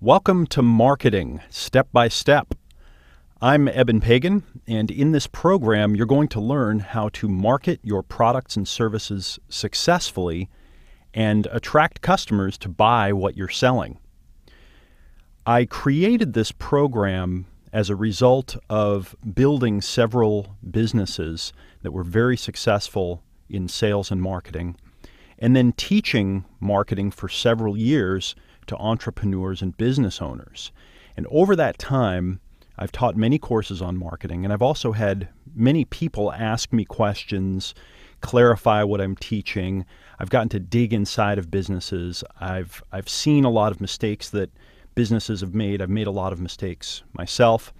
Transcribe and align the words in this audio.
Welcome 0.00 0.46
to 0.50 0.62
Marketing 0.62 1.40
Step 1.50 1.88
by 1.92 2.06
Step. 2.06 2.54
I'm 3.42 3.66
Eben 3.66 4.00
Pagan, 4.00 4.44
and 4.64 4.92
in 4.92 5.10
this 5.10 5.26
program, 5.26 5.96
you're 5.96 6.06
going 6.06 6.28
to 6.28 6.40
learn 6.40 6.78
how 6.78 7.08
to 7.14 7.28
market 7.28 7.80
your 7.82 8.04
products 8.04 8.54
and 8.54 8.68
services 8.68 9.40
successfully 9.48 10.48
and 11.12 11.48
attract 11.50 12.00
customers 12.00 12.56
to 12.58 12.68
buy 12.68 13.12
what 13.12 13.36
you're 13.36 13.48
selling. 13.48 13.98
I 15.44 15.64
created 15.64 16.32
this 16.32 16.52
program 16.52 17.46
as 17.72 17.90
a 17.90 17.96
result 17.96 18.56
of 18.70 19.16
building 19.34 19.80
several 19.80 20.56
businesses 20.70 21.52
that 21.82 21.90
were 21.90 22.04
very 22.04 22.36
successful 22.36 23.24
in 23.50 23.66
sales 23.66 24.12
and 24.12 24.22
marketing, 24.22 24.76
and 25.40 25.56
then 25.56 25.72
teaching 25.72 26.44
marketing 26.60 27.10
for 27.10 27.28
several 27.28 27.76
years 27.76 28.36
to 28.68 28.76
entrepreneurs 28.76 29.62
and 29.62 29.76
business 29.76 30.22
owners. 30.22 30.72
And 31.16 31.26
over 31.30 31.56
that 31.56 31.78
time, 31.78 32.40
I've 32.78 32.92
taught 32.92 33.16
many 33.16 33.38
courses 33.38 33.82
on 33.82 33.96
marketing, 33.96 34.44
and 34.44 34.52
I've 34.52 34.62
also 34.62 34.92
had 34.92 35.28
many 35.54 35.84
people 35.84 36.32
ask 36.32 36.72
me 36.72 36.84
questions, 36.84 37.74
clarify 38.20 38.84
what 38.84 39.00
I'm 39.00 39.16
teaching. 39.16 39.84
I've 40.20 40.30
gotten 40.30 40.48
to 40.50 40.60
dig 40.60 40.92
inside 40.92 41.38
of 41.38 41.50
businesses. 41.50 42.22
I've 42.40 42.82
I've 42.92 43.08
seen 43.08 43.44
a 43.44 43.50
lot 43.50 43.72
of 43.72 43.80
mistakes 43.80 44.30
that 44.30 44.50
businesses 44.94 45.40
have 45.40 45.54
made. 45.54 45.82
I've 45.82 45.90
made 45.90 46.06
a 46.06 46.12
lot 46.12 46.32
of 46.32 46.40
mistakes 46.40 47.02
myself. 47.12 47.72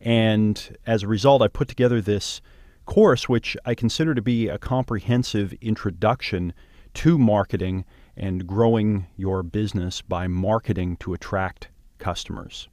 And 0.00 0.76
as 0.86 1.02
a 1.02 1.08
result, 1.08 1.40
I 1.40 1.48
put 1.48 1.68
together 1.68 2.00
this 2.00 2.42
course, 2.84 3.28
which 3.28 3.56
I 3.64 3.74
consider 3.74 4.14
to 4.14 4.22
be 4.22 4.48
a 4.48 4.58
comprehensive 4.58 5.54
introduction 5.60 6.52
to 6.94 7.18
marketing 7.18 7.84
and 8.16 8.46
growing 8.46 9.06
your 9.16 9.42
business 9.42 10.02
by 10.02 10.26
marketing 10.26 10.96
to 10.98 11.14
attract 11.14 11.68
customers. 11.98 12.68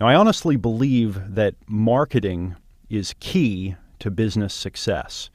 Now, 0.00 0.08
I 0.08 0.14
honestly 0.14 0.56
believe 0.56 1.34
that 1.34 1.54
marketing 1.66 2.56
is 2.90 3.14
key 3.20 3.76
to 4.00 4.10
business 4.10 4.52
success, 4.52 5.30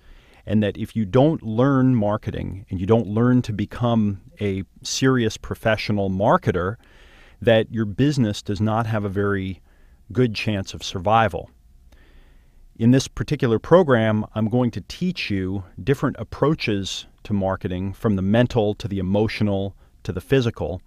and 0.46 0.62
that 0.64 0.78
if 0.78 0.96
you 0.96 1.06
don't 1.06 1.42
learn 1.42 1.96
marketing 1.96 2.66
and 2.70 2.80
you 2.80 2.86
don't 2.86 3.08
learn 3.08 3.42
to 3.44 3.54
become 3.54 4.22
a 4.42 4.64
serious 4.84 5.38
professional 5.38 6.10
marketer, 6.10 6.76
that 7.42 7.72
your 7.72 7.86
business 7.86 8.42
does 8.42 8.60
not 8.60 8.86
have 8.86 9.06
a 9.06 9.10
very 9.10 9.62
good 10.12 10.36
chance 10.36 10.74
of 10.74 10.84
survival. 10.84 11.50
In 12.78 12.92
this 12.92 13.08
particular 13.08 13.60
program, 13.60 14.26
I'm 14.36 14.50
going 14.50 14.72
to 14.72 14.82
teach 14.82 15.30
you 15.30 15.64
different 15.84 16.16
approaches 16.20 17.06
to 17.24 17.34
marketing 17.34 17.94
from 17.94 18.16
the 18.16 18.22
mental 18.22 18.74
to 18.76 18.88
the 18.88 19.00
emotional 19.00 19.76
to 20.04 20.12
the 20.12 20.22
physical. 20.22 20.82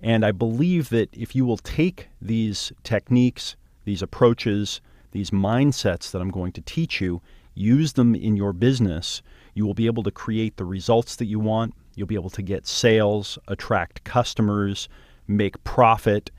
And 0.00 0.24
I 0.24 0.32
believe 0.32 0.90
that 0.90 1.08
if 1.12 1.34
you 1.34 1.44
will 1.44 1.58
take 1.58 2.08
these 2.20 2.72
techniques, 2.84 3.56
these 3.84 4.02
approaches, 4.02 4.80
these 5.12 5.30
mindsets 5.30 6.10
that 6.10 6.20
I'm 6.20 6.30
going 6.30 6.52
to 6.52 6.60
teach 6.60 7.00
you, 7.00 7.20
use 7.54 7.94
them 7.94 8.14
in 8.14 8.36
your 8.36 8.52
business, 8.52 9.22
you 9.54 9.66
will 9.66 9.74
be 9.74 9.86
able 9.86 10.04
to 10.04 10.10
create 10.10 10.56
the 10.56 10.64
results 10.64 11.16
that 11.16 11.26
you 11.26 11.40
want. 11.40 11.74
You'll 11.96 12.06
be 12.06 12.14
able 12.14 12.30
to 12.30 12.42
get 12.42 12.66
sales, 12.66 13.38
attract 13.48 14.04
customers, 14.04 14.88
make 15.26 15.62
profit, 15.64 16.30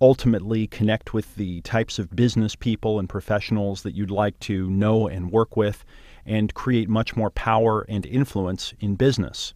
ultimately 0.00 0.66
connect 0.66 1.14
with 1.14 1.36
the 1.36 1.60
types 1.62 1.98
of 1.98 2.14
business 2.14 2.54
people 2.54 2.98
and 2.98 3.08
professionals 3.08 3.82
that 3.82 3.94
you'd 3.94 4.10
like 4.10 4.38
to 4.40 4.68
know 4.68 5.06
and 5.08 5.32
work 5.32 5.56
with, 5.56 5.84
and 6.24 6.54
create 6.54 6.88
much 6.88 7.16
more 7.16 7.30
power 7.30 7.86
and 7.88 8.06
influence 8.06 8.74
in 8.80 8.94
business. 8.94 9.54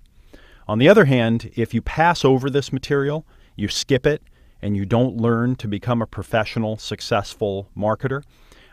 On 0.67 0.79
the 0.79 0.89
other 0.89 1.05
hand, 1.05 1.51
if 1.56 1.75
you 1.75 1.83
pass 1.83 2.25
over 2.25 2.48
this 2.48 2.73
material, 2.73 3.27
you 3.56 3.69
skip 3.69 4.06
it, 4.06 4.23
and 4.62 4.77
you 4.77 4.87
don't 4.87 5.19
learn 5.19 5.56
to 5.56 5.69
become 5.69 6.01
a 6.01 6.06
professional, 6.06 6.79
successful 6.79 7.69
marketer, 7.77 8.23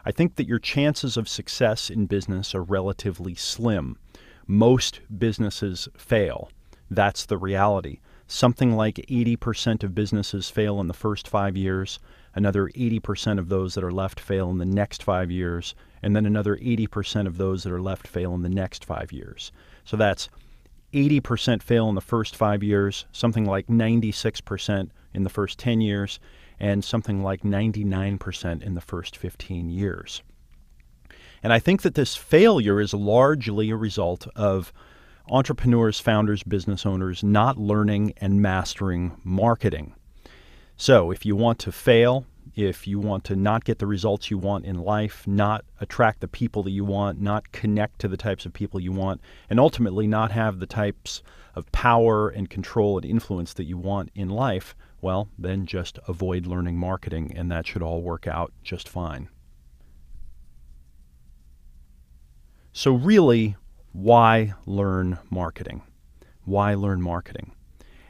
I 0.06 0.12
think 0.12 0.36
that 0.36 0.48
your 0.48 0.58
chances 0.58 1.18
of 1.18 1.28
success 1.28 1.90
in 1.90 2.06
business 2.06 2.56
are 2.56 2.64
relatively 2.64 3.36
slim. 3.36 3.98
Most 4.48 5.02
businesses 5.16 5.90
fail. 5.98 6.50
That's 6.90 7.26
the 7.26 7.38
reality. 7.38 8.00
Something 8.26 8.76
like 8.76 9.06
80% 9.10 9.84
of 9.84 9.94
businesses 9.94 10.50
fail 10.50 10.80
in 10.80 10.88
the 10.88 10.94
first 10.94 11.28
five 11.28 11.58
years, 11.58 12.00
another 12.34 12.68
80% 12.70 13.38
of 13.38 13.50
those 13.50 13.76
that 13.76 13.84
are 13.84 13.92
left 13.92 14.20
fail 14.20 14.50
in 14.50 14.58
the 14.58 14.66
next 14.66 15.04
five 15.04 15.30
years, 15.30 15.76
and 16.02 16.16
then 16.16 16.26
another 16.26 16.58
80% 16.58 17.28
of 17.28 17.38
those 17.38 17.64
that 17.64 17.72
are 17.72 17.82
left 17.82 18.08
fail 18.08 18.34
in 18.34 18.42
the 18.42 18.50
next 18.50 18.86
five 18.86 19.12
years. 19.12 19.52
So 19.86 19.98
that's 19.98 20.30
80% 20.94 21.62
fail 21.64 21.88
in 21.90 21.96
the 21.96 22.02
first 22.02 22.36
five 22.36 22.64
years, 22.64 23.06
something 23.12 23.46
like 23.46 23.68
96% 23.68 24.90
in 25.14 25.24
the 25.24 25.30
first 25.30 25.60
10 25.60 25.82
years, 25.82 26.20
and 26.60 26.84
something 26.84 27.24
like 27.24 27.42
99% 27.42 28.62
in 28.62 28.74
the 28.76 28.82
first 28.82 29.18
15 29.18 29.70
years. 29.70 30.22
And 31.44 31.52
I 31.52 31.60
think 31.60 31.82
that 31.82 31.96
this 31.96 32.16
failure 32.16 32.80
is 32.80 32.94
largely 32.94 33.72
a 33.72 33.76
result 33.76 34.28
of 34.36 34.72
entrepreneurs, 35.30 36.00
founders, 36.00 36.44
business 36.44 36.86
owners 36.86 37.24
not 37.24 37.58
learning 37.58 38.14
and 38.18 38.42
mastering 38.42 39.20
marketing. 39.24 39.96
So, 40.78 41.12
if 41.12 41.26
you 41.26 41.36
want 41.36 41.60
to 41.60 41.72
fail, 41.72 42.26
if 42.56 42.88
you 42.88 43.00
want 43.00 43.24
to 43.26 43.36
not 43.36 43.64
get 43.64 43.80
the 43.80 43.88
results 43.88 44.30
you 44.30 44.38
want 44.38 44.66
in 44.66 44.78
life, 44.78 45.26
not 45.28 45.64
attract 45.80 46.20
the 46.20 46.28
people 46.28 46.64
that 46.64 46.72
you 46.72 46.84
want, 46.84 47.22
not 47.22 47.52
connect 47.52 48.00
to 48.00 48.08
the 48.08 48.18
types 48.18 48.46
of 48.46 48.54
people 48.54 48.80
you 48.80 48.92
want, 48.92 49.22
and 49.50 49.60
ultimately 49.60 50.08
not 50.08 50.32
have 50.32 50.60
the 50.60 50.66
types 50.66 51.24
of 51.56 51.72
power 51.72 52.30
and 52.30 52.50
control 52.50 52.98
and 52.98 53.06
influence 53.06 53.54
that 53.54 53.66
you 53.66 53.78
want 53.78 54.10
in 54.16 54.30
life, 54.30 54.76
well, 55.02 55.30
then 55.38 55.66
just 55.66 55.98
avoid 56.08 56.46
learning 56.46 56.78
marketing, 56.78 57.34
and 57.36 57.52
that 57.52 57.66
should 57.66 57.82
all 57.82 58.02
work 58.02 58.28
out 58.28 58.54
just 58.64 58.88
fine. 58.88 59.30
So, 62.74 62.94
really, 62.94 63.56
why 63.92 64.54
learn 64.66 65.20
marketing? 65.30 65.82
Why 66.46 66.74
learn 66.74 67.02
marketing? 67.02 67.52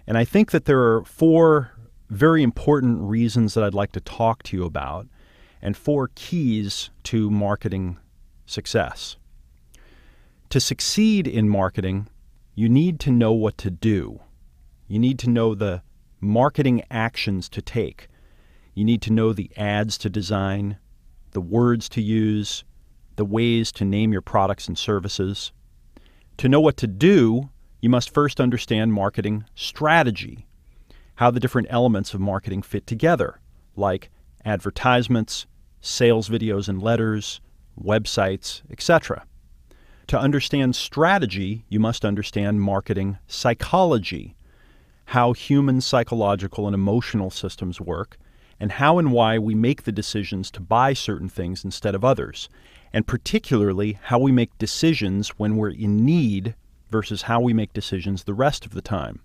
And 0.06 0.18
I 0.18 0.26
think 0.26 0.52
that 0.52 0.66
there 0.66 0.82
are 0.82 1.04
four 1.04 1.72
very 2.12 2.44
important 2.44 3.00
reasons 3.00 3.54
that 3.54 3.64
I'd 3.64 3.74
like 3.74 3.94
to 3.94 4.02
talk 4.02 4.44
to 4.44 4.58
you 4.58 4.66
about 4.66 5.08
and 5.62 5.78
four 5.78 6.12
keys 6.14 6.90
to 7.04 7.32
marketing 7.32 7.98
success. 8.46 9.16
To 10.50 10.60
succeed 10.60 11.26
in 11.26 11.48
marketing, 11.48 12.10
you 12.54 12.68
need 12.68 13.00
to 13.02 13.12
know 13.12 13.32
what 13.32 13.58
to 13.60 13.72
do. 13.72 14.20
You 14.90 15.00
need 15.00 15.20
to 15.20 15.30
know 15.30 15.56
the 15.56 15.84
marketing 16.20 16.84
actions 16.92 17.48
to 17.48 17.62
take. 17.62 18.10
You 18.74 18.84
need 18.84 19.02
to 19.04 19.14
know 19.14 19.32
the 19.32 19.50
ads 19.56 19.98
to 20.00 20.10
design, 20.10 20.78
the 21.32 21.40
words 21.40 21.88
to 21.90 22.02
use, 22.02 22.66
the 23.16 23.24
ways 23.24 23.72
to 23.74 23.86
name 23.86 24.12
your 24.12 24.22
products 24.22 24.68
and 24.68 24.78
services. 24.78 25.54
To 26.38 26.50
know 26.50 26.60
what 26.60 26.76
to 26.78 26.88
do, 26.88 27.50
you 27.80 27.90
must 27.90 28.14
first 28.14 28.42
understand 28.42 28.92
marketing 28.92 29.46
strategy 29.56 30.46
how 31.22 31.30
the 31.30 31.40
different 31.40 31.68
elements 31.70 32.16
of 32.16 32.20
marketing 32.20 32.64
fit 32.64 32.88
together, 32.88 33.40
like 33.76 34.10
advertisements, 34.44 35.46
sales 35.80 36.28
videos 36.28 36.68
and 36.68 36.82
letters, 36.82 37.40
websites, 37.80 38.64
etc. 38.72 39.24
To 40.08 40.18
understand 40.18 40.76
strategy, 40.76 41.64
you 41.70 41.80
must 41.80 42.06
understand 42.06 42.60
marketing 42.60 43.20
psychology, 43.28 44.36
how 45.06 45.34
human 45.34 45.80
psychological 45.80 46.66
and 46.66 46.74
emotional 46.74 47.30
systems 47.30 47.80
work, 47.80 48.18
and 48.60 48.72
how 48.72 48.98
and 48.98 49.12
why 49.12 49.38
we 49.38 49.54
make 49.54 49.84
the 49.84 49.92
decisions 49.92 50.50
to 50.50 50.60
buy 50.60 50.94
certain 50.94 51.30
things 51.30 51.64
instead 51.64 51.94
of 51.94 52.04
others, 52.04 52.50
and 52.92 53.06
particularly 53.06 54.00
how 54.06 54.18
we 54.18 54.32
make 54.32 54.58
decisions 54.58 55.30
when 55.38 55.56
we're 55.56 55.70
in 55.70 56.04
need 56.04 56.56
versus 56.90 57.22
how 57.22 57.40
we 57.40 57.54
make 57.54 57.74
decisions 57.74 58.24
the 58.24 58.34
rest 58.34 58.66
of 58.66 58.74
the 58.74 58.82
time. 58.82 59.22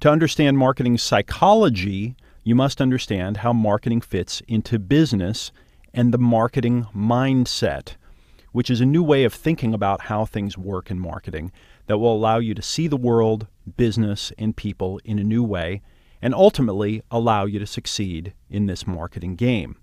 To 0.00 0.10
understand 0.12 0.56
marketing 0.56 0.96
psychology, 0.96 2.14
you 2.44 2.54
must 2.54 2.80
understand 2.80 3.38
how 3.38 3.52
marketing 3.52 4.00
fits 4.00 4.40
into 4.46 4.78
business 4.78 5.50
and 5.92 6.14
the 6.14 6.18
marketing 6.18 6.86
mindset, 6.94 7.96
which 8.52 8.70
is 8.70 8.80
a 8.80 8.86
new 8.86 9.02
way 9.02 9.24
of 9.24 9.34
thinking 9.34 9.74
about 9.74 10.02
how 10.02 10.24
things 10.24 10.56
work 10.56 10.92
in 10.92 11.00
marketing 11.00 11.50
that 11.88 11.98
will 11.98 12.14
allow 12.14 12.38
you 12.38 12.54
to 12.54 12.62
see 12.62 12.86
the 12.86 12.96
world, 12.96 13.48
business, 13.76 14.32
and 14.38 14.56
people 14.56 15.00
in 15.04 15.18
a 15.18 15.24
new 15.24 15.42
way 15.42 15.82
and 16.22 16.32
ultimately 16.32 17.02
allow 17.10 17.44
you 17.44 17.58
to 17.58 17.66
succeed 17.66 18.32
in 18.48 18.66
this 18.66 18.86
marketing 18.86 19.34
game. 19.34 19.78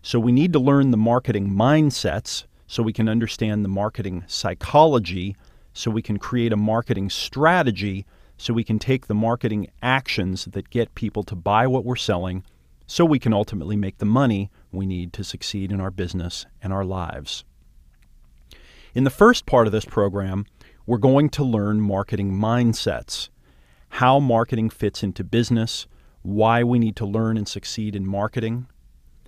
So, 0.00 0.18
we 0.18 0.32
need 0.32 0.54
to 0.54 0.58
learn 0.58 0.90
the 0.90 0.96
marketing 0.96 1.50
mindsets 1.50 2.44
so 2.66 2.82
we 2.82 2.94
can 2.94 3.10
understand 3.10 3.62
the 3.62 3.68
marketing 3.68 4.24
psychology, 4.26 5.36
so 5.74 5.90
we 5.90 6.00
can 6.00 6.18
create 6.18 6.52
a 6.54 6.56
marketing 6.56 7.10
strategy 7.10 8.06
so 8.38 8.54
we 8.54 8.64
can 8.64 8.78
take 8.78 9.06
the 9.06 9.14
marketing 9.14 9.66
actions 9.82 10.46
that 10.52 10.70
get 10.70 10.94
people 10.94 11.22
to 11.24 11.34
buy 11.34 11.66
what 11.66 11.84
we're 11.84 11.96
selling 11.96 12.44
so 12.86 13.04
we 13.04 13.18
can 13.18 13.34
ultimately 13.34 13.76
make 13.76 13.98
the 13.98 14.06
money 14.06 14.50
we 14.72 14.86
need 14.86 15.12
to 15.12 15.22
succeed 15.22 15.70
in 15.70 15.80
our 15.80 15.90
business 15.90 16.46
and 16.62 16.72
our 16.72 16.84
lives. 16.84 17.44
In 18.94 19.04
the 19.04 19.10
first 19.10 19.44
part 19.44 19.66
of 19.66 19.72
this 19.72 19.84
program, 19.84 20.46
we're 20.86 20.96
going 20.96 21.28
to 21.30 21.44
learn 21.44 21.80
marketing 21.80 22.32
mindsets, 22.32 23.28
how 23.90 24.18
marketing 24.18 24.70
fits 24.70 25.02
into 25.02 25.22
business, 25.22 25.86
why 26.22 26.62
we 26.64 26.78
need 26.78 26.96
to 26.96 27.06
learn 27.06 27.36
and 27.36 27.46
succeed 27.46 27.94
in 27.94 28.06
marketing, 28.06 28.66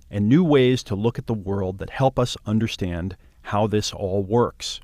and 0.09 0.27
new 0.27 0.43
ways 0.43 0.81
to 0.83 0.95
look 0.95 1.19
at 1.19 1.27
the 1.27 1.33
world 1.33 1.77
that 1.77 1.91
help 1.91 2.17
us 2.17 2.35
understand 2.45 3.15
how 3.43 3.67
this 3.67 3.93
all 3.93 4.23
works. 4.23 4.81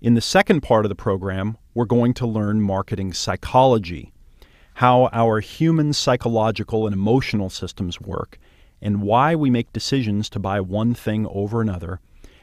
In 0.00 0.14
the 0.14 0.20
second 0.20 0.62
part 0.62 0.84
of 0.84 0.88
the 0.88 0.94
program, 0.94 1.56
we're 1.74 1.84
going 1.84 2.14
to 2.14 2.26
learn 2.26 2.60
marketing 2.60 3.12
psychology, 3.12 4.12
how 4.74 5.08
our 5.12 5.40
human 5.40 5.92
psychological 5.92 6.86
and 6.86 6.94
emotional 6.94 7.50
systems 7.50 8.00
work, 8.00 8.38
and 8.80 9.02
why 9.02 9.34
we 9.34 9.48
make 9.50 9.72
decisions 9.72 10.28
to 10.28 10.38
buy 10.38 10.60
one 10.60 10.94
thing 10.94 11.26
over 11.28 11.60
another, 11.60 12.00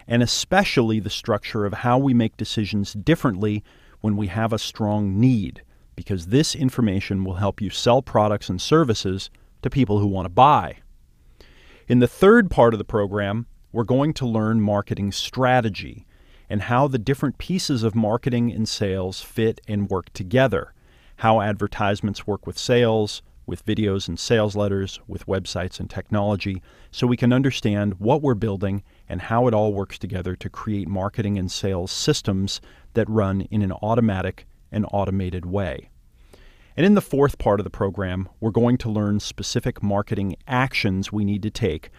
and 0.08 0.24
especially 0.24 1.00
the 1.00 1.10
structure 1.10 1.66
of 1.66 1.74
how 1.74 1.98
we 1.98 2.14
make 2.14 2.38
decisions 2.38 2.94
differently 2.94 3.64
when 4.02 4.16
we 4.16 4.28
have 4.28 4.54
a 4.54 4.60
strong 4.60 5.20
need, 5.20 5.62
because 5.96 6.28
this 6.28 6.56
information 6.56 7.24
will 7.24 7.36
help 7.36 7.62
you 7.62 7.70
sell 7.70 8.02
products 8.02 8.50
and 8.50 8.62
services 8.62 9.30
to 9.62 9.70
people 9.70 10.00
who 10.00 10.08
want 10.08 10.26
to 10.26 10.30
buy. 10.30 10.78
In 11.88 12.00
the 12.00 12.08
third 12.08 12.50
part 12.50 12.74
of 12.74 12.78
the 12.78 12.86
program, 12.86 13.46
we're 13.72 13.84
going 13.84 14.14
to 14.14 14.26
learn 14.26 14.62
marketing 14.62 15.12
strategy 15.12 16.08
and 16.50 16.64
how 16.64 16.88
the 16.88 16.98
different 16.98 17.38
pieces 17.38 17.84
of 17.84 17.96
marketing 17.96 18.52
and 18.52 18.68
sales 18.68 19.22
fit 19.22 19.62
and 19.68 19.90
work 19.90 20.12
together, 20.14 20.74
how 21.18 21.42
advertisements 21.42 22.26
work 22.26 22.48
with 22.48 22.58
sales, 22.58 23.22
with 23.46 23.66
videos 23.66 24.08
and 24.08 24.20
sales 24.20 24.56
letters, 24.56 25.00
with 25.08 25.26
websites 25.26 25.80
and 25.80 25.90
technology, 25.90 26.62
so 26.92 27.08
we 27.08 27.18
can 27.18 27.34
understand 27.34 28.00
what 28.00 28.22
we're 28.22 28.36
building 28.36 28.84
and 29.10 29.24
how 29.24 29.48
it 29.48 29.54
all 29.54 29.74
works 29.74 29.98
together 29.98 30.36
to 30.36 30.50
create 30.50 30.88
marketing 30.88 31.38
and 31.38 31.52
sales 31.52 31.92
systems 31.92 32.62
that 32.94 33.10
run 33.10 33.42
in 33.50 33.62
an 33.62 33.72
automatic 33.72 34.46
and 34.72 34.86
automated 34.92 35.46
way. 35.46 35.90
And 36.78 36.86
in 36.86 36.94
the 36.94 37.02
fourth 37.02 37.38
part 37.40 37.60
of 37.60 37.64
the 37.66 37.70
program, 37.70 38.30
we're 38.40 38.52
going 38.52 38.78
to 38.78 38.90
learn 38.90 39.20
specific 39.20 39.84
marketing 39.84 40.36
actions 40.48 41.12
we 41.12 41.26
need 41.26 41.42
to 41.44 41.50
take, 41.50 41.90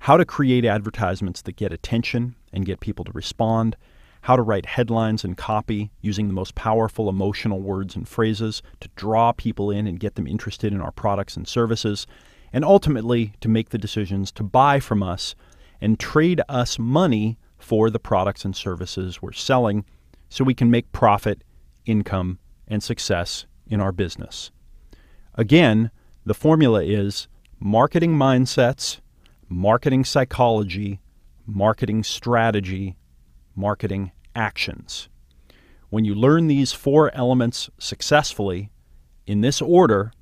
how 0.00 0.16
to 0.16 0.24
create 0.24 0.64
advertisements 0.64 1.42
that 1.42 1.56
get 1.56 1.72
attention 1.72 2.34
and 2.52 2.66
get 2.66 2.80
people 2.80 3.04
to 3.04 3.12
respond, 3.12 3.76
how 4.24 4.36
to 4.36 4.42
write 4.42 4.64
headlines 4.64 5.22
and 5.22 5.36
copy 5.36 5.90
using 6.00 6.28
the 6.28 6.32
most 6.34 6.54
powerful 6.54 7.10
emotional 7.10 7.60
words 7.60 7.94
and 7.94 8.08
phrases 8.08 8.62
to 8.80 8.88
draw 8.96 9.32
people 9.32 9.70
in 9.70 9.86
and 9.86 10.00
get 10.00 10.14
them 10.14 10.26
interested 10.26 10.72
in 10.72 10.80
our 10.80 10.92
products 10.92 11.36
and 11.36 11.46
services, 11.46 12.06
and 12.50 12.64
ultimately 12.64 13.34
to 13.42 13.50
make 13.50 13.68
the 13.68 13.76
decisions 13.76 14.32
to 14.32 14.42
buy 14.42 14.80
from 14.80 15.02
us 15.02 15.34
and 15.78 16.00
trade 16.00 16.40
us 16.48 16.78
money 16.78 17.38
for 17.58 17.90
the 17.90 17.98
products 17.98 18.46
and 18.46 18.56
services 18.56 19.20
we're 19.20 19.30
selling 19.30 19.84
so 20.30 20.42
we 20.42 20.54
can 20.54 20.70
make 20.70 20.90
profit, 20.90 21.44
income, 21.84 22.38
and 22.66 22.82
success 22.82 23.44
in 23.66 23.78
our 23.78 23.92
business. 23.92 24.50
Again, 25.34 25.90
the 26.24 26.32
formula 26.32 26.82
is 26.82 27.28
marketing 27.60 28.14
mindsets, 28.14 29.00
marketing 29.50 30.02
psychology, 30.02 30.98
marketing 31.46 32.02
strategy, 32.02 32.96
marketing 33.56 34.12
actions. 34.34 35.08
When 35.90 36.04
you 36.04 36.14
learn 36.14 36.48
these 36.48 36.72
four 36.72 37.14
elements 37.14 37.70
successfully 37.78 38.70
in 39.26 39.42
this 39.42 39.62
order, 39.62 40.12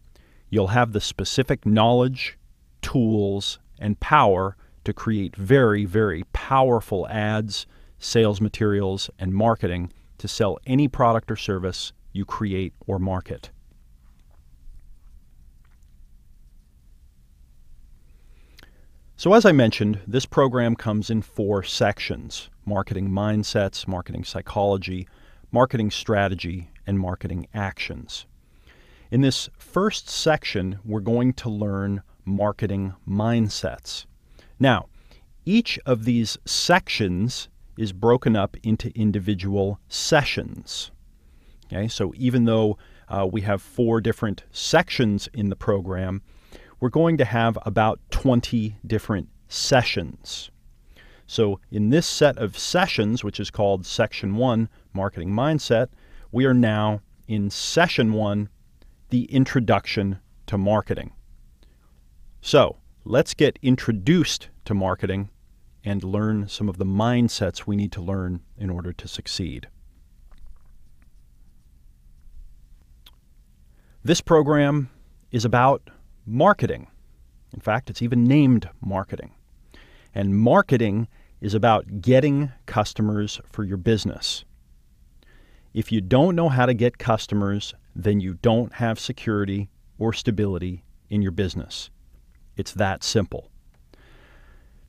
you'll 0.50 0.68
have 0.68 0.92
the 0.92 1.00
specific 1.00 1.64
knowledge, 1.64 2.38
tools, 2.82 3.58
and 3.78 3.98
power 3.98 4.56
to 4.84 4.92
create 4.92 5.34
very, 5.34 5.84
very 5.84 6.24
powerful 6.32 7.08
ads, 7.08 7.66
sales 7.98 8.40
materials, 8.40 9.08
and 9.18 9.32
marketing 9.32 9.92
to 10.18 10.28
sell 10.28 10.58
any 10.66 10.88
product 10.88 11.30
or 11.30 11.36
service 11.36 11.92
you 12.12 12.24
create 12.24 12.74
or 12.86 12.98
market. 12.98 13.50
So, 19.16 19.34
as 19.34 19.44
I 19.44 19.52
mentioned, 19.52 20.00
this 20.06 20.26
program 20.26 20.74
comes 20.74 21.08
in 21.08 21.22
four 21.22 21.62
sections 21.62 22.50
marketing 22.64 23.10
mindsets, 23.10 23.86
marketing 23.86 24.24
psychology, 24.24 25.08
marketing 25.50 25.90
strategy, 25.90 26.70
and 26.86 26.98
marketing 26.98 27.46
actions. 27.54 28.26
In 29.10 29.20
this 29.20 29.48
first 29.58 30.08
section, 30.08 30.78
we're 30.84 31.00
going 31.00 31.34
to 31.34 31.50
learn 31.50 32.02
marketing 32.24 32.94
mindsets. 33.06 34.06
Now, 34.58 34.86
each 35.44 35.78
of 35.84 36.04
these 36.04 36.38
sections 36.46 37.48
is 37.76 37.92
broken 37.92 38.36
up 38.36 38.56
into 38.62 38.96
individual 38.96 39.80
sessions. 39.88 40.90
Okay, 41.66 41.88
so 41.88 42.12
even 42.16 42.44
though 42.44 42.78
uh, 43.08 43.26
we 43.30 43.40
have 43.42 43.60
four 43.60 44.00
different 44.00 44.44
sections 44.52 45.28
in 45.34 45.48
the 45.48 45.56
program, 45.56 46.22
we're 46.80 46.90
going 46.90 47.16
to 47.18 47.24
have 47.24 47.58
about 47.66 48.00
20 48.10 48.76
different 48.86 49.28
sessions. 49.48 50.50
So, 51.32 51.60
in 51.70 51.88
this 51.88 52.06
set 52.06 52.36
of 52.36 52.58
sessions, 52.58 53.24
which 53.24 53.40
is 53.40 53.50
called 53.50 53.86
Section 53.86 54.36
1 54.36 54.68
Marketing 54.92 55.30
Mindset, 55.30 55.88
we 56.30 56.44
are 56.44 56.52
now 56.52 57.00
in 57.26 57.48
Session 57.48 58.12
1 58.12 58.50
the 59.08 59.24
Introduction 59.32 60.18
to 60.44 60.58
Marketing. 60.58 61.14
So, 62.42 62.76
let's 63.06 63.32
get 63.32 63.58
introduced 63.62 64.50
to 64.66 64.74
marketing 64.74 65.30
and 65.82 66.04
learn 66.04 66.48
some 66.48 66.68
of 66.68 66.76
the 66.76 66.84
mindsets 66.84 67.66
we 67.66 67.76
need 67.76 67.92
to 67.92 68.02
learn 68.02 68.42
in 68.58 68.68
order 68.68 68.92
to 68.92 69.08
succeed. 69.08 69.68
This 74.04 74.20
program 74.20 74.90
is 75.30 75.46
about 75.46 75.88
marketing. 76.26 76.88
In 77.54 77.60
fact, 77.60 77.88
it's 77.88 78.02
even 78.02 78.22
named 78.22 78.68
marketing. 78.82 79.32
And 80.14 80.36
marketing 80.36 81.08
is 81.42 81.54
about 81.54 82.00
getting 82.00 82.52
customers 82.66 83.40
for 83.50 83.64
your 83.64 83.76
business. 83.76 84.44
If 85.74 85.90
you 85.90 86.00
don't 86.00 86.36
know 86.36 86.48
how 86.48 86.66
to 86.66 86.72
get 86.72 86.98
customers, 86.98 87.74
then 87.96 88.20
you 88.20 88.34
don't 88.34 88.74
have 88.74 89.00
security 89.00 89.68
or 89.98 90.12
stability 90.12 90.84
in 91.10 91.20
your 91.20 91.32
business. 91.32 91.90
It's 92.56 92.72
that 92.74 93.02
simple. 93.02 93.50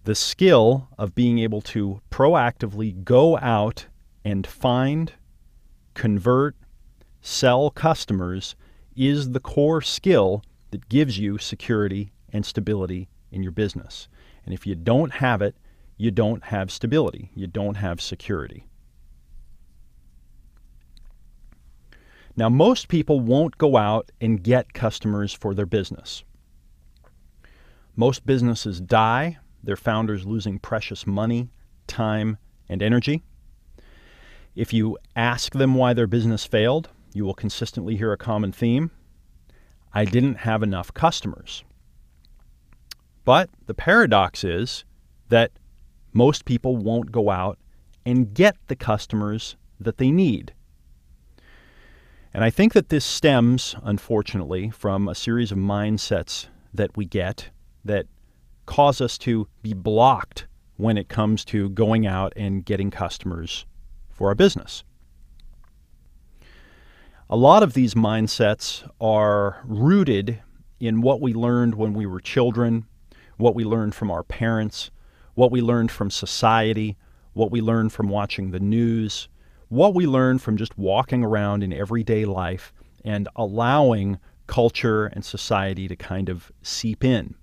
The 0.04 0.14
skill 0.14 0.90
of 0.98 1.16
being 1.16 1.40
able 1.40 1.62
to 1.62 2.02
proactively 2.12 3.04
go 3.04 3.38
out 3.40 3.88
and 4.24 4.46
find, 4.46 5.14
convert, 5.96 6.56
sell 7.22 7.72
customers 7.72 8.56
is 8.96 9.32
the 9.32 9.40
core 9.40 9.82
skill 9.82 10.44
that 10.70 10.88
gives 10.88 11.18
you 11.18 11.40
security 11.40 12.12
and 12.32 12.46
stability 12.46 13.10
in 13.32 13.42
your 13.42 13.52
business. 13.52 14.08
And 14.46 14.54
if 14.54 14.68
you 14.68 14.76
don't 14.76 15.14
have 15.14 15.42
it, 15.42 15.56
you 16.04 16.12
don't 16.12 16.44
have 16.44 16.70
stability, 16.70 17.32
you 17.34 17.48
don't 17.48 17.76
have 17.76 18.02
security. 18.02 18.68
Now, 22.36 22.50
most 22.50 22.90
people 22.90 23.22
won't 23.22 23.58
go 23.58 23.78
out 23.78 24.12
and 24.20 24.44
get 24.44 24.74
customers 24.74 25.32
for 25.32 25.54
their 25.54 25.66
business. 25.66 26.26
Most 27.96 28.26
businesses 28.26 28.82
die, 28.82 29.38
their 29.64 29.78
founders 29.78 30.26
losing 30.26 30.60
precious 30.60 31.08
money, 31.08 31.48
time, 31.88 32.38
and 32.68 32.84
energy. 32.84 33.24
If 34.56 34.74
you 34.74 34.98
ask 35.16 35.54
them 35.54 35.74
why 35.74 35.94
their 35.94 36.08
business 36.08 36.46
failed, 36.46 36.90
you 37.14 37.24
will 37.24 37.34
consistently 37.34 37.96
hear 37.96 38.12
a 38.12 38.18
common 38.18 38.52
theme 38.52 38.92
I 39.94 40.04
didn't 40.04 40.40
have 40.40 40.64
enough 40.64 40.94
customers. 40.94 41.64
But 43.24 43.50
the 43.68 43.74
paradox 43.74 44.44
is 44.44 44.84
that 45.30 45.54
most 46.14 46.46
people 46.46 46.78
won't 46.78 47.12
go 47.12 47.30
out 47.30 47.58
and 48.06 48.34
get 48.34 48.56
the 48.68 48.76
customers 48.76 49.56
that 49.80 49.98
they 49.98 50.12
need. 50.12 50.54
And 52.34 52.44
I 52.44 52.50
think 52.50 52.74
that 52.74 52.90
this 52.90 53.06
stems, 53.06 53.76
unfortunately, 53.84 54.70
from 54.72 55.08
a 55.08 55.16
series 55.16 55.52
of 55.52 55.58
mindsets 55.58 56.48
that 56.74 56.96
we 56.98 57.06
get 57.06 57.50
that 57.86 58.08
cause 58.66 59.02
us 59.02 59.18
to 59.20 59.48
be 59.62 59.74
blocked 59.74 60.48
when 60.78 60.98
it 60.98 61.10
comes 61.10 61.46
to 61.46 61.70
going 61.70 62.08
out 62.08 62.34
and 62.36 62.66
getting 62.66 62.90
customers 62.90 63.66
for 64.10 64.30
our 64.30 64.36
business. 64.36 64.84
A 67.30 67.38
lot 67.38 67.64
of 67.64 67.74
these 67.74 67.94
mindsets 67.94 68.88
are 69.00 69.62
rooted 69.66 70.42
in 70.80 71.02
what 71.02 71.22
we 71.22 71.34
learned 71.34 71.76
when 71.76 71.94
we 71.94 72.06
were 72.06 72.20
children, 72.20 72.86
what 73.38 73.56
we 73.56 73.64
learned 73.64 73.96
from 73.96 74.12
our 74.12 74.24
parents, 74.24 74.92
what 75.36 75.52
we 75.52 75.62
learned 75.62 75.92
from 75.92 76.10
society, 76.10 76.98
what 77.34 77.52
we 77.52 77.62
learned 77.62 77.92
from 77.92 78.10
watching 78.10 78.52
the 78.52 78.60
news, 78.60 79.28
what 79.70 79.96
we 79.96 80.06
learned 80.06 80.42
from 80.42 80.58
just 80.58 80.78
walking 80.78 81.24
around 81.24 81.64
in 81.64 81.74
everyday 81.74 82.26
life 82.26 82.74
and 83.04 83.28
allowing 83.36 84.20
culture 84.48 85.08
and 85.08 85.26
society 85.26 85.88
to 85.88 85.96
kind 85.96 86.30
of 86.30 86.52
seep 86.62 87.04
in. 87.04 87.36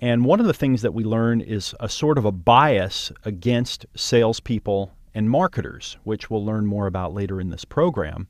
And 0.00 0.24
one 0.24 0.40
of 0.40 0.46
the 0.46 0.54
things 0.54 0.82
that 0.82 0.94
we 0.94 1.04
learn 1.04 1.40
is 1.40 1.74
a 1.80 1.88
sort 1.88 2.18
of 2.18 2.24
a 2.24 2.32
bias 2.32 3.10
against 3.24 3.86
salespeople 3.96 4.92
and 5.14 5.30
marketers, 5.30 5.96
which 6.04 6.30
we'll 6.30 6.44
learn 6.44 6.66
more 6.66 6.86
about 6.86 7.14
later 7.14 7.40
in 7.40 7.48
this 7.48 7.64
program. 7.64 8.28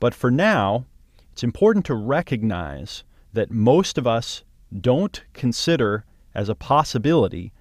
But 0.00 0.14
for 0.14 0.30
now, 0.30 0.86
it's 1.32 1.44
important 1.44 1.84
to 1.86 1.94
recognize 1.94 3.04
that 3.34 3.50
most 3.50 3.98
of 3.98 4.06
us 4.06 4.42
don't 4.80 5.22
consider 5.34 6.04
as 6.34 6.48
a 6.48 6.54
possibility 6.54 7.52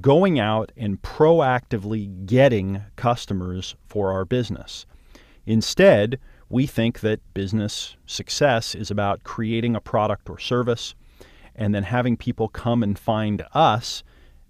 going 0.00 0.38
out 0.38 0.72
and 0.76 1.00
proactively 1.02 2.26
getting 2.26 2.82
customers 2.96 3.74
for 3.88 4.12
our 4.12 4.24
business. 4.24 4.86
Instead, 5.46 6.18
we 6.48 6.66
think 6.66 7.00
that 7.00 7.20
business 7.34 7.96
success 8.06 8.74
is 8.74 8.90
about 8.90 9.24
creating 9.24 9.74
a 9.74 9.80
product 9.80 10.28
or 10.30 10.38
service 10.38 10.94
and 11.54 11.74
then 11.74 11.82
having 11.82 12.16
people 12.16 12.48
come 12.48 12.82
and 12.82 12.98
find 12.98 13.44
us, 13.52 14.04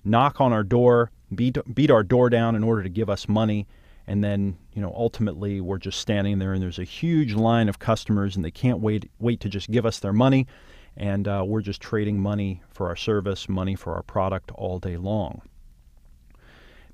knock 0.04 0.40
on 0.40 0.52
our 0.52 0.64
door, 0.64 1.10
beat, 1.34 1.56
beat 1.74 1.90
our 1.90 2.02
door 2.02 2.28
down 2.28 2.54
in 2.54 2.64
order 2.64 2.82
to 2.82 2.88
give 2.88 3.08
us 3.08 3.28
money. 3.28 3.66
And 4.06 4.22
then, 4.22 4.56
you 4.72 4.82
know, 4.82 4.92
ultimately 4.94 5.60
we're 5.60 5.78
just 5.78 6.00
standing 6.00 6.38
there 6.38 6.52
and 6.52 6.62
there's 6.62 6.78
a 6.78 6.84
huge 6.84 7.34
line 7.34 7.68
of 7.68 7.78
customers 7.78 8.36
and 8.36 8.44
they 8.44 8.50
can't 8.50 8.80
wait, 8.80 9.10
wait 9.18 9.40
to 9.40 9.48
just 9.48 9.70
give 9.70 9.86
us 9.86 9.98
their 10.00 10.12
money. 10.12 10.46
And 10.96 11.28
uh, 11.28 11.44
we're 11.46 11.60
just 11.60 11.80
trading 11.80 12.18
money 12.18 12.62
for 12.70 12.86
our 12.86 12.96
service, 12.96 13.48
money 13.48 13.74
for 13.74 13.94
our 13.94 14.02
product 14.02 14.50
all 14.52 14.78
day 14.78 14.96
long. 14.96 15.42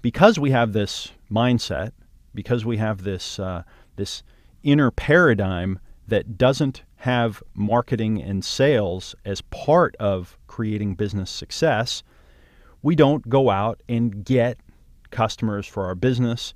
Because 0.01 0.39
we 0.39 0.51
have 0.51 0.73
this 0.73 1.13
mindset, 1.31 1.93
because 2.35 2.65
we 2.65 2.79
have 2.79 3.05
this, 3.05 3.39
uh, 3.39 3.63
this 3.97 4.23
inner 4.63 4.91
paradigm 4.91 5.79
that 6.09 6.37
doesn't 6.37 6.83
have 6.97 7.43
marketing 7.55 8.21
and 8.21 8.45
sales 8.45 9.15
as 9.25 9.41
part 9.43 9.95
of 9.97 10.37
creating 10.47 10.95
business 10.95 11.31
success, 11.31 12.03
we 12.83 12.97
don't 12.97 13.29
go 13.29 13.51
out 13.51 13.81
and 13.89 14.25
get 14.25 14.59
customers 15.11 15.67
for 15.67 15.85
our 15.87 15.95
business. 15.95 16.55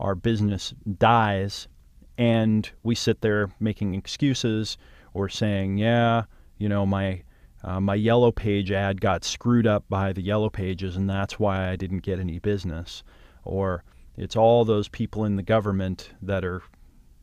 Our 0.00 0.14
business 0.14 0.74
dies, 0.98 1.68
and 2.16 2.68
we 2.82 2.94
sit 2.94 3.20
there 3.20 3.50
making 3.60 3.94
excuses 3.94 4.76
or 5.14 5.28
saying, 5.28 5.78
"Yeah, 5.78 6.24
you 6.58 6.68
know, 6.68 6.84
my 6.84 7.22
uh, 7.62 7.80
my 7.80 7.94
yellow 7.94 8.30
page 8.30 8.70
ad 8.70 9.00
got 9.00 9.24
screwed 9.24 9.66
up 9.66 9.84
by 9.88 10.12
the 10.12 10.22
yellow 10.22 10.50
pages, 10.50 10.96
and 10.96 11.08
that's 11.08 11.38
why 11.38 11.70
I 11.70 11.76
didn't 11.76 12.00
get 12.00 12.20
any 12.20 12.38
business," 12.38 13.02
or 13.44 13.84
it's 14.16 14.36
all 14.36 14.64
those 14.64 14.88
people 14.88 15.24
in 15.24 15.36
the 15.36 15.42
government 15.42 16.12
that 16.22 16.44
are 16.44 16.62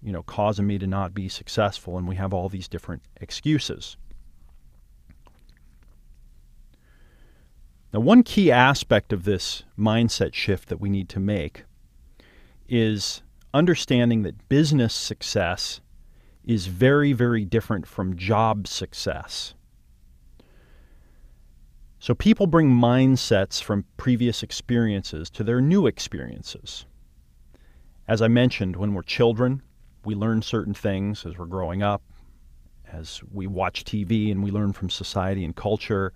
you 0.06 0.12
know, 0.12 0.22
causing 0.22 0.68
me 0.68 0.78
to 0.78 0.86
not 0.86 1.16
be 1.16 1.28
successful, 1.28 1.98
and 1.98 2.08
we 2.08 2.16
have 2.16 2.32
all 2.32 2.48
these 2.48 2.68
different 2.68 3.02
excuses. 3.20 3.98
Now, 7.92 8.02
one 8.02 8.22
key 8.22 8.52
aspect 8.52 9.12
of 9.12 9.24
this 9.24 9.64
mindset 9.80 10.36
shift 10.36 10.70
that 10.70 10.80
we 10.80 10.90
need 10.90 11.10
to 11.10 11.20
make 11.20 11.64
is 12.70 13.24
understanding 13.52 14.22
that 14.22 14.48
business 14.48 14.94
success 14.94 15.82
is 16.46 16.68
very, 16.68 17.12
very 17.12 17.44
different 17.44 17.86
from 17.88 18.16
job 18.16 18.68
success. 18.68 19.54
So, 22.00 22.14
people 22.14 22.46
bring 22.46 22.70
mindsets 22.70 23.62
from 23.62 23.86
previous 23.98 24.44
experiences 24.44 25.30
to 25.32 25.44
their 25.44 25.60
new 25.60 25.88
experiences. 25.88 26.86
As 28.08 28.22
I 28.22 28.28
mentioned, 28.28 28.76
when 28.76 28.94
we're 28.94 29.02
children, 29.02 29.64
we 30.04 30.14
learn 30.14 30.44
certain 30.44 30.76
things 30.76 31.26
as 31.26 31.38
we're 31.38 31.48
growing 31.48 31.82
up, 31.82 32.04
as 32.92 33.22
we 33.32 33.48
watch 33.48 33.84
TV 33.84 34.32
and 34.32 34.44
we 34.44 34.52
learn 34.52 34.72
from 34.72 34.92
society 34.92 35.44
and 35.44 35.56
culture. 35.56 36.14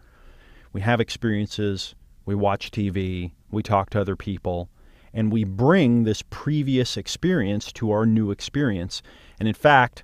We 0.73 0.81
have 0.81 1.01
experiences, 1.01 1.95
we 2.25 2.35
watch 2.35 2.69
TV, 2.69 3.31
we 3.49 3.63
talk 3.63 3.89
to 3.89 4.01
other 4.01 4.15
people, 4.15 4.69
and 5.11 5.31
we 5.31 5.43
bring 5.43 6.03
this 6.03 6.21
previous 6.29 6.97
experience 6.97 7.71
to 7.73 7.89
our 7.89 8.05
new 8.05 8.29
experience. 8.29 9.01
And 9.39 9.47
in 9.47 9.55
fact, 9.55 10.03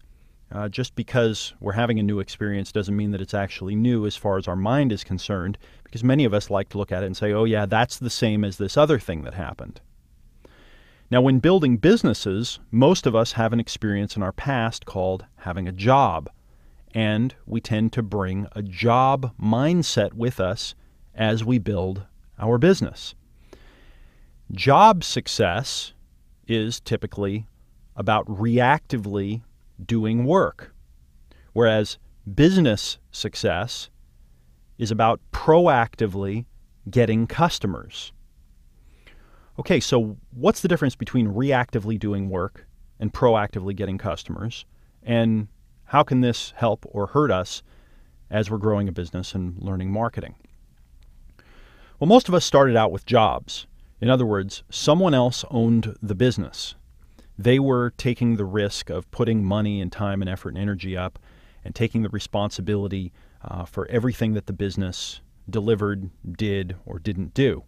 uh, 0.51 0.69
just 0.69 0.95
because 0.95 1.53
we're 1.59 1.73
having 1.73 1.99
a 1.99 2.03
new 2.03 2.19
experience 2.19 2.71
doesn't 2.71 2.95
mean 2.95 3.11
that 3.11 3.21
it's 3.21 3.33
actually 3.33 3.75
new 3.75 4.05
as 4.05 4.15
far 4.15 4.37
as 4.37 4.47
our 4.47 4.55
mind 4.55 4.91
is 4.91 5.03
concerned, 5.03 5.57
because 5.83 6.03
many 6.03 6.23
of 6.25 6.33
us 6.33 6.49
like 6.49 6.69
to 6.69 6.77
look 6.77 6.91
at 6.91 7.03
it 7.03 7.07
and 7.07 7.17
say, 7.17 7.33
oh, 7.33 7.45
yeah, 7.45 7.65
that's 7.65 7.97
the 7.97 8.09
same 8.09 8.43
as 8.43 8.57
this 8.57 8.77
other 8.77 8.99
thing 8.99 9.23
that 9.23 9.33
happened. 9.33 9.81
Now, 11.11 11.21
when 11.21 11.39
building 11.39 11.77
businesses, 11.77 12.59
most 12.71 13.05
of 13.05 13.15
us 13.15 13.33
have 13.33 13.53
an 13.53 13.59
experience 13.59 14.15
in 14.15 14.23
our 14.23 14.31
past 14.31 14.85
called 14.85 15.25
having 15.37 15.67
a 15.67 15.71
job, 15.71 16.29
and 16.93 17.35
we 17.45 17.61
tend 17.61 17.93
to 17.93 18.01
bring 18.01 18.47
a 18.53 18.63
job 18.63 19.33
mindset 19.39 20.13
with 20.13 20.39
us 20.39 20.73
as 21.13 21.43
we 21.43 21.59
build 21.59 22.05
our 22.39 22.57
business. 22.57 23.13
Job 24.51 25.03
success 25.03 25.93
is 26.47 26.79
typically 26.79 27.47
about 27.95 28.25
reactively 28.27 29.41
doing 29.83 30.25
work, 30.25 30.73
whereas 31.53 31.97
business 32.33 32.97
success 33.11 33.89
is 34.77 34.91
about 34.91 35.21
proactively 35.31 36.45
getting 36.89 37.27
customers. 37.27 38.11
Okay, 39.57 39.79
so 39.79 40.17
what's 40.31 40.61
the 40.61 40.67
difference 40.67 40.95
between 40.95 41.27
reactively 41.27 41.97
doing 41.97 42.29
work 42.29 42.67
and 42.99 43.13
proactively 43.13 43.75
getting 43.75 43.97
customers? 43.97 44.65
And 45.01 45.47
how 45.85 46.03
can 46.03 46.21
this 46.21 46.51
help 46.57 46.85
or 46.89 47.07
hurt 47.07 47.31
us 47.31 47.63
as 48.29 48.49
we're 48.49 48.57
growing 48.57 48.87
a 48.87 48.91
business 48.91 49.33
and 49.33 49.57
learning 49.61 49.91
marketing? 49.91 50.35
Well, 51.99 52.07
most 52.07 52.27
of 52.27 52.35
us 52.35 52.43
started 52.43 52.75
out 52.75 52.91
with 52.91 53.05
jobs. 53.05 53.67
In 54.01 54.09
other 54.09 54.25
words, 54.25 54.63
someone 54.69 55.13
else 55.13 55.45
owned 55.49 55.95
the 56.01 56.15
business. 56.15 56.75
They 57.37 57.59
were 57.59 57.91
taking 57.97 58.35
the 58.35 58.45
risk 58.45 58.89
of 58.89 59.09
putting 59.11 59.43
money 59.43 59.81
and 59.81 59.91
time 59.91 60.21
and 60.21 60.29
effort 60.29 60.49
and 60.49 60.57
energy 60.57 60.95
up 60.95 61.19
and 61.63 61.75
taking 61.75 62.01
the 62.01 62.09
responsibility 62.09 63.11
uh, 63.43 63.65
for 63.65 63.87
everything 63.87 64.33
that 64.33 64.45
the 64.45 64.53
business 64.53 65.21
delivered, 65.49 66.09
did, 66.37 66.75
or 66.85 66.99
didn't 66.99 67.33
do. 67.33 67.63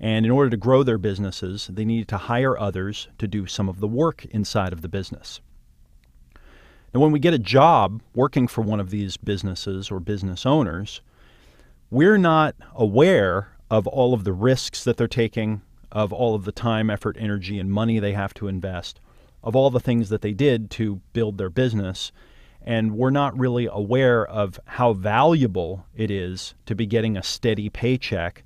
And 0.00 0.24
in 0.24 0.32
order 0.32 0.50
to 0.50 0.56
grow 0.56 0.82
their 0.82 0.98
businesses, 0.98 1.68
they 1.70 1.84
needed 1.84 2.08
to 2.08 2.16
hire 2.16 2.58
others 2.58 3.08
to 3.18 3.28
do 3.28 3.46
some 3.46 3.68
of 3.68 3.80
the 3.80 3.88
work 3.88 4.24
inside 4.26 4.72
of 4.72 4.80
the 4.80 4.88
business. 4.88 5.40
Now, 6.92 7.00
when 7.00 7.12
we 7.12 7.20
get 7.20 7.34
a 7.34 7.38
job 7.38 8.02
working 8.14 8.48
for 8.48 8.62
one 8.62 8.80
of 8.80 8.90
these 8.90 9.16
businesses 9.16 9.90
or 9.90 10.00
business 10.00 10.44
owners, 10.44 11.02
we're 11.90 12.18
not 12.18 12.56
aware 12.74 13.52
of 13.70 13.86
all 13.86 14.14
of 14.14 14.24
the 14.24 14.32
risks 14.32 14.82
that 14.84 14.96
they're 14.96 15.06
taking, 15.06 15.62
of 15.92 16.12
all 16.12 16.34
of 16.34 16.44
the 16.44 16.52
time, 16.52 16.90
effort, 16.90 17.16
energy, 17.18 17.58
and 17.58 17.70
money 17.70 17.98
they 17.98 18.12
have 18.12 18.34
to 18.34 18.48
invest, 18.48 19.00
of 19.42 19.56
all 19.56 19.70
the 19.70 19.80
things 19.80 20.08
that 20.08 20.22
they 20.22 20.32
did 20.32 20.70
to 20.70 21.00
build 21.12 21.38
their 21.38 21.50
business. 21.50 22.12
And 22.62 22.96
we're 22.96 23.10
not 23.10 23.38
really 23.38 23.68
aware 23.70 24.26
of 24.26 24.60
how 24.66 24.92
valuable 24.92 25.86
it 25.96 26.10
is 26.10 26.54
to 26.66 26.74
be 26.74 26.86
getting 26.86 27.16
a 27.16 27.22
steady 27.22 27.68
paycheck 27.68 28.44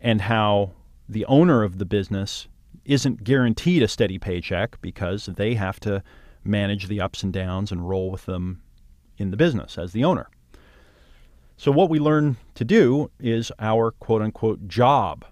and 0.00 0.22
how 0.22 0.72
the 1.08 1.24
owner 1.26 1.62
of 1.62 1.78
the 1.78 1.84
business 1.84 2.46
isn't 2.84 3.24
guaranteed 3.24 3.82
a 3.82 3.88
steady 3.88 4.18
paycheck 4.18 4.80
because 4.80 5.26
they 5.26 5.54
have 5.54 5.80
to 5.80 6.02
manage 6.44 6.86
the 6.86 7.00
ups 7.00 7.22
and 7.22 7.32
downs 7.32 7.70
and 7.70 7.88
roll 7.88 8.10
with 8.10 8.26
them 8.26 8.62
in 9.18 9.30
the 9.30 9.36
business 9.36 9.76
as 9.76 9.92
the 9.92 10.04
owner. 10.04 10.28
So, 11.56 11.70
what 11.70 11.90
we 11.90 11.98
learn 11.98 12.38
to 12.54 12.64
do 12.64 13.10
is 13.20 13.52
our 13.58 13.90
quote 13.90 14.22
unquote 14.22 14.66
job. 14.66 15.26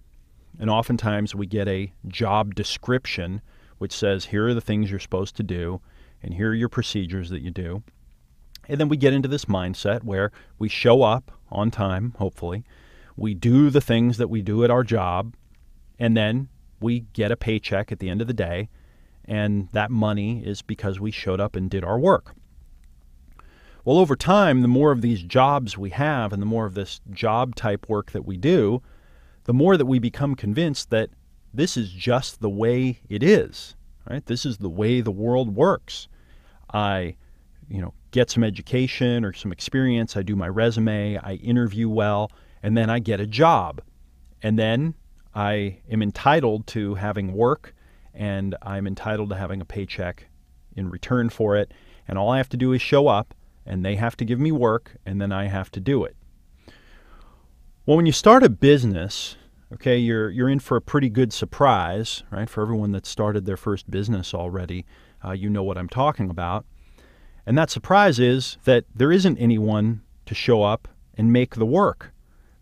And 0.58 0.68
oftentimes 0.68 1.34
we 1.34 1.46
get 1.46 1.68
a 1.68 1.92
job 2.08 2.54
description 2.54 3.40
which 3.78 3.92
says, 3.92 4.26
here 4.26 4.48
are 4.48 4.54
the 4.54 4.60
things 4.60 4.90
you're 4.90 4.98
supposed 4.98 5.36
to 5.36 5.42
do, 5.42 5.80
and 6.22 6.34
here 6.34 6.50
are 6.50 6.54
your 6.54 6.68
procedures 6.68 7.30
that 7.30 7.42
you 7.42 7.50
do. 7.50 7.82
And 8.68 8.78
then 8.78 8.88
we 8.88 8.96
get 8.96 9.14
into 9.14 9.28
this 9.28 9.46
mindset 9.46 10.02
where 10.02 10.30
we 10.58 10.68
show 10.68 11.02
up 11.02 11.30
on 11.50 11.70
time, 11.70 12.14
hopefully. 12.18 12.64
We 13.16 13.34
do 13.34 13.70
the 13.70 13.80
things 13.80 14.18
that 14.18 14.28
we 14.28 14.42
do 14.42 14.64
at 14.64 14.70
our 14.70 14.84
job, 14.84 15.34
and 15.98 16.16
then 16.16 16.48
we 16.80 17.00
get 17.12 17.32
a 17.32 17.36
paycheck 17.36 17.90
at 17.90 17.98
the 17.98 18.10
end 18.10 18.20
of 18.20 18.26
the 18.26 18.34
day, 18.34 18.68
and 19.24 19.68
that 19.72 19.90
money 19.90 20.44
is 20.44 20.62
because 20.62 21.00
we 21.00 21.10
showed 21.10 21.40
up 21.40 21.56
and 21.56 21.70
did 21.70 21.84
our 21.84 21.98
work. 21.98 22.34
Well, 23.84 23.98
over 23.98 24.16
time, 24.16 24.60
the 24.60 24.68
more 24.68 24.90
of 24.92 25.00
these 25.00 25.22
jobs 25.22 25.78
we 25.78 25.90
have 25.90 26.32
and 26.32 26.42
the 26.42 26.46
more 26.46 26.66
of 26.66 26.74
this 26.74 27.00
job 27.10 27.54
type 27.54 27.88
work 27.88 28.10
that 28.12 28.26
we 28.26 28.36
do, 28.36 28.82
the 29.48 29.54
more 29.54 29.78
that 29.78 29.86
we 29.86 29.98
become 29.98 30.34
convinced 30.34 30.90
that 30.90 31.08
this 31.54 31.78
is 31.78 31.90
just 31.90 32.42
the 32.42 32.50
way 32.50 33.00
it 33.08 33.22
is, 33.22 33.76
right? 34.04 34.26
This 34.26 34.44
is 34.44 34.58
the 34.58 34.68
way 34.68 35.00
the 35.00 35.10
world 35.10 35.56
works. 35.56 36.06
I, 36.74 37.16
you 37.66 37.80
know, 37.80 37.94
get 38.10 38.28
some 38.28 38.44
education 38.44 39.24
or 39.24 39.32
some 39.32 39.50
experience, 39.50 40.18
I 40.18 40.22
do 40.22 40.36
my 40.36 40.48
resume, 40.48 41.16
I 41.16 41.36
interview 41.36 41.88
well, 41.88 42.30
and 42.62 42.76
then 42.76 42.90
I 42.90 42.98
get 42.98 43.20
a 43.20 43.26
job. 43.26 43.80
And 44.42 44.58
then 44.58 44.92
I 45.34 45.78
am 45.90 46.02
entitled 46.02 46.66
to 46.66 46.96
having 46.96 47.32
work 47.32 47.74
and 48.12 48.54
I'm 48.60 48.86
entitled 48.86 49.30
to 49.30 49.36
having 49.36 49.62
a 49.62 49.64
paycheck 49.64 50.26
in 50.76 50.90
return 50.90 51.30
for 51.30 51.56
it. 51.56 51.72
And 52.06 52.18
all 52.18 52.28
I 52.28 52.36
have 52.36 52.50
to 52.50 52.58
do 52.58 52.74
is 52.74 52.82
show 52.82 53.08
up 53.08 53.32
and 53.64 53.82
they 53.82 53.96
have 53.96 54.14
to 54.18 54.26
give 54.26 54.40
me 54.40 54.52
work 54.52 54.98
and 55.06 55.22
then 55.22 55.32
I 55.32 55.46
have 55.46 55.70
to 55.70 55.80
do 55.80 56.04
it. 56.04 56.17
Well, 57.88 57.96
when 57.96 58.04
you 58.04 58.12
start 58.12 58.42
a 58.42 58.50
business, 58.50 59.36
okay, 59.72 59.96
you're, 59.96 60.28
you're 60.28 60.50
in 60.50 60.58
for 60.58 60.76
a 60.76 60.80
pretty 60.82 61.08
good 61.08 61.32
surprise, 61.32 62.22
right? 62.30 62.46
For 62.46 62.60
everyone 62.60 62.92
that 62.92 63.06
started 63.06 63.46
their 63.46 63.56
first 63.56 63.90
business 63.90 64.34
already, 64.34 64.84
uh, 65.24 65.32
you 65.32 65.48
know 65.48 65.62
what 65.62 65.78
I'm 65.78 65.88
talking 65.88 66.28
about. 66.28 66.66
And 67.46 67.56
that 67.56 67.70
surprise 67.70 68.18
is 68.18 68.58
that 68.64 68.84
there 68.94 69.10
isn't 69.10 69.38
anyone 69.38 70.02
to 70.26 70.34
show 70.34 70.62
up 70.62 70.86
and 71.14 71.32
make 71.32 71.54
the 71.54 71.64
work. 71.64 72.12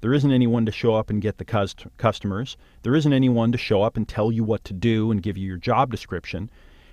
There 0.01 0.15
isn't 0.15 0.31
anyone 0.31 0.65
to 0.65 0.71
show 0.71 0.95
up 0.95 1.11
and 1.11 1.21
get 1.21 1.39
the 1.39 1.45
cust- 1.45 1.89
customers. 1.97 2.57
There 2.85 2.95
isn't 2.95 3.13
anyone 3.13 3.51
to 3.51 3.59
show 3.59 3.83
up 3.83 3.97
and 3.97 4.07
tell 4.07 4.31
you 4.31 4.45
what 4.45 4.63
to 4.63 4.73
do 4.73 5.11
and 5.11 5.25
give 5.25 5.37
you 5.37 5.49
your 5.49 5.57
job 5.57 5.91
description. 5.91 6.51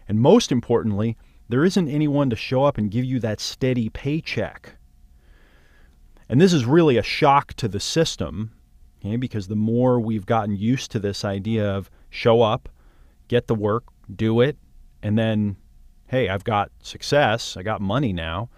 And 0.07 0.19
most 0.19 0.51
importantly, 0.51 1.17
there 1.49 1.63
isn't 1.63 1.87
anyone 1.87 2.31
to 2.31 2.35
show 2.35 2.63
up 2.63 2.79
and 2.79 2.89
give 2.89 3.05
you 3.05 3.19
that 3.19 3.39
steady 3.39 3.89
paycheck. 3.89 4.77
And 6.29 6.39
this 6.39 6.53
is 6.53 6.65
really 6.65 6.97
a 6.97 7.03
shock 7.03 7.53
to 7.55 7.67
the 7.67 7.79
system 7.79 8.51
okay, 9.03 9.17
because 9.17 9.47
the 9.47 9.55
more 9.55 9.99
we've 9.99 10.25
gotten 10.25 10.55
used 10.55 10.91
to 10.91 10.99
this 10.99 11.25
idea 11.25 11.69
of 11.69 11.89
show 12.09 12.41
up, 12.41 12.69
get 13.27 13.47
the 13.47 13.55
work, 13.55 13.83
do 14.13 14.41
it, 14.41 14.57
and 15.01 15.17
then, 15.17 15.57
hey, 16.07 16.29
I've 16.29 16.43
got 16.43 16.71
success, 16.81 17.57
I 17.57 17.63
got 17.63 17.81
money 17.81 18.13
now, 18.13 18.49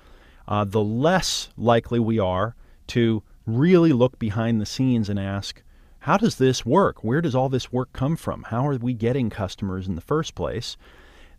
uh, 0.48 0.64
the 0.64 0.84
less 0.84 1.50
likely 1.58 2.00
we 2.00 2.20
are 2.20 2.56
to 2.88 3.24
really 3.46 3.94
look 3.94 4.20
behind 4.20 4.62
the 4.62 4.66
scenes 4.66 5.10
and 5.10 5.20
ask, 5.20 5.62
how 6.00 6.18
does 6.18 6.36
this 6.36 6.66
work? 6.66 7.04
Where 7.04 7.22
does 7.22 7.34
all 7.34 7.50
this 7.50 7.72
work 7.72 7.92
come 7.94 8.16
from? 8.16 8.44
How 8.44 8.68
are 8.68 8.78
we 8.78 8.94
getting 8.94 9.32
customers 9.32 9.88
in 9.88 9.96
the 9.96 10.02
first 10.02 10.36
place? 10.36 10.78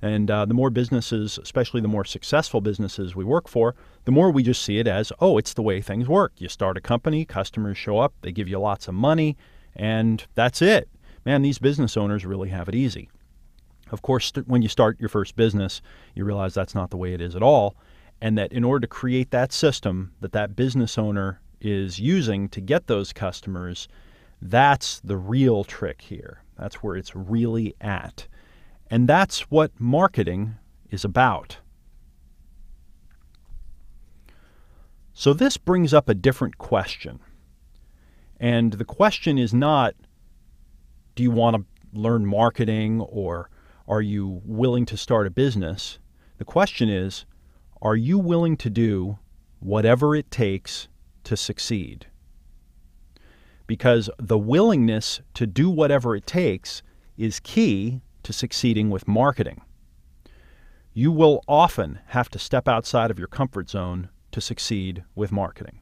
And 0.02 0.30
uh, 0.30 0.44
the 0.44 0.54
more 0.54 0.70
businesses, 0.70 1.38
especially 1.38 1.80
the 1.80 1.88
more 1.88 2.04
successful 2.04 2.60
businesses 2.60 3.14
we 3.14 3.24
work 3.24 3.48
for, 3.48 3.76
the 4.06 4.12
more 4.12 4.30
we 4.30 4.42
just 4.42 4.62
see 4.62 4.78
it 4.78 4.86
as, 4.86 5.12
oh, 5.20 5.36
it's 5.36 5.54
the 5.54 5.62
way 5.62 5.80
things 5.80 6.08
work. 6.08 6.32
You 6.38 6.48
start 6.48 6.78
a 6.78 6.80
company, 6.80 7.24
customers 7.24 7.76
show 7.76 7.98
up, 7.98 8.14
they 8.22 8.32
give 8.32 8.48
you 8.48 8.58
lots 8.58 8.86
of 8.88 8.94
money, 8.94 9.36
and 9.74 10.24
that's 10.34 10.62
it. 10.62 10.88
Man, 11.24 11.42
these 11.42 11.58
business 11.58 11.96
owners 11.96 12.24
really 12.24 12.48
have 12.50 12.68
it 12.68 12.74
easy. 12.74 13.10
Of 13.90 14.02
course, 14.02 14.32
when 14.46 14.62
you 14.62 14.68
start 14.68 15.00
your 15.00 15.08
first 15.08 15.34
business, 15.34 15.82
you 16.14 16.24
realize 16.24 16.54
that's 16.54 16.74
not 16.74 16.90
the 16.90 16.96
way 16.96 17.14
it 17.14 17.20
is 17.20 17.34
at 17.34 17.42
all, 17.42 17.74
and 18.20 18.38
that 18.38 18.52
in 18.52 18.62
order 18.62 18.80
to 18.80 18.86
create 18.86 19.32
that 19.32 19.52
system 19.52 20.12
that 20.20 20.32
that 20.32 20.54
business 20.54 20.96
owner 20.96 21.40
is 21.60 21.98
using 21.98 22.48
to 22.50 22.60
get 22.60 22.86
those 22.86 23.12
customers, 23.12 23.88
that's 24.40 25.00
the 25.00 25.16
real 25.16 25.64
trick 25.64 26.00
here. 26.00 26.42
That's 26.56 26.76
where 26.76 26.96
it's 26.96 27.16
really 27.16 27.74
at. 27.80 28.28
And 28.88 29.08
that's 29.08 29.50
what 29.50 29.72
marketing 29.80 30.54
is 30.90 31.04
about. 31.04 31.58
So 35.18 35.32
this 35.32 35.56
brings 35.56 35.94
up 35.94 36.10
a 36.10 36.14
different 36.14 36.58
question. 36.58 37.20
And 38.38 38.74
the 38.74 38.84
question 38.84 39.38
is 39.38 39.54
not 39.54 39.94
do 41.14 41.22
you 41.22 41.30
want 41.30 41.56
to 41.56 41.98
learn 41.98 42.26
marketing 42.26 43.00
or 43.00 43.48
are 43.88 44.02
you 44.02 44.42
willing 44.44 44.84
to 44.84 44.96
start 44.98 45.26
a 45.26 45.30
business? 45.30 45.98
The 46.36 46.44
question 46.44 46.90
is 46.90 47.24
are 47.80 47.96
you 47.96 48.18
willing 48.18 48.58
to 48.58 48.68
do 48.68 49.18
whatever 49.58 50.14
it 50.14 50.30
takes 50.30 50.86
to 51.24 51.34
succeed? 51.34 52.08
Because 53.66 54.10
the 54.18 54.38
willingness 54.38 55.22
to 55.32 55.46
do 55.46 55.70
whatever 55.70 56.14
it 56.14 56.26
takes 56.26 56.82
is 57.16 57.40
key 57.40 58.02
to 58.22 58.34
succeeding 58.34 58.90
with 58.90 59.08
marketing. 59.08 59.62
You 60.92 61.10
will 61.10 61.42
often 61.48 62.00
have 62.08 62.28
to 62.32 62.38
step 62.38 62.68
outside 62.68 63.10
of 63.10 63.18
your 63.18 63.28
comfort 63.28 63.70
zone 63.70 64.10
to 64.36 64.40
succeed 64.42 65.02
with 65.14 65.32
marketing. 65.32 65.80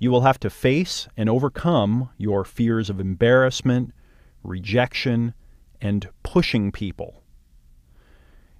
You 0.00 0.10
will 0.10 0.22
have 0.22 0.40
to 0.40 0.50
face 0.50 1.06
and 1.16 1.28
overcome 1.28 2.10
your 2.18 2.44
fears 2.44 2.90
of 2.90 2.98
embarrassment, 2.98 3.92
rejection, 4.42 5.34
and 5.80 6.08
pushing 6.24 6.72
people. 6.72 7.22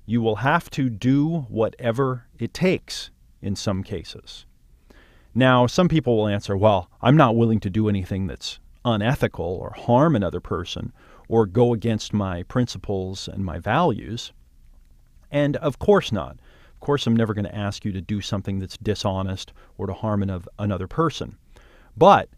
You 0.06 0.22
will 0.22 0.36
have 0.36 0.70
to 0.70 0.88
do 0.88 1.46
whatever 1.48 2.26
it 2.38 2.54
takes 2.54 3.10
in 3.42 3.56
some 3.56 3.82
cases. 3.82 4.46
Now, 5.34 5.66
some 5.66 5.88
people 5.88 6.16
will 6.16 6.28
answer, 6.28 6.56
well, 6.56 6.88
I'm 7.02 7.16
not 7.16 7.34
willing 7.34 7.58
to 7.60 7.70
do 7.70 7.88
anything 7.88 8.28
that's 8.28 8.60
unethical 8.84 9.44
or 9.44 9.74
harm 9.76 10.14
another 10.14 10.38
person 10.38 10.92
or 11.28 11.46
go 11.46 11.72
against 11.72 12.14
my 12.14 12.44
principles 12.44 13.26
and 13.26 13.44
my 13.44 13.58
values. 13.58 14.32
And 15.32 15.56
of 15.56 15.80
course 15.80 16.12
not. 16.12 16.36
Course, 16.86 17.04
I'm 17.08 17.16
never 17.16 17.34
going 17.34 17.46
to 17.46 17.52
ask 17.52 17.84
you 17.84 17.90
to 17.90 18.00
do 18.00 18.20
something 18.20 18.60
that's 18.60 18.76
dishonest 18.76 19.52
or 19.76 19.88
to 19.88 19.92
harm 19.92 20.22
another 20.56 20.86
person. 20.86 21.36
But 21.96 22.28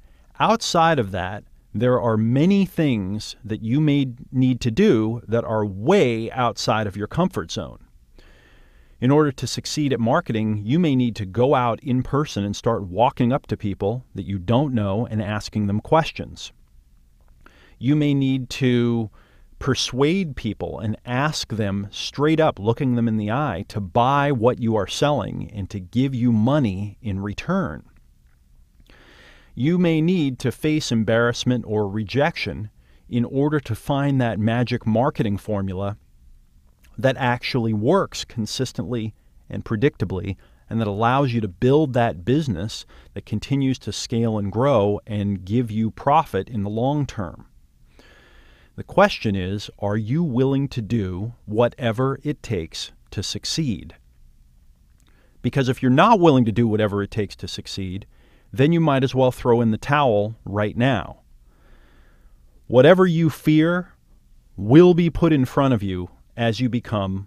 outside 0.40 0.98
of 0.98 1.10
that, 1.10 1.44
there 1.74 2.00
are 2.00 2.16
many 2.16 2.64
things 2.64 3.36
that 3.44 3.60
you 3.60 3.78
may 3.78 4.14
need 4.32 4.62
to 4.62 4.70
do 4.70 5.20
that 5.28 5.44
are 5.44 5.66
way 5.66 6.30
outside 6.30 6.86
of 6.86 6.96
your 6.96 7.06
comfort 7.06 7.52
zone. 7.52 7.80
In 9.02 9.10
order 9.10 9.32
to 9.32 9.46
succeed 9.46 9.92
at 9.92 10.00
marketing, 10.00 10.62
you 10.64 10.78
may 10.78 10.96
need 10.96 11.14
to 11.16 11.26
go 11.26 11.54
out 11.54 11.78
in 11.80 12.02
person 12.02 12.42
and 12.42 12.56
start 12.56 12.84
walking 12.84 13.34
up 13.34 13.46
to 13.48 13.56
people 13.58 14.06
that 14.14 14.24
you 14.24 14.38
don't 14.38 14.72
know 14.72 15.04
and 15.04 15.20
asking 15.20 15.66
them 15.66 15.82
questions 15.82 16.52
you 17.78 17.94
may 17.94 18.12
need 18.14 18.50
to 18.50 19.10
persuade 19.58 20.36
people 20.36 20.78
and 20.78 20.96
ask 21.04 21.48
them 21.48 21.88
straight 21.90 22.40
up, 22.40 22.58
looking 22.58 22.94
them 22.94 23.08
in 23.08 23.16
the 23.16 23.30
eye, 23.30 23.64
to 23.68 23.80
buy 23.80 24.30
what 24.30 24.60
you 24.60 24.76
are 24.76 24.86
selling 24.86 25.50
and 25.52 25.68
to 25.70 25.80
give 25.80 26.14
you 26.14 26.32
money 26.32 26.98
in 27.02 27.20
return. 27.20 27.84
You 29.54 29.76
may 29.76 30.00
need 30.00 30.38
to 30.40 30.52
face 30.52 30.92
embarrassment 30.92 31.64
or 31.66 31.88
rejection 31.88 32.70
in 33.08 33.24
order 33.24 33.58
to 33.58 33.74
find 33.74 34.20
that 34.20 34.38
magic 34.38 34.86
marketing 34.86 35.38
formula 35.38 35.96
that 36.96 37.16
actually 37.16 37.72
works 37.72 38.24
consistently 38.24 39.14
and 39.50 39.64
predictably 39.64 40.36
and 40.70 40.80
that 40.80 40.86
allows 40.86 41.32
you 41.32 41.40
to 41.40 41.48
build 41.48 41.94
that 41.94 42.24
business 42.24 42.86
that 43.14 43.26
continues 43.26 43.78
to 43.80 43.92
scale 43.92 44.38
and 44.38 44.52
grow 44.52 45.00
and 45.06 45.44
give 45.44 45.70
you 45.70 45.90
profit 45.90 46.48
in 46.48 46.62
the 46.62 46.70
long 46.70 47.04
term. 47.06 47.47
The 48.78 48.84
question 48.84 49.34
is 49.34 49.72
are 49.80 49.96
you 49.96 50.22
willing 50.22 50.68
to 50.68 50.80
do 50.80 51.34
whatever 51.46 52.20
it 52.22 52.44
takes 52.44 52.92
to 53.10 53.24
succeed? 53.24 53.96
Because 55.42 55.68
if 55.68 55.82
you're 55.82 55.90
not 55.90 56.20
willing 56.20 56.44
to 56.44 56.52
do 56.52 56.68
whatever 56.68 57.02
it 57.02 57.10
takes 57.10 57.34
to 57.36 57.48
succeed, 57.48 58.06
then 58.52 58.70
you 58.70 58.78
might 58.78 59.02
as 59.02 59.16
well 59.16 59.32
throw 59.32 59.60
in 59.60 59.72
the 59.72 59.78
towel 59.78 60.36
right 60.44 60.76
now. 60.76 61.22
Whatever 62.68 63.04
you 63.04 63.30
fear 63.30 63.94
will 64.56 64.94
be 64.94 65.10
put 65.10 65.32
in 65.32 65.44
front 65.44 65.74
of 65.74 65.82
you 65.82 66.10
as 66.36 66.60
you 66.60 66.68
become 66.68 67.26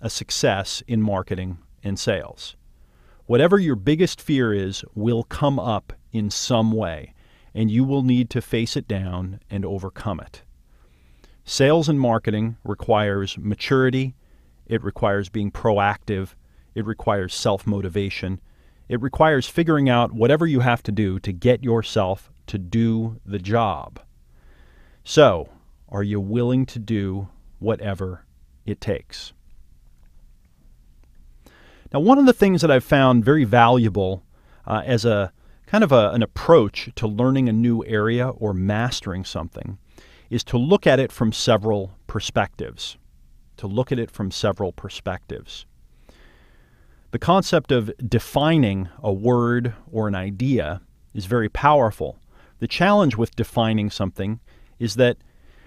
a 0.00 0.10
success 0.10 0.82
in 0.88 1.00
marketing 1.00 1.58
and 1.84 2.00
sales. 2.00 2.56
Whatever 3.26 3.60
your 3.60 3.76
biggest 3.76 4.20
fear 4.20 4.52
is 4.52 4.84
will 4.92 5.22
come 5.22 5.60
up 5.60 5.92
in 6.10 6.30
some 6.30 6.72
way, 6.72 7.14
and 7.54 7.70
you 7.70 7.84
will 7.84 8.02
need 8.02 8.28
to 8.30 8.42
face 8.42 8.76
it 8.76 8.88
down 8.88 9.38
and 9.48 9.64
overcome 9.64 10.18
it. 10.18 10.42
Sales 11.44 11.90
and 11.90 12.00
marketing 12.00 12.56
requires 12.64 13.36
maturity, 13.36 14.14
it 14.66 14.82
requires 14.82 15.28
being 15.28 15.50
proactive, 15.50 16.34
it 16.74 16.86
requires 16.86 17.34
self 17.34 17.66
motivation, 17.66 18.40
it 18.88 19.00
requires 19.02 19.46
figuring 19.46 19.88
out 19.88 20.12
whatever 20.12 20.46
you 20.46 20.60
have 20.60 20.82
to 20.82 20.92
do 20.92 21.18
to 21.18 21.32
get 21.32 21.62
yourself 21.62 22.32
to 22.46 22.58
do 22.58 23.20
the 23.26 23.38
job. 23.38 24.00
So, 25.04 25.50
are 25.90 26.02
you 26.02 26.18
willing 26.18 26.64
to 26.66 26.78
do 26.78 27.28
whatever 27.58 28.24
it 28.64 28.80
takes? 28.80 29.34
Now, 31.92 32.00
one 32.00 32.18
of 32.18 32.24
the 32.24 32.32
things 32.32 32.62
that 32.62 32.70
I've 32.70 32.84
found 32.84 33.22
very 33.22 33.44
valuable 33.44 34.24
uh, 34.66 34.82
as 34.84 35.04
a 35.04 35.30
kind 35.66 35.84
of 35.84 35.92
a, 35.92 36.10
an 36.10 36.22
approach 36.22 36.88
to 36.96 37.06
learning 37.06 37.50
a 37.50 37.52
new 37.52 37.84
area 37.84 38.28
or 38.30 38.54
mastering 38.54 39.24
something 39.24 39.78
is 40.30 40.44
to 40.44 40.58
look 40.58 40.86
at 40.86 41.00
it 41.00 41.12
from 41.12 41.32
several 41.32 41.92
perspectives. 42.06 42.96
To 43.58 43.66
look 43.66 43.92
at 43.92 43.98
it 43.98 44.10
from 44.10 44.30
several 44.30 44.72
perspectives. 44.72 45.66
The 47.12 47.18
concept 47.18 47.70
of 47.70 47.92
defining 47.98 48.88
a 49.02 49.12
word 49.12 49.74
or 49.92 50.08
an 50.08 50.16
idea 50.16 50.80
is 51.14 51.26
very 51.26 51.48
powerful. 51.48 52.18
The 52.58 52.66
challenge 52.66 53.16
with 53.16 53.36
defining 53.36 53.90
something 53.90 54.40
is 54.78 54.96
that 54.96 55.18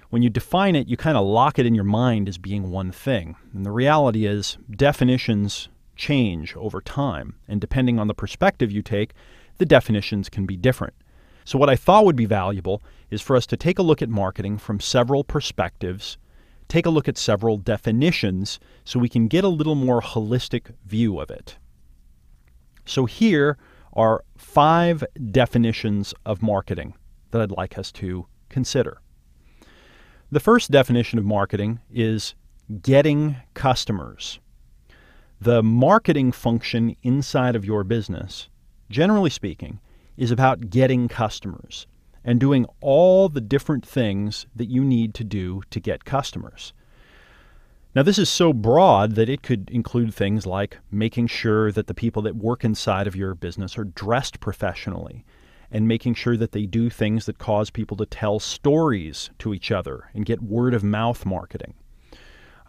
when 0.10 0.22
you 0.22 0.30
define 0.30 0.76
it, 0.76 0.88
you 0.88 0.98
kind 0.98 1.18
of 1.18 1.26
lock 1.26 1.60
it 1.60 1.66
in 1.66 1.76
your 1.76 1.84
mind 1.84 2.28
as 2.28 2.38
being 2.38 2.72
one 2.72 2.92
thing. 2.92 3.36
And 3.54 3.66
the 3.66 3.72
reality 3.72 4.26
is, 4.26 4.58
definitions 4.70 5.70
change 5.96 6.56
over 6.56 6.82
time. 6.82 7.36
And 7.48 7.60
depending 7.60 8.00
on 8.00 8.08
the 8.08 8.14
perspective 8.14 8.72
you 8.72 8.82
take, 8.82 9.14
the 9.58 9.66
definitions 9.66 10.30
can 10.30 10.46
be 10.46 10.56
different. 10.56 10.94
So, 11.48 11.58
what 11.58 11.70
I 11.70 11.78
thought 11.78 12.04
would 12.04 12.18
be 12.18 12.26
valuable 12.26 12.84
is 13.10 13.22
for 13.22 13.38
us 13.38 13.46
to 13.46 13.56
take 13.56 13.80
a 13.80 13.82
look 13.82 14.02
at 14.02 14.10
marketing 14.10 14.58
from 14.58 14.82
several 14.82 15.24
perspectives, 15.24 16.18
take 16.68 16.86
a 16.86 16.90
look 16.90 17.08
at 17.08 17.18
several 17.18 17.56
definitions, 17.56 18.60
so 18.84 19.00
we 19.00 19.08
can 19.08 19.30
get 19.30 19.46
a 19.46 19.48
little 19.48 19.74
more 19.74 20.02
holistic 20.02 20.74
view 20.86 21.22
of 21.22 21.32
it. 21.32 21.58
So, 22.84 23.06
here 23.06 23.58
are 23.94 24.26
five 24.36 25.06
definitions 25.32 26.14
of 26.26 26.42
marketing 26.42 26.96
that 27.32 27.40
I'd 27.40 27.52
like 27.52 27.78
us 27.78 27.94
to 27.94 28.28
consider. 28.50 29.00
The 30.30 30.42
first 30.42 30.70
definition 30.70 31.18
of 31.18 31.24
marketing 31.24 31.80
is 31.90 32.36
getting 32.82 33.38
customers. 33.54 34.42
The 35.40 35.64
marketing 35.64 36.34
function 36.34 36.98
inside 37.04 37.56
of 37.56 37.64
your 37.64 37.86
business 37.86 38.50
generally 38.90 39.30
speaking, 39.30 39.80
is 40.18 40.32
about 40.32 40.70
getting 40.70 41.08
customers 41.08 41.88
and 42.24 42.40
doing 42.40 42.66
all 42.82 43.30
the 43.30 43.40
different 43.40 43.86
things 43.86 44.48
that 44.56 44.70
you 44.70 44.84
need 44.84 45.14
to 45.14 45.24
do 45.24 45.62
to 45.70 45.80
get 45.80 46.04
customers. 46.04 46.74
Now, 47.96 48.04
this 48.04 48.20
is 48.20 48.30
so 48.30 48.54
broad 48.54 49.16
that 49.16 49.30
it 49.30 49.42
could 49.42 49.70
include 49.72 50.14
things 50.14 50.46
like 50.46 50.78
making 50.92 51.28
sure 51.28 51.72
that 51.72 51.88
the 51.88 51.94
people 51.94 52.22
that 52.24 52.36
work 52.36 52.64
inside 52.64 53.08
of 53.08 53.16
your 53.16 53.34
business 53.34 53.78
are 53.78 53.86
dressed 53.86 54.40
professionally 54.40 55.26
and 55.72 55.88
making 55.88 56.14
sure 56.14 56.38
that 56.38 56.52
they 56.52 56.66
do 56.66 56.90
things 56.90 57.26
that 57.26 57.40
cause 57.40 57.70
people 57.70 57.98
to 57.98 58.06
tell 58.06 58.40
stories 58.40 59.30
to 59.40 59.54
each 59.54 59.72
other 59.72 60.10
and 60.14 60.26
get 60.26 60.42
word 60.42 60.74
of 60.74 60.84
mouth 60.84 61.26
marketing. 61.26 61.74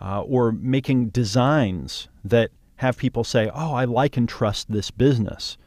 Uh, 0.01 0.23
or 0.23 0.53
making 0.53 1.09
designs 1.09 2.09
that 2.25 2.51
have 2.77 2.97
people 2.97 3.25
say, 3.25 3.51
oh, 3.53 3.75
I 3.75 3.85
like 3.85 4.17
and 4.17 4.29
trust 4.29 4.71
this 4.71 4.91
business. 4.91 5.59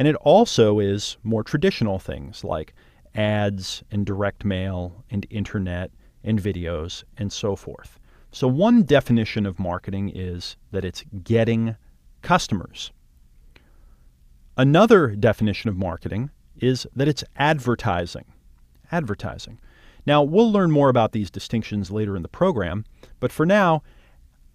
And 0.00 0.08
it 0.08 0.16
also 0.22 0.78
is 0.78 1.18
more 1.22 1.44
traditional 1.44 1.98
things 1.98 2.42
like 2.42 2.72
ads 3.14 3.84
and 3.90 4.06
direct 4.06 4.46
mail 4.46 5.04
and 5.10 5.26
internet 5.28 5.90
and 6.24 6.40
videos 6.42 7.04
and 7.18 7.30
so 7.30 7.54
forth. 7.54 8.00
So, 8.32 8.48
one 8.48 8.84
definition 8.84 9.44
of 9.44 9.58
marketing 9.58 10.08
is 10.08 10.56
that 10.70 10.86
it's 10.86 11.04
getting 11.22 11.76
customers. 12.22 12.92
Another 14.56 15.08
definition 15.08 15.68
of 15.68 15.76
marketing 15.76 16.30
is 16.56 16.86
that 16.96 17.06
it's 17.06 17.22
advertising. 17.36 18.24
Advertising. 18.90 19.60
Now, 20.06 20.22
we'll 20.22 20.50
learn 20.50 20.70
more 20.70 20.88
about 20.88 21.12
these 21.12 21.30
distinctions 21.30 21.90
later 21.90 22.16
in 22.16 22.22
the 22.22 22.28
program, 22.28 22.86
but 23.20 23.32
for 23.32 23.44
now, 23.44 23.82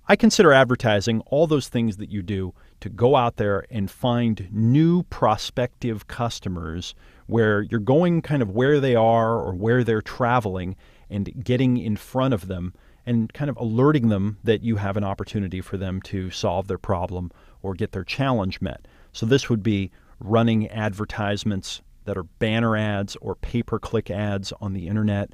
I 0.07 0.15
consider 0.15 0.51
advertising 0.51 1.21
all 1.27 1.45
those 1.45 1.67
things 1.67 1.97
that 1.97 2.09
you 2.09 2.23
do 2.23 2.55
to 2.85 2.89
go 2.91 3.15
out 3.15 3.37
there 3.37 3.65
and 3.71 3.89
find 3.89 4.47
new 4.51 5.01
prospective 5.01 6.05
customers 6.05 6.93
where 7.25 7.63
you're 7.63 7.79
going 7.79 8.21
kind 8.21 8.43
of 8.43 8.51
where 8.51 8.79
they 8.79 8.93
are 8.93 9.39
or 9.39 9.55
where 9.55 9.83
they're 9.83 10.03
traveling 10.03 10.75
and 11.09 11.43
getting 11.43 11.77
in 11.77 11.95
front 11.95 12.31
of 12.31 12.47
them 12.47 12.75
and 13.03 13.33
kind 13.33 13.49
of 13.49 13.57
alerting 13.57 14.09
them 14.09 14.37
that 14.43 14.61
you 14.61 14.75
have 14.75 14.97
an 14.97 15.03
opportunity 15.03 15.61
for 15.61 15.77
them 15.77 15.99
to 15.99 16.29
solve 16.29 16.67
their 16.67 16.77
problem 16.77 17.31
or 17.63 17.73
get 17.73 17.91
their 17.91 18.03
challenge 18.03 18.61
met. 18.61 18.87
So 19.13 19.25
this 19.25 19.49
would 19.49 19.63
be 19.63 19.89
running 20.19 20.67
advertisements 20.67 21.81
that 22.03 22.19
are 22.19 22.23
banner 22.37 22.77
ads 22.77 23.15
or 23.15 23.33
pay 23.33 23.63
per 23.63 23.79
click 23.79 24.11
ads 24.11 24.53
on 24.61 24.73
the 24.73 24.87
internet, 24.87 25.33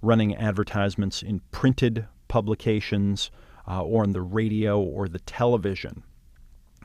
running 0.00 0.34
advertisements 0.34 1.22
in 1.22 1.42
printed 1.50 2.06
publications 2.28 3.30
uh, 3.68 3.82
or 3.82 4.02
on 4.02 4.12
the 4.12 4.22
radio 4.22 4.80
or 4.80 5.08
the 5.08 5.18
television. 5.18 6.02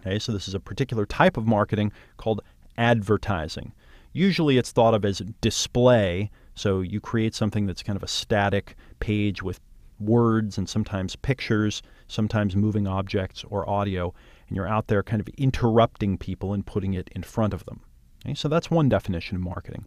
Okay, 0.05 0.19
so 0.19 0.31
this 0.31 0.47
is 0.47 0.55
a 0.55 0.59
particular 0.59 1.05
type 1.05 1.37
of 1.37 1.45
marketing 1.45 1.91
called 2.17 2.41
advertising. 2.77 3.71
Usually 4.13 4.57
it's 4.57 4.71
thought 4.71 4.93
of 4.93 5.05
as 5.05 5.21
display, 5.41 6.31
so 6.55 6.81
you 6.81 6.99
create 6.99 7.35
something 7.35 7.65
that's 7.65 7.83
kind 7.83 7.95
of 7.95 8.03
a 8.03 8.07
static 8.07 8.75
page 8.99 9.41
with 9.41 9.59
words 9.99 10.57
and 10.57 10.67
sometimes 10.67 11.15
pictures, 11.15 11.81
sometimes 12.07 12.55
moving 12.55 12.87
objects 12.87 13.45
or 13.49 13.69
audio, 13.69 14.13
and 14.47 14.55
you're 14.55 14.67
out 14.67 14.87
there 14.87 15.03
kind 15.03 15.21
of 15.21 15.29
interrupting 15.37 16.17
people 16.17 16.53
and 16.53 16.65
putting 16.65 16.93
it 16.93 17.09
in 17.15 17.23
front 17.23 17.53
of 17.53 17.63
them. 17.65 17.81
Okay, 18.25 18.33
so 18.33 18.47
that's 18.47 18.71
one 18.71 18.89
definition 18.89 19.37
of 19.37 19.43
marketing. 19.43 19.85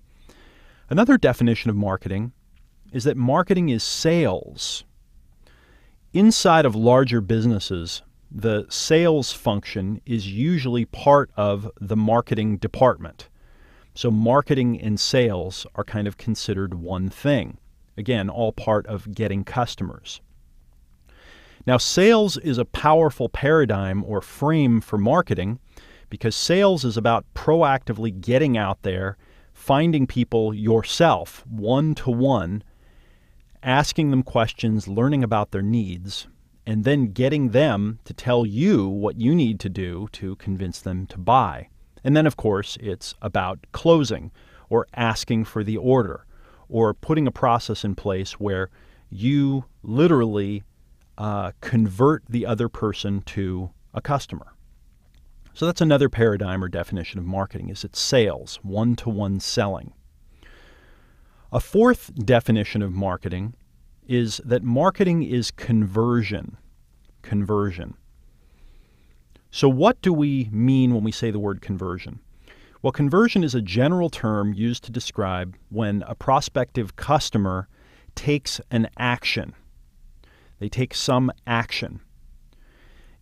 Another 0.88 1.18
definition 1.18 1.70
of 1.70 1.76
marketing 1.76 2.32
is 2.92 3.04
that 3.04 3.16
marketing 3.16 3.68
is 3.68 3.82
sales. 3.82 4.84
Inside 6.12 6.64
of 6.64 6.76
larger 6.76 7.20
businesses, 7.20 8.02
the 8.36 8.66
sales 8.68 9.32
function 9.32 10.00
is 10.04 10.26
usually 10.26 10.84
part 10.86 11.30
of 11.36 11.70
the 11.80 11.96
marketing 11.96 12.56
department. 12.56 13.28
So, 13.94 14.10
marketing 14.10 14.80
and 14.80 14.98
sales 14.98 15.68
are 15.76 15.84
kind 15.84 16.08
of 16.08 16.16
considered 16.16 16.74
one 16.74 17.08
thing. 17.08 17.58
Again, 17.96 18.28
all 18.28 18.50
part 18.50 18.88
of 18.88 19.14
getting 19.14 19.44
customers. 19.44 20.20
Now, 21.64 21.76
sales 21.76 22.36
is 22.36 22.58
a 22.58 22.64
powerful 22.64 23.28
paradigm 23.28 24.02
or 24.04 24.20
frame 24.20 24.80
for 24.80 24.98
marketing 24.98 25.60
because 26.10 26.34
sales 26.34 26.84
is 26.84 26.96
about 26.96 27.24
proactively 27.34 28.20
getting 28.20 28.58
out 28.58 28.82
there, 28.82 29.16
finding 29.52 30.08
people 30.08 30.52
yourself, 30.52 31.46
one 31.46 31.94
to 31.94 32.10
one, 32.10 32.64
asking 33.62 34.10
them 34.10 34.24
questions, 34.24 34.88
learning 34.88 35.22
about 35.22 35.52
their 35.52 35.62
needs, 35.62 36.26
and 36.66 36.84
then 36.84 37.12
getting 37.12 37.50
them 37.50 37.98
to 38.04 38.14
tell 38.14 38.46
you 38.46 38.88
what 38.88 39.20
you 39.20 39.34
need 39.34 39.60
to 39.60 39.68
do 39.68 40.08
to 40.12 40.36
convince 40.36 40.80
them 40.80 41.06
to 41.06 41.18
buy. 41.18 41.68
And 42.02 42.16
then, 42.16 42.26
of 42.26 42.36
course, 42.36 42.76
it's 42.80 43.14
about 43.22 43.66
closing 43.72 44.30
or 44.68 44.86
asking 44.94 45.44
for 45.44 45.62
the 45.62 45.76
order 45.76 46.26
or 46.68 46.94
putting 46.94 47.26
a 47.26 47.32
process 47.32 47.84
in 47.84 47.94
place 47.94 48.32
where 48.32 48.70
you 49.10 49.64
literally 49.82 50.64
uh, 51.18 51.52
convert 51.60 52.24
the 52.28 52.46
other 52.46 52.68
person 52.68 53.22
to 53.22 53.70
a 53.92 54.00
customer. 54.00 54.54
So 55.52 55.66
that's 55.66 55.80
another 55.80 56.08
paradigm 56.08 56.64
or 56.64 56.68
definition 56.68 57.20
of 57.20 57.24
marketing 57.24 57.68
is 57.68 57.84
it's 57.84 58.00
sales, 58.00 58.58
one-to-one 58.62 59.38
selling. 59.38 59.92
A 61.52 61.60
fourth 61.60 62.12
definition 62.16 62.82
of 62.82 62.92
marketing 62.92 63.54
is 64.06 64.40
that 64.44 64.62
marketing 64.62 65.22
is 65.22 65.50
conversion. 65.50 66.56
Conversion. 67.22 67.94
So, 69.50 69.68
what 69.68 70.02
do 70.02 70.12
we 70.12 70.48
mean 70.50 70.94
when 70.94 71.04
we 71.04 71.12
say 71.12 71.30
the 71.30 71.38
word 71.38 71.62
conversion? 71.62 72.20
Well, 72.82 72.92
conversion 72.92 73.44
is 73.44 73.54
a 73.54 73.62
general 73.62 74.10
term 74.10 74.52
used 74.52 74.84
to 74.84 74.92
describe 74.92 75.56
when 75.70 76.02
a 76.06 76.14
prospective 76.14 76.96
customer 76.96 77.68
takes 78.14 78.60
an 78.70 78.88
action. 78.98 79.54
They 80.58 80.68
take 80.68 80.94
some 80.94 81.32
action. 81.46 82.00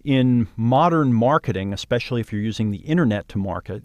In 0.05 0.49
modern 0.57 1.13
marketing, 1.13 1.73
especially 1.73 2.21
if 2.21 2.33
you're 2.33 2.43
using 2.43 2.71
the 2.71 2.79
internet 2.79 3.29
to 3.29 3.39
market, 3.39 3.85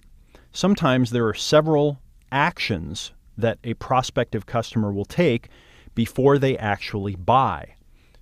sometimes 0.52 1.12
there 1.12 1.28
are 1.28 1.34
several 1.36 2.00
actions 2.32 3.12
that 3.38 3.60
a 3.64 3.76
prospective 3.76 4.46
customer 4.48 4.92
will 4.92 5.06
take 5.06 5.50
before 5.98 6.38
they 6.38 6.56
actually 6.60 7.16
buy. 7.16 7.74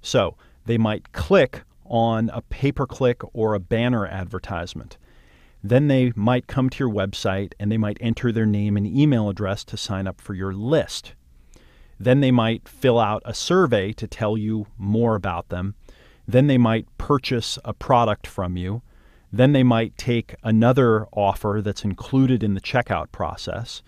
So 0.01 0.37
they 0.65 0.77
might 0.77 1.11
click 1.11 1.63
on 1.83 2.29
a 2.29 2.41
pay 2.41 2.71
per 2.71 2.87
click 2.87 3.21
or 3.33 3.53
a 3.53 3.59
banner 3.59 4.07
advertisement. 4.07 4.97
Then 5.61 5.89
they 5.89 6.13
might 6.15 6.47
come 6.47 6.69
to 6.69 6.79
your 6.79 6.93
website 6.93 7.51
and 7.59 7.69
they 7.69 7.77
might 7.77 7.97
enter 7.99 8.31
their 8.31 8.45
name 8.45 8.77
and 8.77 8.87
email 8.87 9.27
address 9.27 9.65
to 9.65 9.75
sign 9.75 10.07
up 10.07 10.21
for 10.21 10.33
your 10.33 10.53
list. 10.53 11.15
Then 11.99 12.21
they 12.21 12.31
might 12.31 12.69
fill 12.69 12.97
out 12.97 13.21
a 13.25 13.33
survey 13.33 13.91
to 13.91 14.07
tell 14.07 14.37
you 14.37 14.67
more 14.77 15.15
about 15.15 15.49
them. 15.49 15.75
Then 16.25 16.47
they 16.47 16.57
might 16.57 16.87
purchase 16.97 17.59
a 17.65 17.73
product 17.73 18.25
from 18.25 18.55
you. 18.55 18.83
Then 19.33 19.51
they 19.51 19.63
might 19.63 19.97
take 19.97 20.33
another 20.43 21.07
offer 21.07 21.59
that's 21.61 21.83
included 21.83 22.41
in 22.41 22.53
the 22.53 22.61
checkout 22.61 23.11
process. 23.11 23.83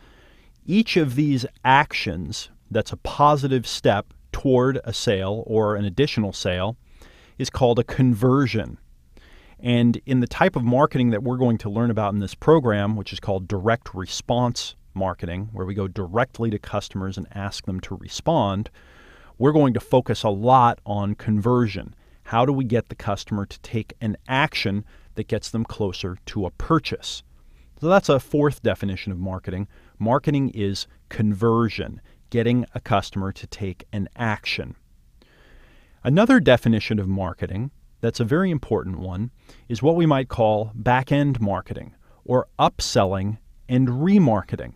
Each 0.66 0.98
of 0.98 1.16
these 1.16 1.46
actions 1.64 2.50
that's 2.72 2.92
a 2.92 2.98
positive 2.98 3.68
step 3.68 4.14
toward 4.32 4.80
a 4.84 4.94
sale 4.94 5.44
or 5.48 5.76
an 5.76 5.86
additional 5.86 6.34
sale 6.34 6.78
is 7.38 7.50
called 7.50 7.80
a 7.80 7.84
conversion. 7.84 8.78
And 9.60 10.00
in 10.06 10.20
the 10.20 10.28
type 10.28 10.56
of 10.56 10.64
marketing 10.64 11.10
that 11.12 11.24
we're 11.24 11.38
going 11.38 11.58
to 11.60 11.70
learn 11.70 11.90
about 11.90 12.14
in 12.14 12.20
this 12.20 12.36
program, 12.36 12.96
which 12.96 13.12
is 13.12 13.20
called 13.20 13.48
direct 13.48 13.94
response 13.96 14.76
marketing, 14.94 15.50
where 15.52 15.66
we 15.66 15.74
go 15.74 15.88
directly 15.88 16.50
to 16.52 16.60
customers 16.60 17.18
and 17.18 17.28
ask 17.34 17.66
them 17.66 17.80
to 17.82 17.96
respond, 17.96 18.70
we're 19.38 19.52
going 19.52 19.74
to 19.74 19.80
focus 19.80 20.24
a 20.24 20.30
lot 20.30 20.80
on 20.86 21.16
conversion. 21.16 21.96
How 22.24 22.46
do 22.46 22.52
we 22.52 22.66
get 22.66 22.90
the 22.90 22.96
customer 22.96 23.46
to 23.46 23.60
take 23.62 23.94
an 24.02 24.18
action 24.28 24.84
that 25.16 25.28
gets 25.28 25.50
them 25.50 25.64
closer 25.64 26.18
to 26.28 26.46
a 26.46 26.52
purchase? 26.52 27.24
So 27.80 27.88
that's 27.88 28.10
a 28.10 28.20
fourth 28.20 28.64
definition 28.64 29.12
of 29.12 29.20
marketing. 29.20 29.68
Marketing 30.00 30.50
is 30.50 30.88
conversion, 31.10 32.02
getting 32.30 32.66
a 32.74 32.80
customer 32.80 33.32
to 33.32 33.48
take 33.48 33.86
an 33.92 34.10
action. 34.16 34.76
Another 36.04 36.40
definition 36.40 37.00
of 37.00 37.08
marketing 37.08 37.72
that's 38.02 38.20
a 38.20 38.26
very 38.26 38.52
important 38.52 39.00
one 39.00 39.32
is 39.68 39.82
what 39.82 39.96
we 39.96 40.06
might 40.06 40.30
call 40.30 40.72
back 40.76 41.12
end 41.12 41.42
marketing 41.42 41.96
or 42.24 42.48
upselling 42.60 43.38
and 43.68 43.88
remarketing. 43.88 44.74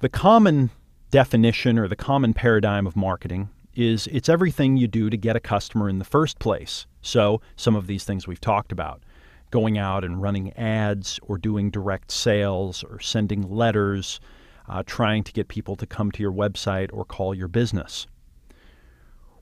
The 0.00 0.08
common 0.08 0.70
definition 1.10 1.78
or 1.78 1.86
the 1.86 1.96
common 1.96 2.34
paradigm 2.34 2.86
of 2.86 2.96
marketing 2.96 3.50
is 3.74 4.08
it's 4.08 4.28
everything 4.28 4.76
you 4.76 4.86
do 4.86 5.10
to 5.10 5.16
get 5.16 5.36
a 5.36 5.40
customer 5.40 5.88
in 5.88 5.98
the 5.98 6.04
first 6.04 6.38
place. 6.38 6.86
So, 7.02 7.40
some 7.56 7.76
of 7.76 7.86
these 7.86 8.04
things 8.04 8.26
we've 8.26 8.40
talked 8.40 8.72
about 8.72 9.02
going 9.50 9.78
out 9.78 10.02
and 10.02 10.20
running 10.20 10.52
ads 10.54 11.20
or 11.22 11.38
doing 11.38 11.70
direct 11.70 12.10
sales 12.10 12.82
or 12.82 12.98
sending 12.98 13.42
letters, 13.42 14.18
uh, 14.68 14.82
trying 14.86 15.24
to 15.24 15.32
get 15.32 15.48
people 15.48 15.76
to 15.76 15.86
come 15.86 16.10
to 16.12 16.22
your 16.22 16.32
website 16.32 16.90
or 16.92 17.04
call 17.04 17.34
your 17.34 17.48
business. 17.48 18.06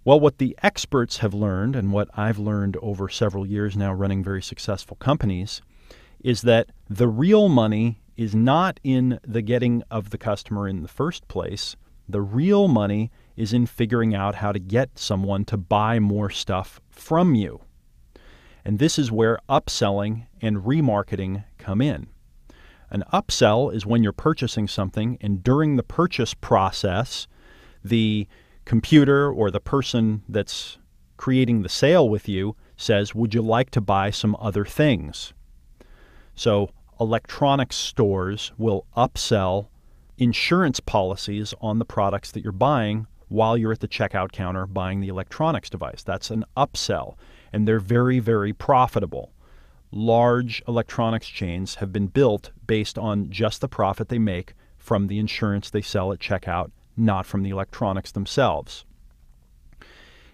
Well, 0.04 0.18
what 0.18 0.38
the 0.38 0.56
experts 0.62 1.18
have 1.18 1.34
learned, 1.34 1.76
and 1.76 1.92
what 1.92 2.08
I've 2.14 2.38
learned 2.38 2.78
over 2.80 3.08
several 3.08 3.46
years 3.46 3.76
now 3.76 3.92
running 3.92 4.24
very 4.24 4.42
successful 4.42 4.96
companies, 4.96 5.60
is 6.24 6.42
that 6.42 6.70
the 6.88 7.08
real 7.08 7.48
money 7.48 8.00
is 8.16 8.34
not 8.34 8.80
in 8.82 9.18
the 9.26 9.42
getting 9.42 9.82
of 9.90 10.10
the 10.10 10.18
customer 10.18 10.68
in 10.68 10.82
the 10.82 10.88
first 10.88 11.28
place. 11.28 11.76
The 12.08 12.20
real 12.20 12.68
money 12.68 13.10
is 13.36 13.52
in 13.52 13.66
figuring 13.66 14.14
out 14.14 14.36
how 14.36 14.52
to 14.52 14.58
get 14.58 14.98
someone 14.98 15.44
to 15.46 15.56
buy 15.56 15.98
more 15.98 16.30
stuff 16.30 16.80
from 16.90 17.34
you. 17.34 17.60
And 18.64 18.78
this 18.78 18.98
is 18.98 19.10
where 19.10 19.38
upselling 19.48 20.26
and 20.42 20.58
remarketing 20.58 21.44
come 21.56 21.80
in. 21.80 22.08
An 22.90 23.04
upsell 23.12 23.72
is 23.74 23.86
when 23.86 24.02
you're 24.02 24.12
purchasing 24.12 24.66
something, 24.66 25.16
and 25.20 25.42
during 25.42 25.76
the 25.76 25.82
purchase 25.82 26.34
process, 26.34 27.28
the 27.84 28.26
computer 28.64 29.30
or 29.30 29.50
the 29.50 29.60
person 29.60 30.22
that's 30.28 30.78
creating 31.16 31.62
the 31.62 31.68
sale 31.68 32.08
with 32.08 32.28
you 32.28 32.56
says, 32.76 33.14
Would 33.14 33.34
you 33.34 33.42
like 33.42 33.70
to 33.70 33.80
buy 33.80 34.10
some 34.10 34.36
other 34.40 34.64
things? 34.64 35.32
So, 36.34 36.70
electronics 36.98 37.76
stores 37.76 38.52
will 38.58 38.86
upsell 38.96 39.68
insurance 40.18 40.80
policies 40.80 41.54
on 41.60 41.78
the 41.78 41.84
products 41.84 42.30
that 42.30 42.42
you're 42.42 42.52
buying 42.52 43.06
while 43.28 43.56
you're 43.56 43.72
at 43.72 43.80
the 43.80 43.88
checkout 43.88 44.32
counter 44.32 44.66
buying 44.66 45.00
the 45.00 45.08
electronics 45.08 45.70
device. 45.70 46.02
That's 46.02 46.30
an 46.30 46.44
upsell, 46.56 47.16
and 47.52 47.66
they're 47.66 47.80
very, 47.80 48.18
very 48.18 48.52
profitable. 48.52 49.32
Large 49.92 50.62
electronics 50.68 51.26
chains 51.26 51.76
have 51.76 51.92
been 51.92 52.06
built 52.06 52.50
based 52.70 52.96
on 52.96 53.28
just 53.30 53.60
the 53.60 53.66
profit 53.66 54.10
they 54.10 54.18
make 54.20 54.54
from 54.78 55.08
the 55.08 55.18
insurance 55.18 55.70
they 55.70 55.82
sell 55.82 56.12
at 56.12 56.20
checkout, 56.20 56.70
not 56.96 57.26
from 57.26 57.42
the 57.42 57.50
electronics 57.50 58.12
themselves. 58.12 58.84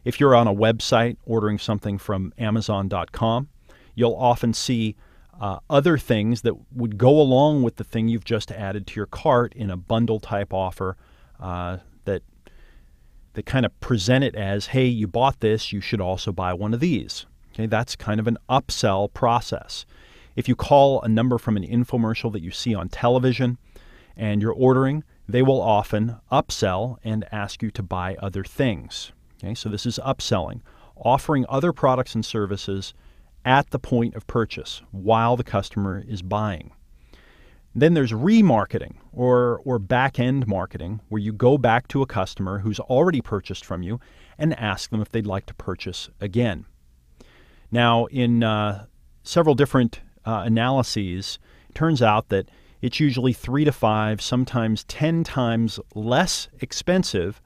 If 0.04 0.20
you're 0.20 0.34
on 0.34 0.46
a 0.46 0.52
website 0.52 1.16
ordering 1.24 1.56
something 1.56 1.96
from 1.96 2.34
Amazon.com, 2.36 3.48
you'll 3.94 4.14
often 4.16 4.52
see 4.52 4.96
uh, 5.40 5.60
other 5.70 5.96
things 5.96 6.42
that 6.42 6.52
would 6.74 6.98
go 6.98 7.18
along 7.18 7.62
with 7.62 7.76
the 7.76 7.84
thing 7.84 8.06
you've 8.06 8.22
just 8.22 8.52
added 8.52 8.86
to 8.88 9.00
your 9.00 9.06
cart 9.06 9.54
in 9.54 9.70
a 9.70 9.76
bundle 9.78 10.20
type 10.20 10.52
offer 10.52 10.98
uh, 11.40 11.78
that 12.04 12.22
that 13.32 13.46
kind 13.46 13.64
of 13.64 13.80
present 13.80 14.22
it 14.24 14.34
as, 14.34 14.66
hey, 14.66 14.84
you 14.84 15.06
bought 15.06 15.40
this, 15.40 15.72
you 15.72 15.80
should 15.80 16.02
also 16.02 16.32
buy 16.32 16.52
one 16.52 16.74
of 16.74 16.80
these. 16.80 17.24
Okay, 17.54 17.64
that's 17.64 17.96
kind 17.96 18.20
of 18.20 18.26
an 18.26 18.36
upsell 18.50 19.10
process. 19.10 19.86
If 20.36 20.48
you 20.48 20.54
call 20.54 21.00
a 21.00 21.08
number 21.08 21.38
from 21.38 21.56
an 21.56 21.66
infomercial 21.66 22.30
that 22.32 22.42
you 22.42 22.50
see 22.50 22.74
on 22.74 22.90
television 22.90 23.56
and 24.16 24.42
you're 24.42 24.52
ordering, 24.52 25.02
they 25.26 25.42
will 25.42 25.60
often 25.60 26.16
upsell 26.30 26.98
and 27.02 27.26
ask 27.32 27.62
you 27.62 27.70
to 27.72 27.82
buy 27.82 28.16
other 28.16 28.44
things. 28.44 29.12
Okay, 29.42 29.54
so 29.54 29.68
this 29.68 29.86
is 29.86 29.98
upselling, 30.04 30.60
offering 30.94 31.46
other 31.48 31.72
products 31.72 32.14
and 32.14 32.24
services 32.24 32.94
at 33.44 33.70
the 33.70 33.78
point 33.78 34.14
of 34.14 34.26
purchase 34.26 34.82
while 34.90 35.36
the 35.36 35.44
customer 35.44 36.04
is 36.06 36.20
buying. 36.20 36.72
Then 37.74 37.94
there's 37.94 38.12
remarketing 38.12 38.96
or, 39.12 39.60
or 39.64 39.78
back 39.78 40.18
end 40.18 40.46
marketing, 40.46 41.00
where 41.08 41.20
you 41.20 41.32
go 41.32 41.58
back 41.58 41.88
to 41.88 42.02
a 42.02 42.06
customer 42.06 42.60
who's 42.60 42.80
already 42.80 43.20
purchased 43.20 43.64
from 43.64 43.82
you 43.82 44.00
and 44.38 44.58
ask 44.58 44.90
them 44.90 45.00
if 45.00 45.10
they'd 45.10 45.26
like 45.26 45.46
to 45.46 45.54
purchase 45.54 46.08
again. 46.20 46.64
Now, 47.70 48.06
in 48.06 48.42
uh, 48.42 48.86
several 49.22 49.54
different 49.54 50.00
uh, 50.26 50.42
analyses, 50.44 51.38
it 51.68 51.74
turns 51.74 52.02
out 52.02 52.28
that 52.28 52.50
it's 52.82 53.00
usually 53.00 53.32
three 53.32 53.64
to 53.64 53.72
five, 53.72 54.20
sometimes 54.20 54.84
10 54.84 55.24
times 55.24 55.80
less 55.94 56.48
expensive 56.60 57.40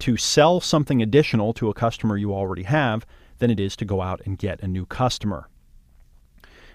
to 0.00 0.16
sell 0.16 0.60
something 0.60 1.02
additional 1.02 1.52
to 1.54 1.68
a 1.68 1.74
customer 1.74 2.16
you 2.16 2.32
already 2.32 2.62
have 2.62 3.04
than 3.38 3.50
it 3.50 3.58
is 3.58 3.74
to 3.76 3.84
go 3.84 4.00
out 4.00 4.20
and 4.24 4.38
get 4.38 4.62
a 4.62 4.68
new 4.68 4.86
customer. 4.86 5.48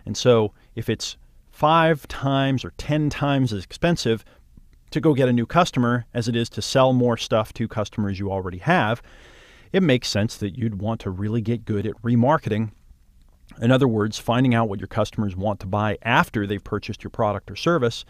And 0.05 0.15
so, 0.15 0.53
if 0.75 0.89
it's 0.89 1.17
five 1.49 2.07
times 2.07 2.65
or 2.65 2.71
10 2.77 3.09
times 3.09 3.53
as 3.53 3.63
expensive 3.63 4.25
to 4.91 4.99
go 4.99 5.13
get 5.13 5.29
a 5.29 5.33
new 5.33 5.45
customer 5.45 6.05
as 6.13 6.27
it 6.27 6.35
is 6.35 6.49
to 6.49 6.61
sell 6.61 6.93
more 6.93 7.17
stuff 7.17 7.53
to 7.53 7.67
customers 7.67 8.19
you 8.19 8.31
already 8.31 8.59
have, 8.59 9.01
it 9.71 9.81
makes 9.81 10.07
sense 10.07 10.37
that 10.37 10.57
you'd 10.57 10.81
want 10.81 11.01
to 11.01 11.09
really 11.09 11.41
get 11.41 11.65
good 11.65 11.87
at 11.87 12.01
remarketing. 12.01 12.71
In 13.61 13.71
other 13.71 13.87
words, 13.87 14.19
finding 14.19 14.53
out 14.53 14.69
what 14.69 14.79
your 14.79 14.87
customers 14.87 15.35
want 15.35 15.59
to 15.61 15.67
buy 15.67 15.97
after 16.01 16.45
they've 16.45 16.63
purchased 16.63 17.03
your 17.03 17.11
product 17.11 17.49
or 17.49 17.55
service, 17.55 18.05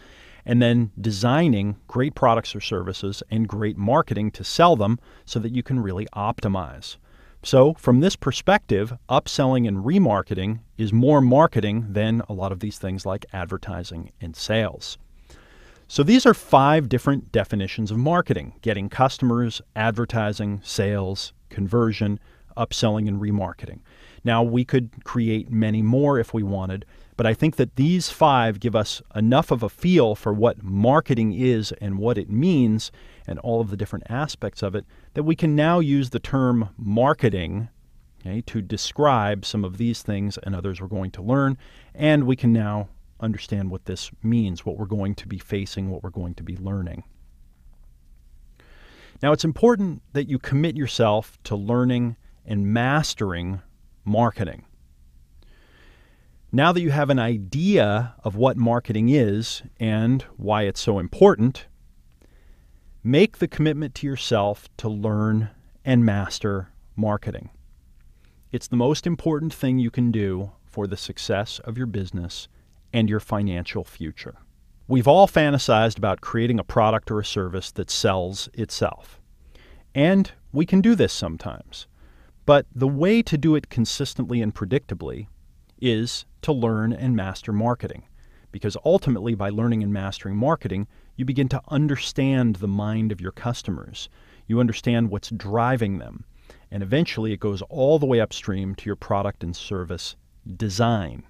and 0.45 0.61
then 0.61 0.91
designing 0.99 1.77
great 1.87 2.15
products 2.15 2.55
or 2.55 2.61
services 2.61 3.23
and 3.29 3.47
great 3.47 3.77
marketing 3.77 4.31
to 4.31 4.43
sell 4.43 4.75
them 4.75 4.99
so 5.25 5.39
that 5.39 5.53
you 5.53 5.63
can 5.63 5.79
really 5.79 6.07
optimize. 6.15 6.97
So, 7.43 7.75
from 7.75 7.99
this 7.99 8.15
perspective, 8.15 8.97
upselling 9.07 9.67
and 9.67 9.85
remarketing 9.85 10.61
is 10.79 10.91
more 10.91 11.21
marketing 11.21 11.85
than 11.89 12.23
a 12.27 12.33
lot 12.33 12.51
of 12.51 12.59
these 12.59 12.79
things 12.79 13.05
like 13.05 13.25
advertising 13.33 14.11
and 14.19 14.35
sales. 14.35 14.97
So, 15.87 16.01
these 16.01 16.25
are 16.25 16.33
five 16.33 16.89
different 16.89 17.31
definitions 17.31 17.91
of 17.91 17.97
marketing 17.97 18.53
getting 18.63 18.89
customers, 18.89 19.61
advertising, 19.75 20.61
sales, 20.63 21.33
conversion, 21.49 22.19
upselling, 22.57 23.07
and 23.07 23.21
remarketing. 23.21 23.79
Now, 24.23 24.43
we 24.43 24.65
could 24.65 25.03
create 25.03 25.51
many 25.51 25.81
more 25.81 26.19
if 26.19 26.33
we 26.33 26.43
wanted, 26.43 26.85
but 27.17 27.25
I 27.25 27.33
think 27.33 27.55
that 27.55 27.75
these 27.75 28.09
five 28.09 28.59
give 28.59 28.75
us 28.75 29.01
enough 29.15 29.51
of 29.51 29.63
a 29.63 29.69
feel 29.69 30.15
for 30.15 30.33
what 30.33 30.63
marketing 30.63 31.33
is 31.33 31.71
and 31.79 31.97
what 31.97 32.17
it 32.17 32.29
means 32.29 32.91
and 33.27 33.39
all 33.39 33.61
of 33.61 33.69
the 33.69 33.77
different 33.77 34.05
aspects 34.09 34.61
of 34.61 34.75
it 34.75 34.85
that 35.13 35.23
we 35.23 35.35
can 35.35 35.55
now 35.55 35.79
use 35.79 36.09
the 36.09 36.19
term 36.19 36.69
marketing 36.77 37.69
okay, 38.25 38.41
to 38.41 38.61
describe 38.61 39.45
some 39.45 39.63
of 39.63 39.77
these 39.77 40.01
things 40.01 40.37
and 40.43 40.55
others 40.55 40.81
we're 40.81 40.87
going 40.87 41.11
to 41.11 41.21
learn. 41.21 41.57
And 41.93 42.25
we 42.25 42.35
can 42.35 42.51
now 42.51 42.89
understand 43.19 43.71
what 43.71 43.85
this 43.85 44.11
means, 44.21 44.65
what 44.65 44.77
we're 44.77 44.85
going 44.85 45.15
to 45.15 45.27
be 45.27 45.37
facing, 45.37 45.89
what 45.89 46.03
we're 46.03 46.09
going 46.09 46.35
to 46.35 46.43
be 46.43 46.57
learning. 46.57 47.03
Now, 49.23 49.31
it's 49.31 49.45
important 49.45 50.01
that 50.13 50.27
you 50.27 50.37
commit 50.37 50.75
yourself 50.75 51.37
to 51.45 51.55
learning 51.55 52.17
and 52.45 52.67
mastering 52.67 53.61
marketing. 54.03 54.65
Now 56.51 56.71
that 56.71 56.81
you 56.81 56.91
have 56.91 57.09
an 57.09 57.19
idea 57.19 58.15
of 58.23 58.35
what 58.35 58.55
marketing 58.55 59.09
is 59.09 59.61
and 59.79 60.21
why 60.37 60.63
it's 60.63 60.79
so 60.79 60.99
important, 60.99 61.67
Make 63.07 63.37
the 63.37 63.47
commitment 63.47 63.93
to 63.95 64.07
yourself 64.07 64.67
to 64.77 64.89
learn 64.89 65.51
and 65.85 66.03
master 66.03 66.71
marketing. 66.95 67.51
It's 68.51 68.67
the 68.67 68.77
most 68.77 69.05
important 69.05 69.53
thing 69.53 69.77
you 69.77 69.91
can 69.91 70.09
do 70.09 70.53
for 70.65 70.87
the 70.87 70.97
success 70.97 71.59
of 71.59 71.77
your 71.77 71.85
business 71.85 72.47
and 72.91 73.07
your 73.07 73.19
financial 73.19 73.83
future. 73.83 74.37
We've 74.87 75.07
all 75.07 75.27
fantasized 75.27 75.99
about 75.99 76.21
creating 76.21 76.59
a 76.59 76.63
product 76.63 77.11
or 77.11 77.19
a 77.19 77.25
service 77.25 77.69
that 77.73 77.91
sells 77.91 78.49
itself. 78.55 79.21
And 79.93 80.31
we 80.51 80.65
can 80.65 80.81
do 80.81 80.95
this 80.95 81.13
sometimes. 81.13 81.85
But 82.45 82.67
the 82.73 82.87
way 82.87 83.21
to 83.23 83.37
do 83.37 83.55
it 83.55 83.69
consistently 83.69 84.41
and 84.41 84.53
predictably 84.53 85.27
is 85.81 86.25
to 86.43 86.51
learn 86.51 86.93
and 86.93 87.15
master 87.15 87.51
marketing. 87.51 88.03
Because 88.51 88.77
ultimately, 88.85 89.35
by 89.35 89.49
learning 89.49 89.83
and 89.83 89.91
mastering 89.91 90.37
marketing, 90.37 90.87
you 91.15 91.25
begin 91.25 91.49
to 91.49 91.61
understand 91.69 92.57
the 92.57 92.67
mind 92.67 93.11
of 93.11 93.19
your 93.19 93.31
customers. 93.31 94.09
You 94.47 94.59
understand 94.59 95.09
what's 95.09 95.29
driving 95.29 95.97
them. 95.97 96.23
And 96.71 96.83
eventually 96.83 97.33
it 97.33 97.39
goes 97.39 97.61
all 97.63 97.99
the 97.99 98.05
way 98.05 98.19
upstream 98.19 98.75
to 98.75 98.85
your 98.85 98.95
product 98.95 99.43
and 99.43 99.55
service 99.55 100.15
design. 100.55 101.23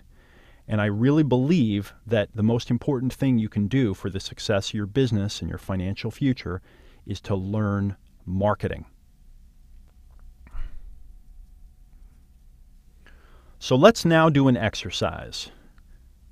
And 0.68 0.82
I 0.82 0.86
really 0.86 1.24
believe 1.24 1.94
that 2.06 2.30
the 2.36 2.44
most 2.44 2.70
important 2.70 3.14
thing 3.14 3.38
you 3.38 3.50
can 3.50 3.68
do 3.68 3.94
for 3.94 4.10
the 4.10 4.20
success 4.20 4.70
of 4.70 4.74
your 4.74 4.88
business 4.88 5.42
and 5.42 5.50
your 5.50 5.60
financial 5.60 6.12
future 6.12 6.62
is 7.06 7.22
to 7.22 7.36
learn 7.36 7.96
marketing. 8.26 8.86
So 13.60 13.76
let's 13.76 14.06
now 14.06 14.30
do 14.30 14.48
an 14.48 14.58
exercise. 14.58 15.50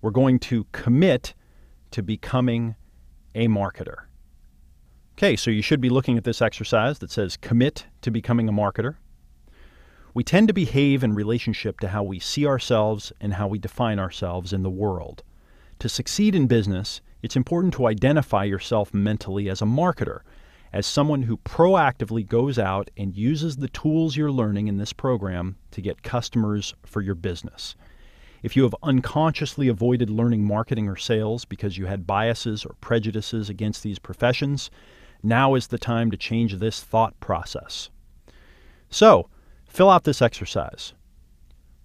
We're 0.01 0.11
going 0.11 0.39
to 0.39 0.65
commit 0.71 1.33
to 1.91 2.03
becoming 2.03 2.75
a 3.33 3.47
marketer. 3.47 4.05
Okay, 5.17 5.35
so 5.35 5.49
you 5.49 5.61
should 5.61 5.81
be 5.81 5.89
looking 5.89 6.17
at 6.17 6.23
this 6.23 6.41
exercise 6.41 6.99
that 6.99 7.11
says 7.11 7.37
commit 7.37 7.85
to 8.01 8.11
becoming 8.11 8.49
a 8.49 8.53
marketer. 8.53 8.95
We 10.13 10.23
tend 10.23 10.47
to 10.49 10.53
behave 10.53 11.03
in 11.03 11.15
relationship 11.15 11.79
to 11.79 11.87
how 11.87 12.03
we 12.03 12.19
see 12.19 12.45
ourselves 12.45 13.11
and 13.19 13.33
how 13.33 13.47
we 13.47 13.57
define 13.57 13.99
ourselves 13.99 14.53
in 14.53 14.63
the 14.63 14.69
world. 14.69 15.23
To 15.79 15.89
succeed 15.89 16.35
in 16.35 16.47
business, 16.47 17.01
it's 17.21 17.35
important 17.35 17.73
to 17.75 17.87
identify 17.87 18.43
yourself 18.43 18.93
mentally 18.93 19.49
as 19.49 19.61
a 19.61 19.65
marketer, 19.65 20.19
as 20.73 20.87
someone 20.87 21.21
who 21.21 21.37
proactively 21.37 22.27
goes 22.27 22.57
out 22.57 22.89
and 22.97 23.15
uses 23.15 23.57
the 23.57 23.69
tools 23.69 24.17
you're 24.17 24.31
learning 24.31 24.67
in 24.67 24.77
this 24.77 24.91
program 24.91 25.55
to 25.69 25.81
get 25.81 26.01
customers 26.01 26.73
for 26.83 26.99
your 26.99 27.13
business. 27.13 27.75
If 28.41 28.57
you 28.57 28.63
have 28.63 28.75
unconsciously 28.81 29.67
avoided 29.67 30.09
learning 30.09 30.43
marketing 30.43 30.89
or 30.89 30.97
sales 30.97 31.45
because 31.45 31.77
you 31.77 31.85
had 31.85 32.07
biases 32.07 32.65
or 32.65 32.75
prejudices 32.81 33.49
against 33.49 33.83
these 33.83 33.99
professions, 33.99 34.71
now 35.21 35.53
is 35.53 35.67
the 35.67 35.77
time 35.77 36.09
to 36.11 36.17
change 36.17 36.55
this 36.55 36.83
thought 36.83 37.17
process. 37.19 37.89
So, 38.89 39.29
fill 39.65 39.89
out 39.89 40.03
this 40.03 40.21
exercise. 40.21 40.93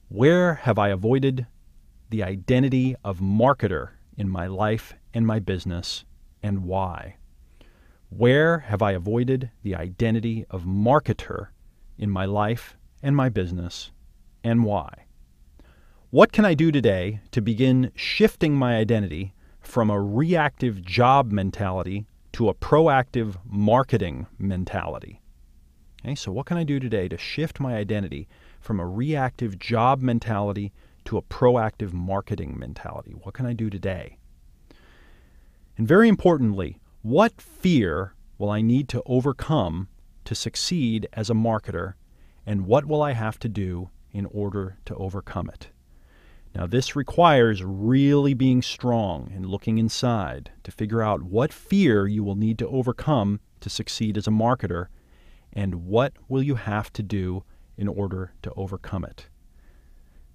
Where 0.08 0.54
have 0.54 0.78
I 0.78 0.88
avoided 0.88 1.46
the 2.08 2.22
identity 2.22 2.96
of 3.04 3.18
marketer 3.20 3.90
in 4.16 4.28
my 4.28 4.46
life 4.46 4.94
and 5.12 5.26
my 5.26 5.38
business, 5.38 6.04
and 6.42 6.64
why? 6.64 7.16
Where 8.10 8.60
have 8.60 8.80
I 8.80 8.92
avoided 8.92 9.50
the 9.62 9.74
identity 9.74 10.46
of 10.48 10.64
marketer 10.64 11.48
in 11.98 12.10
my 12.10 12.24
life 12.24 12.76
and 13.02 13.14
my 13.14 13.28
business, 13.28 13.90
and 14.42 14.64
why? 14.64 15.04
What 16.10 16.32
can 16.32 16.46
I 16.46 16.54
do 16.54 16.72
today 16.72 17.20
to 17.32 17.42
begin 17.42 17.92
shifting 17.94 18.54
my 18.54 18.76
identity 18.76 19.34
from 19.60 19.90
a 19.90 20.00
reactive 20.00 20.82
job 20.82 21.30
mentality 21.30 22.06
to 22.32 22.48
a 22.48 22.54
proactive 22.54 23.36
marketing 23.44 24.26
mentality? 24.38 25.20
Okay, 26.02 26.14
so 26.14 26.32
what 26.32 26.46
can 26.46 26.56
I 26.56 26.64
do 26.64 26.80
today 26.80 27.08
to 27.08 27.18
shift 27.18 27.60
my 27.60 27.76
identity 27.76 28.26
from 28.58 28.80
a 28.80 28.86
reactive 28.86 29.58
job 29.58 30.00
mentality 30.00 30.72
to 31.04 31.18
a 31.18 31.22
proactive 31.22 31.92
marketing 31.92 32.58
mentality? 32.58 33.12
What 33.12 33.34
can 33.34 33.44
I 33.44 33.52
do 33.52 33.68
today? 33.68 34.16
And 35.76 35.86
very 35.86 36.08
importantly, 36.08 36.78
what 37.08 37.40
fear 37.40 38.12
will 38.36 38.50
I 38.50 38.60
need 38.60 38.86
to 38.90 39.02
overcome 39.06 39.88
to 40.26 40.34
succeed 40.34 41.08
as 41.14 41.30
a 41.30 41.34
marketer, 41.34 41.94
and 42.44 42.66
what 42.66 42.84
will 42.84 43.00
I 43.00 43.12
have 43.12 43.38
to 43.38 43.48
do 43.48 43.88
in 44.12 44.26
order 44.26 44.76
to 44.84 44.94
overcome 44.96 45.48
it? 45.48 45.68
Now, 46.54 46.66
this 46.66 46.94
requires 46.94 47.64
really 47.64 48.34
being 48.34 48.60
strong 48.60 49.32
and 49.34 49.46
looking 49.46 49.78
inside 49.78 50.50
to 50.64 50.70
figure 50.70 51.00
out 51.00 51.22
what 51.22 51.50
fear 51.50 52.06
you 52.06 52.22
will 52.22 52.34
need 52.34 52.58
to 52.58 52.68
overcome 52.68 53.40
to 53.60 53.70
succeed 53.70 54.18
as 54.18 54.26
a 54.26 54.30
marketer 54.30 54.88
and 55.54 55.86
what 55.86 56.12
will 56.28 56.42
you 56.42 56.56
have 56.56 56.92
to 56.92 57.02
do 57.02 57.42
in 57.78 57.88
order 57.88 58.34
to 58.42 58.52
overcome 58.54 59.04
it. 59.04 59.28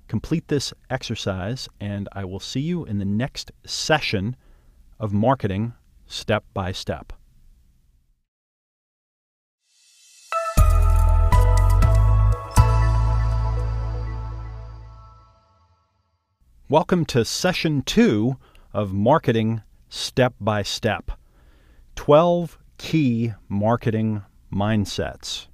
Complete 0.08 0.48
this 0.48 0.74
exercise, 0.90 1.70
and 1.80 2.10
I 2.14 2.26
will 2.26 2.40
see 2.40 2.62
you 2.62 2.84
in 2.84 2.98
the 2.98 3.06
next 3.06 3.52
session 3.64 4.36
of 5.00 5.14
marketing 5.14 5.74
step 6.14 6.44
by 6.54 6.72
step. 6.72 7.12
Welcome 16.70 17.06
to 17.06 17.26
session 17.26 17.82
two 17.82 18.38
of 18.74 18.94
Marketing 18.94 19.64
Step 19.90 20.36
by 20.40 20.62
Step 20.62 21.12
12 21.96 22.60
Key 22.78 23.34
Marketing 23.50 24.24
Mindsets. 24.54 25.48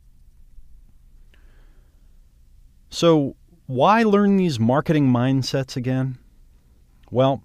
So, 2.89 3.37
why 3.65 4.03
learn 4.03 4.35
these 4.35 4.59
marketing 4.59 5.07
mindsets 5.07 5.77
again? 5.77 6.17
Well, 7.11 7.43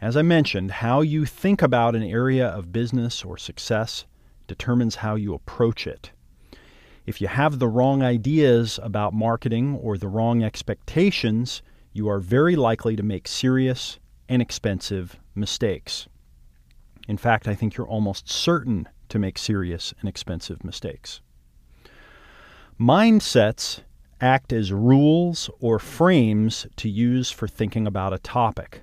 as 0.00 0.16
I 0.16 0.22
mentioned, 0.22 0.70
how 0.70 1.00
you 1.00 1.24
think 1.24 1.62
about 1.62 1.94
an 1.94 2.02
area 2.02 2.46
of 2.46 2.72
business 2.72 3.24
or 3.24 3.38
success 3.38 4.04
determines 4.46 4.96
how 4.96 5.14
you 5.14 5.34
approach 5.34 5.86
it. 5.86 6.10
If 7.06 7.20
you 7.20 7.28
have 7.28 7.58
the 7.58 7.68
wrong 7.68 8.02
ideas 8.02 8.80
about 8.82 9.12
marketing 9.12 9.76
or 9.76 9.96
the 9.96 10.08
wrong 10.08 10.42
expectations, 10.42 11.62
you 11.92 12.08
are 12.08 12.18
very 12.18 12.56
likely 12.56 12.96
to 12.96 13.02
make 13.02 13.28
serious 13.28 13.98
and 14.28 14.40
expensive 14.40 15.18
mistakes. 15.34 16.08
In 17.06 17.16
fact, 17.16 17.46
I 17.46 17.54
think 17.54 17.76
you're 17.76 17.86
almost 17.86 18.28
certain 18.28 18.88
to 19.10 19.18
make 19.18 19.38
serious 19.38 19.92
and 20.00 20.08
expensive 20.08 20.64
mistakes. 20.64 21.20
Mindsets 22.80 23.80
act 24.20 24.52
as 24.52 24.72
rules 24.72 25.50
or 25.60 25.78
frames 25.78 26.66
to 26.76 26.88
use 26.88 27.30
for 27.30 27.46
thinking 27.46 27.86
about 27.86 28.14
a 28.14 28.18
topic. 28.18 28.82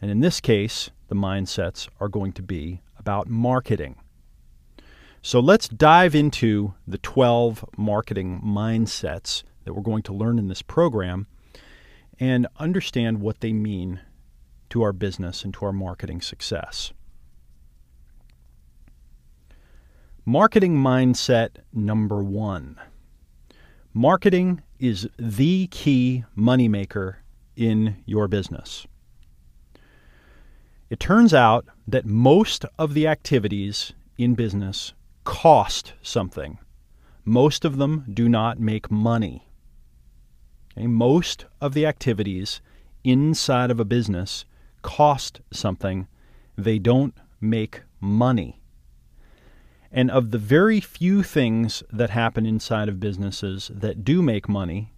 And 0.00 0.10
in 0.10 0.20
this 0.20 0.40
case, 0.40 0.90
the 1.08 1.14
mindsets 1.14 1.88
are 2.00 2.08
going 2.08 2.32
to 2.32 2.42
be 2.42 2.80
about 2.98 3.28
marketing. 3.28 3.96
So 5.22 5.40
let's 5.40 5.68
dive 5.68 6.14
into 6.14 6.74
the 6.86 6.98
12 6.98 7.64
marketing 7.76 8.40
mindsets 8.44 9.42
that 9.64 9.74
we're 9.74 9.82
going 9.82 10.02
to 10.04 10.14
learn 10.14 10.38
in 10.38 10.48
this 10.48 10.62
program 10.62 11.26
and 12.18 12.46
understand 12.58 13.20
what 13.20 13.40
they 13.40 13.52
mean 13.52 14.00
to 14.70 14.82
our 14.82 14.92
business 14.92 15.44
and 15.44 15.52
to 15.54 15.64
our 15.66 15.72
marketing 15.72 16.20
success. 16.20 16.92
Marketing 20.24 20.76
mindset 20.76 21.56
number 21.72 22.22
one 22.22 22.78
marketing 23.92 24.62
is 24.78 25.08
the 25.18 25.66
key 25.68 26.24
moneymaker 26.36 27.16
in 27.56 27.96
your 28.06 28.28
business. 28.28 28.86
It 30.90 30.98
turns 30.98 31.32
out 31.32 31.66
that 31.86 32.04
most 32.04 32.64
of 32.76 32.94
the 32.94 33.06
activities 33.06 33.92
in 34.18 34.34
business 34.34 34.92
cost 35.22 35.92
something. 36.02 36.58
Most 37.24 37.64
of 37.64 37.76
them 37.76 38.04
do 38.12 38.28
not 38.28 38.58
make 38.58 38.90
money. 38.90 39.48
Okay? 40.76 40.88
Most 40.88 41.46
of 41.60 41.74
the 41.74 41.86
activities 41.86 42.60
inside 43.04 43.70
of 43.70 43.78
a 43.78 43.84
business 43.84 44.44
cost 44.82 45.40
something, 45.52 46.08
they 46.58 46.80
don't 46.80 47.14
make 47.40 47.82
money. 48.00 48.60
And 49.92 50.10
of 50.10 50.32
the 50.32 50.38
very 50.38 50.80
few 50.80 51.22
things 51.22 51.84
that 51.92 52.10
happen 52.10 52.46
inside 52.46 52.88
of 52.88 52.98
businesses 52.98 53.70
that 53.72 54.04
do 54.04 54.22
make 54.22 54.48
money, 54.48 54.92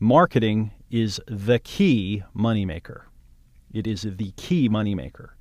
marketing 0.00 0.70
is 0.90 1.20
the 1.26 1.58
key 1.58 2.22
moneymaker. 2.34 3.05
It 3.76 3.86
is 3.86 4.02
the 4.02 4.30
key 4.36 4.70
moneymaker. 4.70 5.32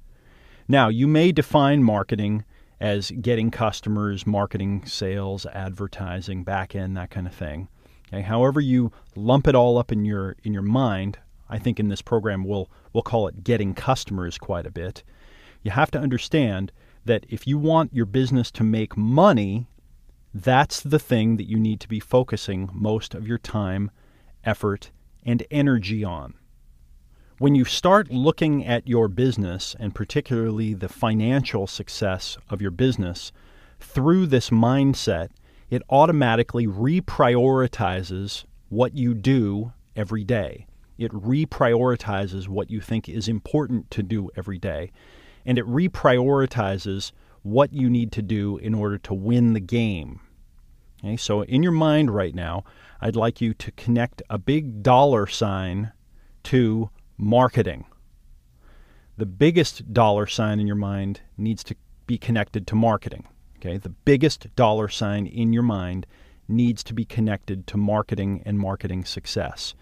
Now, 0.67 0.89
you 0.89 1.07
may 1.07 1.31
define 1.31 1.83
marketing 1.83 2.43
as 2.81 3.11
getting 3.11 3.49
customers, 3.49 4.27
marketing, 4.27 4.85
sales, 4.85 5.45
advertising, 5.45 6.43
back 6.43 6.75
end, 6.75 6.97
that 6.97 7.11
kind 7.11 7.27
of 7.27 7.33
thing. 7.33 7.69
Okay, 8.09 8.23
however 8.23 8.59
you 8.59 8.91
lump 9.15 9.47
it 9.47 9.55
all 9.55 9.77
up 9.77 9.89
in 9.89 10.03
your 10.03 10.35
in 10.43 10.51
your 10.51 10.61
mind, 10.61 11.17
I 11.49 11.59
think 11.59 11.79
in 11.79 11.87
this 11.87 12.01
program 12.01 12.43
we'll 12.43 12.69
we'll 12.91 13.03
call 13.03 13.29
it 13.29 13.45
getting 13.45 13.73
customers 13.73 14.37
quite 14.37 14.65
a 14.65 14.71
bit. 14.71 15.01
You 15.63 15.71
have 15.71 15.91
to 15.91 15.99
understand 15.99 16.73
that 17.05 17.25
if 17.29 17.47
you 17.47 17.57
want 17.57 17.93
your 17.93 18.05
business 18.05 18.51
to 18.51 18.65
make 18.65 18.97
money, 18.97 19.67
that's 20.33 20.81
the 20.81 20.99
thing 20.99 21.37
that 21.37 21.47
you 21.47 21.57
need 21.57 21.79
to 21.79 21.87
be 21.87 22.01
focusing 22.01 22.69
most 22.73 23.15
of 23.15 23.25
your 23.29 23.37
time, 23.37 23.91
effort, 24.43 24.91
and 25.23 25.41
energy 25.49 26.03
on. 26.03 26.33
When 27.37 27.53
you 27.53 27.65
start 27.65 28.11
looking 28.11 28.65
at 28.65 28.87
your 28.87 29.09
business 29.09 29.75
and 29.77 29.93
particularly 29.93 30.73
the 30.73 30.87
financial 30.87 31.67
success 31.67 32.37
of 32.49 32.61
your 32.61 32.71
business 32.71 33.33
through 33.77 34.27
this 34.27 34.51
mindset, 34.51 35.31
it 35.69 35.81
automatically 35.89 36.65
reprioritizes 36.65 38.45
what 38.69 38.95
you 38.95 39.13
do 39.13 39.73
every 39.97 40.23
day. 40.23 40.65
It 40.97 41.11
reprioritizes 41.11 42.47
what 42.47 42.71
you 42.71 42.79
think 42.79 43.09
is 43.09 43.27
important 43.27 43.91
to 43.91 44.01
do 44.01 44.29
every 44.37 44.57
day. 44.57 44.93
And 45.45 45.57
it 45.57 45.65
reprioritizes 45.65 47.11
what 47.41 47.73
you 47.73 47.89
need 47.89 48.13
to 48.13 48.21
do 48.21 48.55
in 48.59 48.73
order 48.73 48.97
to 48.99 49.13
win 49.13 49.51
the 49.51 49.59
game. 49.59 50.21
Okay, 51.03 51.17
so 51.17 51.41
in 51.41 51.63
your 51.63 51.73
mind 51.73 52.11
right 52.11 52.33
now, 52.33 52.63
I'd 53.01 53.17
like 53.17 53.41
you 53.41 53.53
to 53.55 53.73
connect 53.73 54.21
a 54.29 54.37
big 54.37 54.83
dollar 54.83 55.27
sign 55.27 55.91
to 56.43 56.89
marketing. 57.17 57.85
The 59.17 59.25
biggest 59.25 59.93
dollar 59.93 60.27
sign 60.27 60.59
in 60.59 60.67
your 60.67 60.75
mind 60.75 61.21
needs 61.37 61.63
to 61.65 61.75
be 62.07 62.17
connected 62.17 62.67
to 62.67 62.75
marketing. 62.75 63.27
Okay, 63.57 63.77
the 63.77 63.89
biggest 63.89 64.53
dollar 64.55 64.89
sign 64.89 65.25
in 65.25 65.53
your 65.53 65.63
mind 65.63 66.05
needs 66.47 66.83
to 66.83 66.93
be 66.93 67.05
connected 67.05 67.65
to 67.67 67.77
marketing 67.77 68.43
and 68.45 68.59
marketing 68.59 69.05
success. 69.05 69.73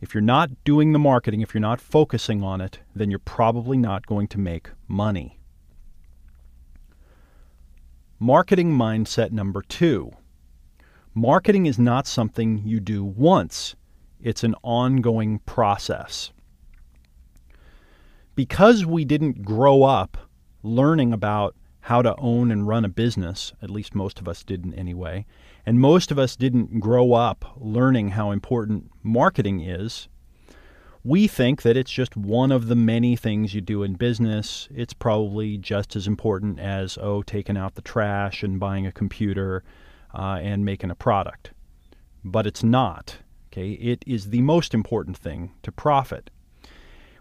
If 0.00 0.14
you're 0.14 0.20
not 0.20 0.64
doing 0.64 0.92
the 0.92 0.98
marketing, 0.98 1.40
if 1.40 1.54
you're 1.54 1.60
not 1.60 1.80
focusing 1.80 2.42
on 2.42 2.60
it, 2.60 2.80
then 2.94 3.10
you're 3.10 3.18
probably 3.20 3.76
not 3.76 4.06
going 4.06 4.28
to 4.28 4.38
make 4.38 4.70
money. 4.88 5.38
Marketing 8.18 8.72
mindset 8.72 9.32
number 9.32 9.62
two 9.62 10.12
marketing 11.14 11.66
is 11.66 11.78
not 11.78 12.06
something 12.06 12.62
you 12.64 12.80
do 12.80 13.04
once, 13.04 13.76
it's 14.20 14.42
an 14.42 14.54
ongoing 14.62 15.38
process. 15.40 16.32
Because 18.34 18.84
we 18.84 19.04
didn't 19.04 19.42
grow 19.44 19.84
up 19.84 20.16
learning 20.62 21.12
about 21.12 21.54
how 21.80 22.00
to 22.00 22.16
own 22.16 22.50
and 22.50 22.66
run 22.66 22.84
a 22.84 22.88
business, 22.88 23.52
at 23.60 23.70
least 23.70 23.94
most 23.94 24.18
of 24.18 24.26
us 24.26 24.42
didn't 24.42 24.74
anyway. 24.74 25.26
And 25.66 25.78
most 25.78 26.10
of 26.10 26.18
us 26.18 26.34
didn't 26.34 26.80
grow 26.80 27.12
up 27.12 27.44
learning 27.56 28.10
how 28.10 28.30
important 28.30 28.90
marketing 29.02 29.60
is. 29.60 30.08
We 31.02 31.28
think 31.28 31.60
that 31.60 31.76
it's 31.76 31.90
just 31.90 32.16
one 32.16 32.50
of 32.50 32.68
the 32.68 32.74
many 32.74 33.16
things 33.16 33.52
you 33.52 33.60
do 33.60 33.82
in 33.82 33.94
business. 33.94 34.66
It's 34.74 34.94
probably 34.94 35.58
just 35.58 35.94
as 35.94 36.06
important 36.06 36.58
as, 36.58 36.96
oh, 36.98 37.20
taking 37.22 37.58
out 37.58 37.74
the 37.74 37.82
trash 37.82 38.42
and 38.42 38.58
buying 38.58 38.86
a 38.86 38.92
computer 38.92 39.62
uh, 40.14 40.38
and 40.40 40.64
making 40.64 40.90
a 40.90 40.94
product. 40.94 41.52
But 42.24 42.46
it's 42.46 42.64
not. 42.64 43.18
Okay? 43.52 43.72
It 43.72 44.02
is 44.06 44.30
the 44.30 44.40
most 44.40 44.72
important 44.72 45.18
thing 45.18 45.52
to 45.62 45.70
profit. 45.70 46.30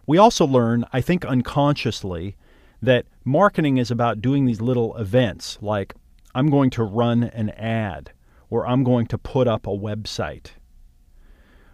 We 0.05 0.17
also 0.17 0.45
learn, 0.45 0.85
I 0.91 1.01
think 1.01 1.25
unconsciously, 1.25 2.35
that 2.81 3.05
marketing 3.23 3.77
is 3.77 3.89
about 3.89 4.21
doing 4.21 4.45
these 4.45 4.59
little 4.59 4.95
events 4.97 5.57
like 5.61 5.95
I'm 6.35 6.49
going 6.49 6.69
to 6.71 6.83
run 6.83 7.23
an 7.23 7.51
ad 7.51 8.11
or 8.49 8.67
I'm 8.67 8.83
going 8.83 9.07
to 9.07 9.17
put 9.17 9.47
up 9.47 9.65
a 9.65 9.71
website. 9.71 10.51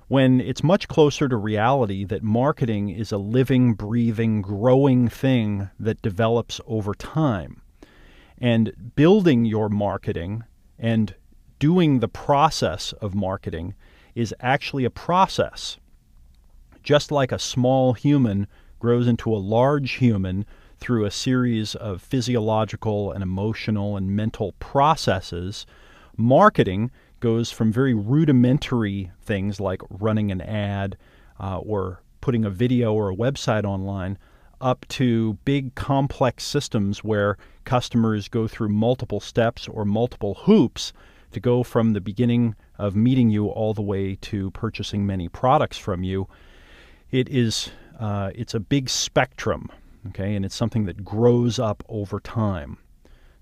When 0.08 0.42
it's 0.42 0.64
much 0.64 0.88
closer 0.88 1.28
to 1.28 1.38
reality 1.38 2.04
that 2.06 2.24
marketing 2.24 2.90
is 2.90 3.12
a 3.12 3.18
living, 3.18 3.74
breathing, 3.74 4.42
growing 4.42 5.08
thing 5.08 5.70
that 5.80 6.02
develops 6.02 6.62
over 6.68 6.94
time. 6.94 7.62
And 8.40 8.94
building 8.96 9.46
your 9.46 9.70
marketing 9.70 10.44
and 10.78 11.14
doing 11.60 12.00
the 12.00 12.08
process 12.08 12.94
of 12.94 13.14
marketing 13.14 13.76
is 14.16 14.34
actually 14.40 14.86
a 14.86 14.90
process. 14.90 15.78
Just 16.90 17.12
like 17.12 17.32
a 17.32 17.38
small 17.38 17.94
human 17.94 18.48
grows 18.80 19.08
into 19.08 19.32
a 19.32 19.38
large 19.38 19.92
human 19.98 20.44
through 20.80 21.06
a 21.06 21.12
series 21.12 21.76
of 21.76 22.02
physiological 22.02 23.12
and 23.12 23.22
emotional 23.22 23.96
and 23.96 24.16
mental 24.16 24.54
processes, 24.54 25.68
marketing 26.18 26.90
goes 27.20 27.52
from 27.52 27.72
very 27.72 27.94
rudimentary 27.94 29.12
things 29.22 29.60
like 29.60 29.84
running 29.92 30.32
an 30.32 30.42
ad 30.42 30.98
uh, 31.40 31.60
or 31.60 32.02
putting 32.22 32.44
a 32.44 32.50
video 32.50 32.92
or 32.92 33.12
a 33.12 33.16
website 33.16 33.66
online 33.66 34.18
up 34.60 34.84
to 34.88 35.34
big 35.46 35.76
complex 35.76 36.44
systems 36.44 37.04
where 37.04 37.38
customers 37.66 38.28
go 38.28 38.48
through 38.48 38.70
multiple 38.70 39.20
steps 39.20 39.68
or 39.68 39.86
multiple 39.86 40.34
hoops 40.34 40.92
to 41.30 41.40
go 41.40 41.62
from 41.62 41.94
the 41.94 42.02
beginning 42.02 42.56
of 42.80 42.96
meeting 42.96 43.30
you 43.30 43.46
all 43.46 43.76
the 43.76 43.80
way 43.84 44.16
to 44.16 44.50
purchasing 44.50 45.06
many 45.06 45.30
products 45.30 45.78
from 45.78 46.04
you. 46.04 46.28
It 47.12 47.28
is 47.30 47.72
uh, 48.00 48.32
it's 48.36 48.54
a 48.54 48.60
big 48.60 48.90
spectrum, 48.90 49.70
okay, 50.10 50.36
and 50.36 50.46
it's 50.46 50.56
something 50.56 50.86
that 50.86 51.04
grows 51.04 51.60
up 51.60 51.84
over 51.90 52.20
time. 52.20 52.78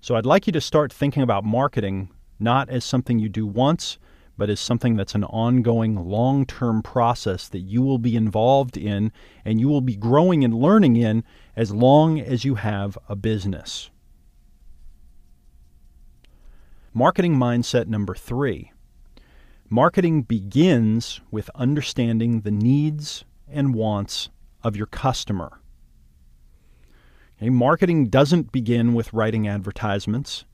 So 0.00 0.16
I'd 0.16 0.26
like 0.26 0.46
you 0.46 0.52
to 0.54 0.60
start 0.60 0.92
thinking 0.92 1.22
about 1.22 1.44
marketing 1.44 2.10
not 2.40 2.70
as 2.70 2.84
something 2.84 3.18
you 3.18 3.28
do 3.28 3.46
once, 3.46 3.98
but 4.38 4.48
as 4.48 4.60
something 4.60 4.96
that's 4.96 5.14
an 5.14 5.24
ongoing, 5.24 5.96
long 5.96 6.46
term 6.46 6.82
process 6.82 7.48
that 7.48 7.60
you 7.60 7.82
will 7.82 7.98
be 7.98 8.16
involved 8.16 8.76
in 8.76 9.12
and 9.44 9.60
you 9.60 9.68
will 9.68 9.80
be 9.80 9.96
growing 9.96 10.44
and 10.44 10.54
learning 10.54 10.96
in 10.96 11.24
as 11.56 11.72
long 11.72 12.20
as 12.20 12.44
you 12.44 12.54
have 12.54 12.96
a 13.08 13.16
business. 13.16 13.90
Marketing 16.94 17.34
mindset 17.34 17.86
number 17.86 18.14
three 18.14 18.72
marketing 19.68 20.22
begins 20.22 21.20
with 21.30 21.50
understanding 21.54 22.40
the 22.40 22.50
needs 22.50 23.24
and 23.50 23.74
wants 23.74 24.28
of 24.62 24.76
your 24.76 24.86
customer. 24.86 25.60
Okay, 27.38 27.50
marketing 27.50 28.08
doesn't 28.08 28.50
begin 28.52 28.94
with 28.94 29.12
writing 29.12 29.46
advertisements. 29.46 30.44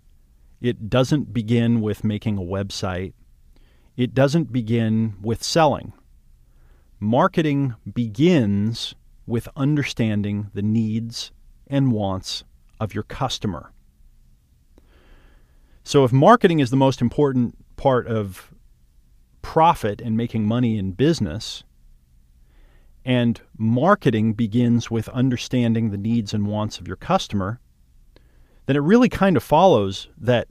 It 0.61 0.89
doesn't 0.91 1.33
begin 1.33 1.81
with 1.81 2.05
making 2.05 2.39
a 2.39 2.43
website. 2.43 3.13
It 3.97 4.15
doesn't 4.15 4.53
begin 4.53 5.15
with 5.23 5.43
selling. 5.43 5.93
Marketing 7.01 7.75
begins 7.93 8.95
with 9.27 9.49
understanding 9.57 10.51
the 10.55 10.63
needs 10.63 11.33
and 11.67 11.93
wants 11.93 12.45
of 12.81 12.95
your 12.95 13.05
customer. 13.05 13.73
So, 15.83 16.05
if 16.05 16.13
marketing 16.13 16.61
is 16.61 16.71
the 16.71 16.77
most 16.77 17.01
important 17.01 17.57
part 17.77 18.07
of 18.07 18.55
profit 19.43 20.01
and 20.01 20.17
making 20.17 20.47
money 20.47 20.79
in 20.79 20.93
business, 20.93 21.63
and 23.05 23.41
marketing 23.59 24.33
begins 24.33 24.91
with 24.91 25.09
understanding 25.11 25.91
the 25.91 25.99
needs 25.99 26.33
and 26.33 26.47
wants 26.47 26.79
of 26.79 26.87
your 26.87 26.97
customer, 26.97 27.61
then 28.67 28.77
it 28.77 28.81
really 28.81 29.09
kind 29.09 29.37
of 29.37 29.43
follows 29.43 30.09
that 30.17 30.49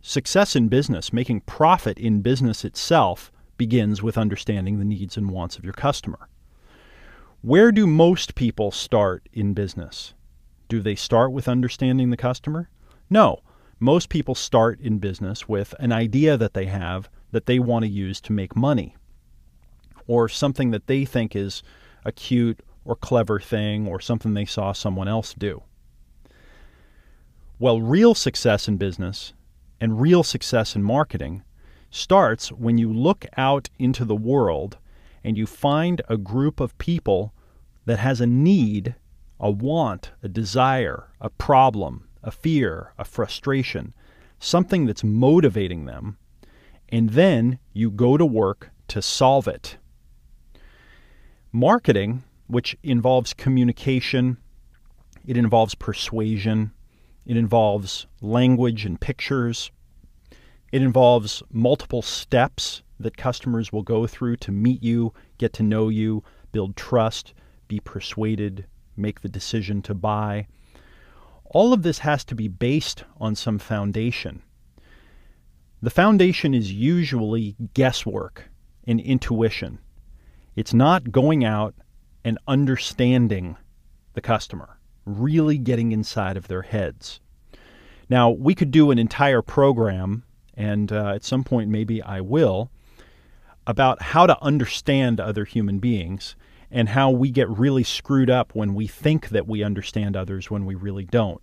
success 0.00 0.54
in 0.54 0.68
business, 0.68 1.12
making 1.12 1.40
profit 1.40 1.98
in 1.98 2.20
business 2.20 2.64
itself, 2.64 3.32
begins 3.56 4.02
with 4.02 4.18
understanding 4.18 4.78
the 4.78 4.84
needs 4.84 5.16
and 5.16 5.30
wants 5.30 5.56
of 5.56 5.64
your 5.64 5.72
customer. 5.72 6.28
Where 7.40 7.72
do 7.72 7.86
most 7.86 8.34
people 8.34 8.70
start 8.70 9.28
in 9.32 9.54
business? 9.54 10.14
Do 10.68 10.80
they 10.80 10.94
start 10.94 11.32
with 11.32 11.48
understanding 11.48 12.10
the 12.10 12.16
customer? 12.16 12.70
No 13.10 13.42
most 13.80 14.08
people 14.08 14.34
start 14.34 14.80
in 14.80 14.98
business 14.98 15.48
with 15.48 15.74
an 15.78 15.92
idea 15.92 16.36
that 16.36 16.54
they 16.54 16.66
have 16.66 17.10
that 17.32 17.46
they 17.46 17.58
want 17.58 17.84
to 17.84 17.90
use 17.90 18.20
to 18.22 18.32
make 18.32 18.56
money, 18.56 18.96
or 20.06 20.28
something 20.28 20.70
that 20.70 20.86
they 20.86 21.04
think 21.04 21.34
is 21.34 21.62
a 22.04 22.12
cute 22.12 22.60
or 22.84 22.94
clever 22.94 23.40
thing, 23.40 23.88
or 23.88 23.98
something 23.98 24.34
they 24.34 24.44
saw 24.44 24.72
someone 24.72 25.08
else 25.08 25.32
do. 25.32 25.62
Well, 27.58 27.80
real 27.80 28.14
success 28.14 28.68
in 28.68 28.76
business 28.76 29.32
and 29.80 30.00
real 30.00 30.22
success 30.22 30.76
in 30.76 30.82
marketing 30.82 31.42
starts 31.90 32.52
when 32.52 32.76
you 32.76 32.92
look 32.92 33.24
out 33.36 33.70
into 33.78 34.04
the 34.04 34.16
world 34.16 34.76
and 35.22 35.38
you 35.38 35.46
find 35.46 36.02
a 36.08 36.18
group 36.18 36.60
of 36.60 36.76
people 36.76 37.32
that 37.86 37.98
has 37.98 38.20
a 38.20 38.26
need, 38.26 38.96
a 39.40 39.50
want, 39.50 40.10
a 40.22 40.28
desire, 40.28 41.08
a 41.20 41.30
problem, 41.30 42.08
a 42.22 42.30
fear, 42.30 42.92
a 42.98 43.04
frustration, 43.04 43.94
something 44.38 44.86
that's 44.86 45.04
motivating 45.04 45.86
them, 45.86 46.18
and 46.90 47.10
then 47.10 47.58
you 47.72 47.90
go 47.90 48.16
to 48.16 48.26
work 48.26 48.70
to 48.88 49.00
solve 49.00 49.48
it. 49.48 49.78
Marketing, 51.56 52.24
which 52.48 52.76
involves 52.82 53.32
communication, 53.32 54.38
it 55.24 55.36
involves 55.36 55.76
persuasion, 55.76 56.72
it 57.24 57.36
involves 57.36 58.08
language 58.20 58.84
and 58.84 59.00
pictures, 59.00 59.70
it 60.72 60.82
involves 60.82 61.44
multiple 61.52 62.02
steps 62.02 62.82
that 62.98 63.16
customers 63.16 63.72
will 63.72 63.84
go 63.84 64.04
through 64.04 64.36
to 64.38 64.50
meet 64.50 64.82
you, 64.82 65.12
get 65.38 65.52
to 65.52 65.62
know 65.62 65.88
you, 65.88 66.24
build 66.50 66.74
trust, 66.74 67.34
be 67.68 67.78
persuaded, 67.78 68.66
make 68.96 69.20
the 69.20 69.28
decision 69.28 69.80
to 69.80 69.94
buy. 69.94 70.48
All 71.44 71.72
of 71.72 71.84
this 71.84 72.00
has 72.00 72.24
to 72.24 72.34
be 72.34 72.48
based 72.48 73.04
on 73.20 73.36
some 73.36 73.60
foundation. 73.60 74.42
The 75.80 75.90
foundation 75.90 76.52
is 76.52 76.72
usually 76.72 77.54
guesswork 77.74 78.50
and 78.88 78.98
intuition. 78.98 79.78
It's 80.56 80.74
not 80.74 81.10
going 81.10 81.44
out 81.44 81.74
and 82.24 82.38
understanding 82.46 83.56
the 84.14 84.20
customer, 84.20 84.78
really 85.04 85.58
getting 85.58 85.92
inside 85.92 86.36
of 86.36 86.48
their 86.48 86.62
heads. 86.62 87.20
Now, 88.08 88.30
we 88.30 88.54
could 88.54 88.70
do 88.70 88.90
an 88.90 88.98
entire 88.98 89.42
program, 89.42 90.24
and 90.54 90.92
uh, 90.92 91.14
at 91.14 91.24
some 91.24 91.44
point 91.44 91.70
maybe 91.70 92.02
I 92.02 92.20
will, 92.20 92.70
about 93.66 94.02
how 94.02 94.26
to 94.26 94.42
understand 94.42 95.20
other 95.20 95.44
human 95.44 95.78
beings 95.78 96.36
and 96.70 96.90
how 96.90 97.10
we 97.10 97.30
get 97.30 97.48
really 97.48 97.84
screwed 97.84 98.30
up 98.30 98.54
when 98.54 98.74
we 98.74 98.86
think 98.86 99.30
that 99.30 99.46
we 99.46 99.62
understand 99.62 100.16
others 100.16 100.50
when 100.50 100.66
we 100.66 100.74
really 100.74 101.04
don't. 101.04 101.40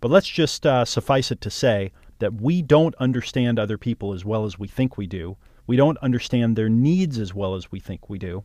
But 0.00 0.10
let's 0.10 0.28
just 0.28 0.64
uh, 0.66 0.84
suffice 0.84 1.30
it 1.30 1.40
to 1.42 1.50
say 1.50 1.92
that 2.18 2.40
we 2.40 2.62
don't 2.62 2.94
understand 2.96 3.58
other 3.58 3.78
people 3.78 4.12
as 4.12 4.24
well 4.24 4.44
as 4.44 4.58
we 4.58 4.68
think 4.68 4.96
we 4.96 5.06
do. 5.06 5.36
We 5.70 5.76
don't 5.76 5.98
understand 5.98 6.56
their 6.56 6.68
needs 6.68 7.16
as 7.16 7.32
well 7.32 7.54
as 7.54 7.70
we 7.70 7.78
think 7.78 8.10
we 8.10 8.18
do. 8.18 8.42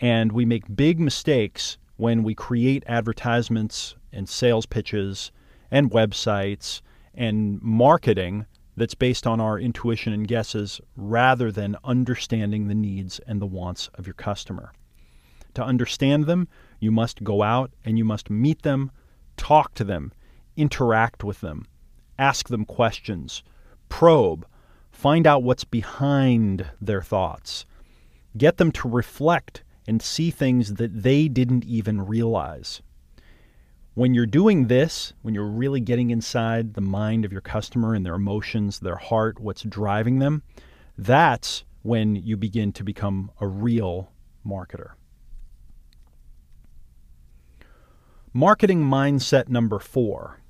And 0.00 0.32
we 0.32 0.44
make 0.44 0.76
big 0.76 1.00
mistakes 1.00 1.78
when 1.96 2.22
we 2.22 2.34
create 2.34 2.84
advertisements 2.86 3.96
and 4.12 4.28
sales 4.28 4.66
pitches 4.66 5.32
and 5.70 5.90
websites 5.90 6.82
and 7.14 7.58
marketing 7.62 8.44
that's 8.76 8.94
based 8.94 9.26
on 9.26 9.40
our 9.40 9.58
intuition 9.58 10.12
and 10.12 10.28
guesses 10.28 10.78
rather 10.94 11.50
than 11.50 11.74
understanding 11.84 12.68
the 12.68 12.74
needs 12.74 13.18
and 13.20 13.40
the 13.40 13.46
wants 13.46 13.88
of 13.94 14.06
your 14.06 14.12
customer. 14.12 14.70
To 15.54 15.64
understand 15.64 16.26
them, 16.26 16.48
you 16.80 16.90
must 16.90 17.24
go 17.24 17.42
out 17.42 17.70
and 17.82 17.96
you 17.96 18.04
must 18.04 18.28
meet 18.28 18.60
them, 18.60 18.90
talk 19.38 19.72
to 19.76 19.84
them, 19.84 20.12
interact 20.54 21.24
with 21.24 21.40
them, 21.40 21.64
ask 22.18 22.50
them 22.50 22.66
questions, 22.66 23.42
probe, 23.88 24.46
find 24.98 25.28
out 25.28 25.44
what's 25.44 25.62
behind 25.62 26.66
their 26.80 27.00
thoughts, 27.00 27.64
get 28.36 28.56
them 28.56 28.72
to 28.72 28.88
reflect 28.88 29.62
and 29.86 30.02
see 30.02 30.28
things 30.28 30.74
that 30.74 31.04
they 31.04 31.28
didn't 31.28 31.64
even 31.64 32.04
realize. 32.04 32.82
When 33.94 34.12
you're 34.12 34.26
doing 34.26 34.66
this, 34.66 35.12
when 35.22 35.34
you're 35.34 35.46
really 35.46 35.78
getting 35.78 36.10
inside 36.10 36.74
the 36.74 36.80
mind 36.80 37.24
of 37.24 37.30
your 37.30 37.40
customer 37.40 37.94
and 37.94 38.04
their 38.04 38.16
emotions, 38.16 38.80
their 38.80 38.96
heart, 38.96 39.38
what's 39.38 39.62
driving 39.62 40.18
them, 40.18 40.42
that's 40.96 41.62
when 41.82 42.16
you 42.16 42.36
begin 42.36 42.72
to 42.72 42.82
become 42.82 43.30
a 43.40 43.46
real 43.46 44.10
marketer. 44.44 44.94
Marketing 48.32 48.82
mindset 48.82 49.48
number 49.48 49.78
four 49.78 50.40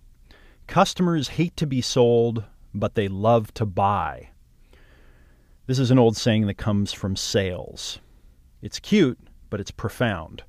customers 0.66 1.28
hate 1.28 1.56
to 1.58 1.66
be 1.66 1.82
sold, 1.82 2.44
but 2.72 2.94
they 2.94 3.08
love 3.08 3.52
to 3.52 3.66
buy. 3.66 4.30
This 5.68 5.78
is 5.78 5.90
an 5.90 5.98
old 5.98 6.16
saying 6.16 6.46
that 6.46 6.54
comes 6.54 6.94
from 6.94 7.14
sales. 7.14 7.98
It's 8.62 8.78
cute, 8.78 9.18
but 9.50 9.60
it's 9.60 9.70
profound. 9.70 10.42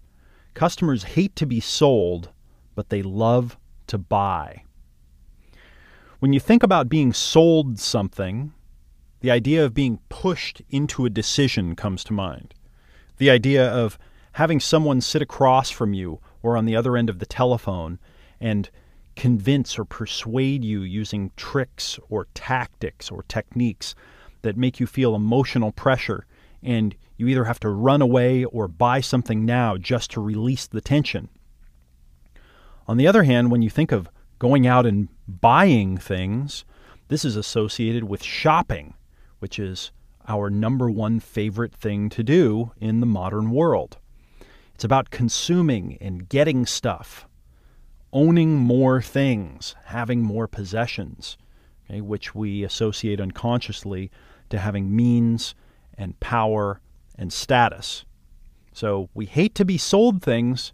Customers 0.54 1.04
hate 1.04 1.36
to 1.36 1.46
be 1.46 1.60
sold, 1.60 2.30
but 2.74 2.88
they 2.88 3.02
love 3.02 3.58
to 3.88 3.98
buy. 3.98 4.64
When 6.20 6.32
you 6.32 6.40
think 6.40 6.64
about 6.64 6.88
being 6.88 7.12
sold 7.12 7.80
something, 7.80 8.54
the 9.20 9.30
idea 9.30 9.66
of 9.66 9.74
being 9.74 10.00
pushed 10.08 10.62
into 10.70 11.04
a 11.04 11.10
decision 11.10 11.76
comes 11.76 12.06
to 12.06 12.14
mind. 12.14 12.54
The 13.18 13.30
idea 13.30 13.70
of 13.70 14.00
having 14.32 14.62
someone 14.62 15.02
sit 15.02 15.22
across 15.22 15.70
from 15.70 15.94
you 15.94 16.22
or 16.42 16.56
on 16.56 16.64
the 16.64 16.78
other 16.78 16.96
end 16.96 17.10
of 17.10 17.20
the 17.20 17.26
telephone 17.26 18.00
and 18.40 18.70
convince 19.18 19.78
or 19.78 19.84
persuade 19.84 20.64
you 20.64 20.84
using 20.84 21.32
tricks 21.36 22.00
or 22.08 22.28
tactics 22.34 23.12
or 23.12 23.24
techniques 23.24 23.96
that 24.42 24.58
make 24.58 24.80
you 24.80 24.88
feel 24.88 25.16
emotional 25.16 25.72
pressure 25.72 26.26
and 26.62 26.96
you 27.18 27.28
either 27.28 27.46
have 27.46 27.60
to 27.60 27.70
run 27.70 28.02
away 28.02 28.46
or 28.46 28.68
buy 28.68 29.02
something 29.02 29.46
now 29.46 29.78
just 29.78 30.12
to 30.12 30.22
release 30.22 30.68
the 30.68 30.82
tension. 30.82 31.30
On 32.88 32.98
the 32.98 33.08
other 33.08 33.24
hand, 33.24 33.52
when 33.52 33.62
you 33.62 33.70
think 33.70 33.92
of 33.92 34.10
going 34.40 34.66
out 34.66 34.86
and 34.86 35.10
buying 35.28 35.98
things, 35.98 36.66
this 37.10 37.26
is 37.26 37.36
associated 37.36 38.06
with 38.06 38.24
shopping, 38.24 38.94
which 39.40 39.60
is 39.60 39.92
our 40.28 40.50
number 40.50 40.90
one 40.90 41.20
favorite 41.20 41.74
thing 41.74 42.10
to 42.10 42.24
do 42.24 42.72
in 42.80 43.00
the 43.00 43.06
modern 43.06 43.52
world. 43.52 43.98
It's 44.76 44.84
about 44.84 45.10
consuming 45.10 45.98
and 46.00 46.30
getting 46.30 46.66
stuff, 46.66 47.28
owning 48.14 48.56
more 48.58 49.02
things, 49.02 49.76
having 49.86 50.22
more 50.22 50.48
possessions, 50.48 51.38
okay, 51.90 52.00
which 52.00 52.34
we 52.34 52.64
associate 52.64 53.20
unconsciously 53.20 54.10
to 54.50 54.60
having 54.60 54.96
means 54.96 55.56
and 55.98 56.20
power 56.20 56.82
and 57.18 57.32
status. 57.32 58.06
So 58.74 59.10
we 59.14 59.26
hate 59.26 59.56
to 59.56 59.66
be 59.66 59.78
sold 59.78 60.22
things, 60.22 60.74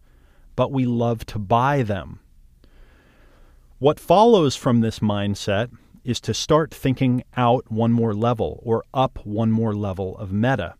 but 0.56 0.72
we 0.72 0.86
love 0.86 1.26
to 1.28 1.40
buy 1.40 1.82
them. 1.82 2.20
What 3.80 4.00
follows 4.00 4.56
from 4.56 4.82
this 4.82 5.00
mindset 5.00 5.70
is 6.04 6.22
to 6.22 6.34
start 6.34 6.74
thinking 6.74 7.24
out 7.36 7.70
one 7.72 7.92
more 7.92 8.14
level 8.14 8.62
or 8.64 8.84
up 8.94 9.20
one 9.26 9.52
more 9.52 9.74
level 9.74 10.16
of 10.18 10.32
meta. 10.32 10.76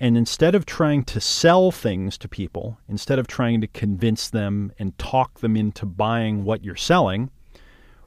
And 0.00 0.16
instead 0.16 0.54
of 0.54 0.66
trying 0.66 1.04
to 1.04 1.20
sell 1.20 1.70
things 1.70 2.18
to 2.18 2.28
people, 2.28 2.78
instead 2.88 3.18
of 3.18 3.26
trying 3.26 3.60
to 3.60 3.66
convince 3.66 4.28
them 4.28 4.72
and 4.78 4.98
talk 4.98 5.40
them 5.40 5.56
into 5.56 5.86
buying 5.86 6.44
what 6.44 6.64
you're 6.64 6.76
selling, 6.76 7.30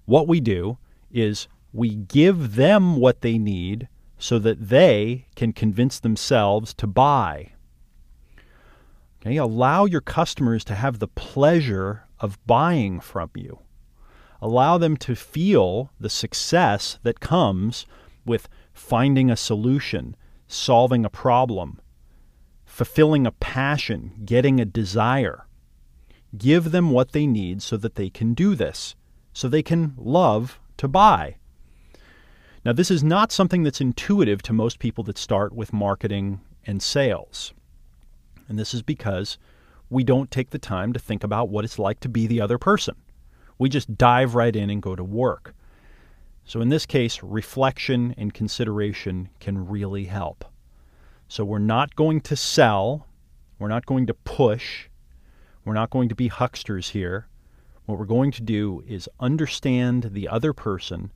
what 0.06 0.28
we 0.28 0.40
do 0.40 0.78
is 1.12 1.48
we 1.72 1.96
give 1.96 2.56
them 2.56 2.98
what 2.98 3.22
they 3.22 3.38
need 3.38 3.88
so 4.20 4.38
that 4.38 4.70
they 4.70 5.26
can 5.36 5.54
convince 5.54 6.00
themselves 6.00 6.74
to 6.76 6.86
buy. 6.86 7.54
Okay, 9.22 9.38
allow 9.38 9.86
your 9.86 10.02
customers 10.02 10.64
to 10.66 10.76
have 10.76 11.00
the 11.00 11.08
pleasure 11.08 12.04
of 12.20 12.38
buying 12.46 13.00
from 13.00 13.32
you. 13.36 13.60
Allow 14.42 14.78
them 14.78 14.96
to 14.98 15.16
feel 15.16 15.92
the 16.00 16.10
success 16.10 17.00
that 17.04 17.20
comes 17.20 17.86
with 18.26 18.48
finding 18.74 19.30
a 19.30 19.36
solution, 19.36 20.16
solving 20.48 21.04
a 21.04 21.10
problem, 21.10 21.82
fulfilling 22.66 23.26
a 23.26 23.32
passion, 23.32 24.14
getting 24.26 24.60
a 24.60 24.66
desire. 24.66 25.48
Give 26.38 26.72
them 26.72 26.92
what 26.92 27.12
they 27.12 27.26
need 27.26 27.62
so 27.62 27.76
that 27.78 27.96
they 27.96 28.10
can 28.10 28.34
do 28.34 28.56
this, 28.56 28.96
so 29.34 29.50
they 29.50 29.64
can 29.64 29.94
love 29.98 30.60
to 30.78 30.88
buy. 30.88 31.38
Now, 32.66 32.74
this 32.74 32.92
is 32.92 33.04
not 33.04 33.32
something 33.32 33.64
that's 33.64 33.80
intuitive 33.80 34.42
to 34.44 34.54
most 34.54 34.80
people 34.80 35.04
that 35.06 35.18
start 35.18 35.54
with 35.54 35.72
marketing 35.72 36.42
and 36.66 36.82
sales. 36.82 37.54
And 38.50 38.60
this 38.60 38.74
is 38.74 38.82
because 38.82 39.38
we 39.90 40.04
don't 40.04 40.30
take 40.30 40.50
the 40.50 40.60
time 40.60 40.92
to 40.92 41.00
think 41.00 41.24
about 41.24 41.50
what 41.50 41.64
it's 41.64 41.80
like 41.80 42.02
to 42.02 42.10
be 42.10 42.28
the 42.28 42.42
other 42.42 42.58
person. 42.58 42.96
We 43.58 43.70
just 43.70 43.98
dive 43.98 44.36
right 44.36 44.56
in 44.56 44.70
and 44.70 44.82
go 44.82 44.96
to 44.96 45.04
work. 45.04 45.56
So, 46.44 46.60
in 46.60 46.70
this 46.70 46.86
case, 46.86 47.24
reflection 47.24 48.14
and 48.18 48.34
consideration 48.34 49.30
can 49.40 49.68
really 49.68 50.06
help. 50.06 50.44
So, 51.28 51.46
we're 51.46 51.60
not 51.60 51.96
going 51.96 52.22
to 52.22 52.36
sell, 52.36 53.08
we're 53.58 53.68
not 53.68 53.86
going 53.86 54.08
to 54.08 54.14
push, 54.14 54.90
we're 55.64 55.74
not 55.74 55.92
going 55.92 56.10
to 56.10 56.16
be 56.16 56.30
hucksters 56.30 56.90
here. 56.90 57.28
What 57.86 58.00
we're 58.00 58.06
going 58.06 58.32
to 58.32 58.42
do 58.42 58.84
is 58.88 59.10
understand 59.20 60.10
the 60.12 60.28
other 60.28 60.54
person 60.54 61.12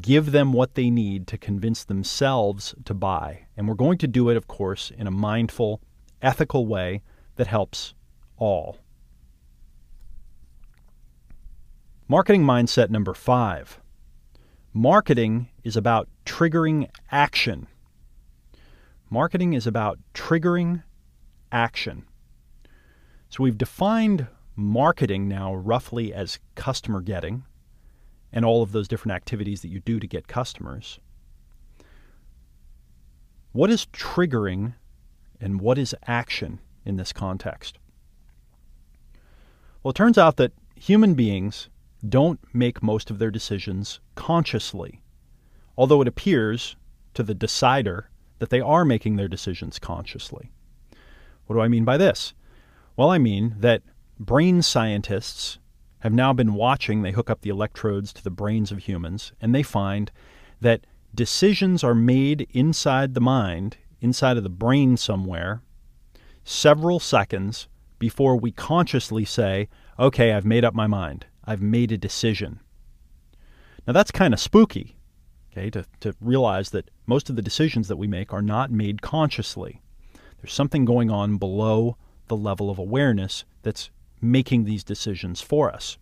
give 0.00 0.32
them 0.32 0.52
what 0.52 0.74
they 0.74 0.90
need 0.90 1.26
to 1.26 1.38
convince 1.38 1.84
themselves 1.84 2.74
to 2.84 2.94
buy. 2.94 3.46
And 3.56 3.68
we're 3.68 3.74
going 3.74 3.98
to 3.98 4.06
do 4.06 4.30
it, 4.30 4.36
of 4.36 4.48
course, 4.48 4.90
in 4.96 5.06
a 5.06 5.10
mindful, 5.10 5.80
ethical 6.22 6.66
way 6.66 7.02
that 7.36 7.46
helps 7.46 7.94
all. 8.38 8.78
Marketing 12.08 12.42
mindset 12.44 12.90
number 12.90 13.14
five 13.14 13.78
marketing 14.74 15.48
is 15.64 15.76
about 15.76 16.08
triggering 16.24 16.88
action. 17.10 17.66
Marketing 19.10 19.52
is 19.52 19.66
about 19.66 19.98
triggering 20.14 20.82
action. 21.50 22.04
So 23.28 23.42
we've 23.42 23.58
defined 23.58 24.26
marketing 24.56 25.28
now 25.28 25.54
roughly 25.54 26.12
as 26.12 26.38
customer 26.54 27.00
getting 27.02 27.44
and 28.32 28.44
all 28.44 28.62
of 28.62 28.72
those 28.72 28.88
different 28.88 29.14
activities 29.14 29.62
that 29.62 29.68
you 29.68 29.80
do 29.80 30.00
to 30.00 30.06
get 30.06 30.28
customers. 30.28 30.98
What 33.52 33.70
is 33.70 33.86
triggering 33.86 34.74
and 35.40 35.60
what 35.60 35.76
is 35.76 35.94
action 36.06 36.60
in 36.84 36.96
this 36.96 37.12
context? 37.12 37.78
Well, 39.82 39.90
it 39.90 39.96
turns 39.96 40.16
out 40.16 40.36
that 40.36 40.52
human 40.74 41.14
beings 41.14 41.68
don't 42.08 42.40
make 42.52 42.82
most 42.82 43.10
of 43.10 43.18
their 43.18 43.30
decisions 43.30 44.00
consciously, 44.14 45.02
although 45.76 46.00
it 46.00 46.08
appears 46.08 46.76
to 47.14 47.22
the 47.22 47.34
decider 47.34 48.08
that 48.38 48.50
they 48.50 48.60
are 48.60 48.84
making 48.84 49.16
their 49.16 49.28
decisions 49.28 49.78
consciously. 49.78 50.50
What 51.46 51.56
do 51.56 51.60
I 51.60 51.68
mean 51.68 51.84
by 51.84 51.96
this? 51.96 52.32
Well, 52.96 53.10
I 53.10 53.18
mean 53.18 53.56
that 53.58 53.82
brain 54.18 54.62
scientists 54.62 55.58
have 56.02 56.12
now 56.12 56.32
been 56.32 56.54
watching, 56.54 57.02
they 57.02 57.12
hook 57.12 57.30
up 57.30 57.42
the 57.42 57.50
electrodes 57.50 58.12
to 58.12 58.24
the 58.24 58.30
brains 58.30 58.72
of 58.72 58.78
humans, 58.80 59.32
and 59.40 59.54
they 59.54 59.62
find 59.62 60.10
that 60.60 60.84
decisions 61.14 61.84
are 61.84 61.94
made 61.94 62.48
inside 62.50 63.14
the 63.14 63.20
mind, 63.20 63.76
inside 64.00 64.36
of 64.36 64.42
the 64.42 64.50
brain 64.50 64.96
somewhere, 64.96 65.62
several 66.42 66.98
seconds 66.98 67.68
before 68.00 68.36
we 68.36 68.50
consciously 68.50 69.24
say, 69.24 69.68
okay, 69.96 70.32
I've 70.32 70.44
made 70.44 70.64
up 70.64 70.74
my 70.74 70.88
mind. 70.88 71.26
I've 71.44 71.62
made 71.62 71.92
a 71.92 71.96
decision. 71.98 72.58
Now 73.86 73.92
that's 73.92 74.10
kind 74.10 74.34
of 74.34 74.40
spooky, 74.40 74.96
okay, 75.52 75.70
to, 75.70 75.84
to 76.00 76.16
realize 76.20 76.70
that 76.70 76.90
most 77.06 77.30
of 77.30 77.36
the 77.36 77.42
decisions 77.42 77.86
that 77.86 77.96
we 77.96 78.08
make 78.08 78.32
are 78.32 78.42
not 78.42 78.72
made 78.72 79.02
consciously. 79.02 79.80
There's 80.40 80.52
something 80.52 80.84
going 80.84 81.12
on 81.12 81.36
below 81.36 81.96
the 82.26 82.36
level 82.36 82.70
of 82.70 82.80
awareness 82.80 83.44
that's 83.62 83.90
making 84.22 84.64
these 84.64 84.84
decisions 84.84 85.40
for 85.40 85.70
us. 85.70 85.98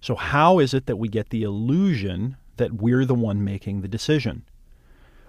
So, 0.00 0.14
how 0.14 0.58
is 0.58 0.72
it 0.72 0.86
that 0.86 0.96
we 0.96 1.08
get 1.08 1.30
the 1.30 1.42
illusion 1.42 2.36
that 2.56 2.74
we're 2.74 3.04
the 3.04 3.14
one 3.14 3.44
making 3.44 3.80
the 3.80 3.88
decision? 3.88 4.44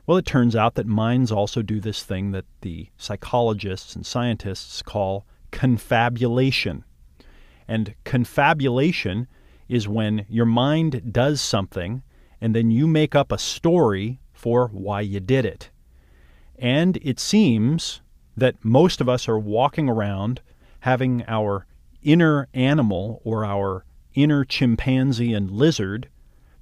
Well, 0.05 0.17
it 0.17 0.25
turns 0.25 0.55
out 0.55 0.75
that 0.75 0.85
minds 0.85 1.31
also 1.31 1.61
do 1.61 1.81
this 1.81 2.03
thing 2.03 2.31
that 2.31 2.45
the 2.61 2.87
psychologists 2.97 3.95
and 3.95 4.05
scientists 4.05 4.81
call 4.81 5.25
confabulation. 5.51 6.85
And 7.67 7.95
confabulation 8.05 9.27
is 9.67 9.87
when 9.87 10.25
your 10.29 10.45
mind 10.45 11.11
does 11.11 11.41
something 11.41 12.03
and 12.39 12.55
then 12.55 12.71
you 12.71 12.87
make 12.87 13.15
up 13.15 13.31
a 13.31 13.37
story 13.37 14.19
for 14.31 14.67
why 14.67 15.01
you 15.01 15.19
did 15.19 15.45
it. 15.45 15.69
And 16.57 16.97
it 17.01 17.19
seems 17.19 18.01
that 18.35 18.63
most 18.63 19.01
of 19.01 19.09
us 19.09 19.27
are 19.27 19.39
walking 19.39 19.89
around 19.89 20.41
having 20.87 21.21
our 21.27 21.65
inner 22.01 22.47
animal 22.53 23.21
or 23.25 23.43
our 23.43 23.83
inner 24.13 24.45
chimpanzee 24.45 25.33
and 25.33 25.51
lizard 25.51 26.07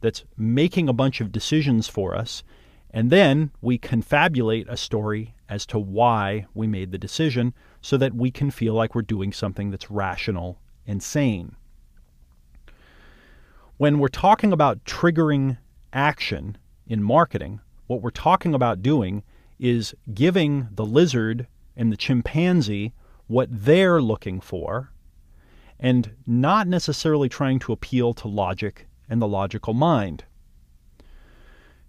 that's 0.02 0.24
making 0.36 0.90
a 0.90 0.94
bunch 0.94 1.22
of 1.22 1.32
decisions 1.32 1.88
for 1.88 2.16
us, 2.16 2.42
and 2.90 3.12
then 3.12 3.52
we 3.62 3.78
confabulate 3.78 4.66
a 4.68 4.76
story 4.76 5.36
as 5.48 5.64
to 5.64 5.78
why 5.78 6.44
we 6.56 6.66
made 6.66 6.92
the 6.92 6.98
decision 6.98 7.54
so 7.84 7.98
that 7.98 8.16
we 8.16 8.32
can 8.32 8.50
feel 8.50 8.74
like 8.74 8.96
we're 8.96 9.04
doing 9.04 9.32
something 9.32 9.70
that's 9.70 9.92
rational 9.92 10.60
and 10.88 11.04
sane. 11.04 11.56
When 13.78 14.00
we're 14.00 14.08
talking 14.08 14.52
about 14.52 14.84
triggering 14.86 15.60
action 15.94 16.58
in 16.88 17.04
marketing, 17.04 17.60
what 17.86 18.02
we're 18.02 18.10
talking 18.10 18.56
about 18.56 18.82
doing 18.82 19.22
is 19.60 19.94
giving 20.16 20.68
the 20.72 20.86
lizard 20.86 21.46
and 21.78 21.92
the 21.92 21.98
chimpanzee 21.98 22.92
what 23.28 23.48
they're 23.52 24.02
looking 24.02 24.40
for 24.40 24.92
and 25.80 26.12
not 26.26 26.68
necessarily 26.68 27.28
trying 27.30 27.60
to 27.60 27.74
appeal 27.74 28.14
to 28.14 28.28
logic 28.28 28.88
and 29.10 29.22
the 29.22 29.28
logical 29.28 29.74
mind. 29.74 30.24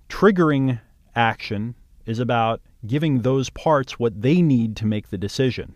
Triggering 0.09 0.80
action 1.14 1.74
is 2.05 2.18
about 2.18 2.61
giving 2.87 3.22
those 3.22 3.51
parts 3.51 3.99
what 3.99 4.22
they 4.22 4.41
need 4.43 4.76
to 4.76 4.87
make 4.87 5.11
the 5.11 5.18
decision. 5.18 5.74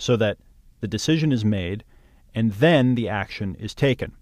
so 0.00 0.16
that 0.16 0.38
the 0.80 0.88
decision 0.88 1.30
is 1.30 1.44
made 1.44 1.84
and 2.34 2.52
then 2.52 2.94
the 2.94 3.08
action 3.08 3.54
is 3.56 3.74
taken. 3.74 4.12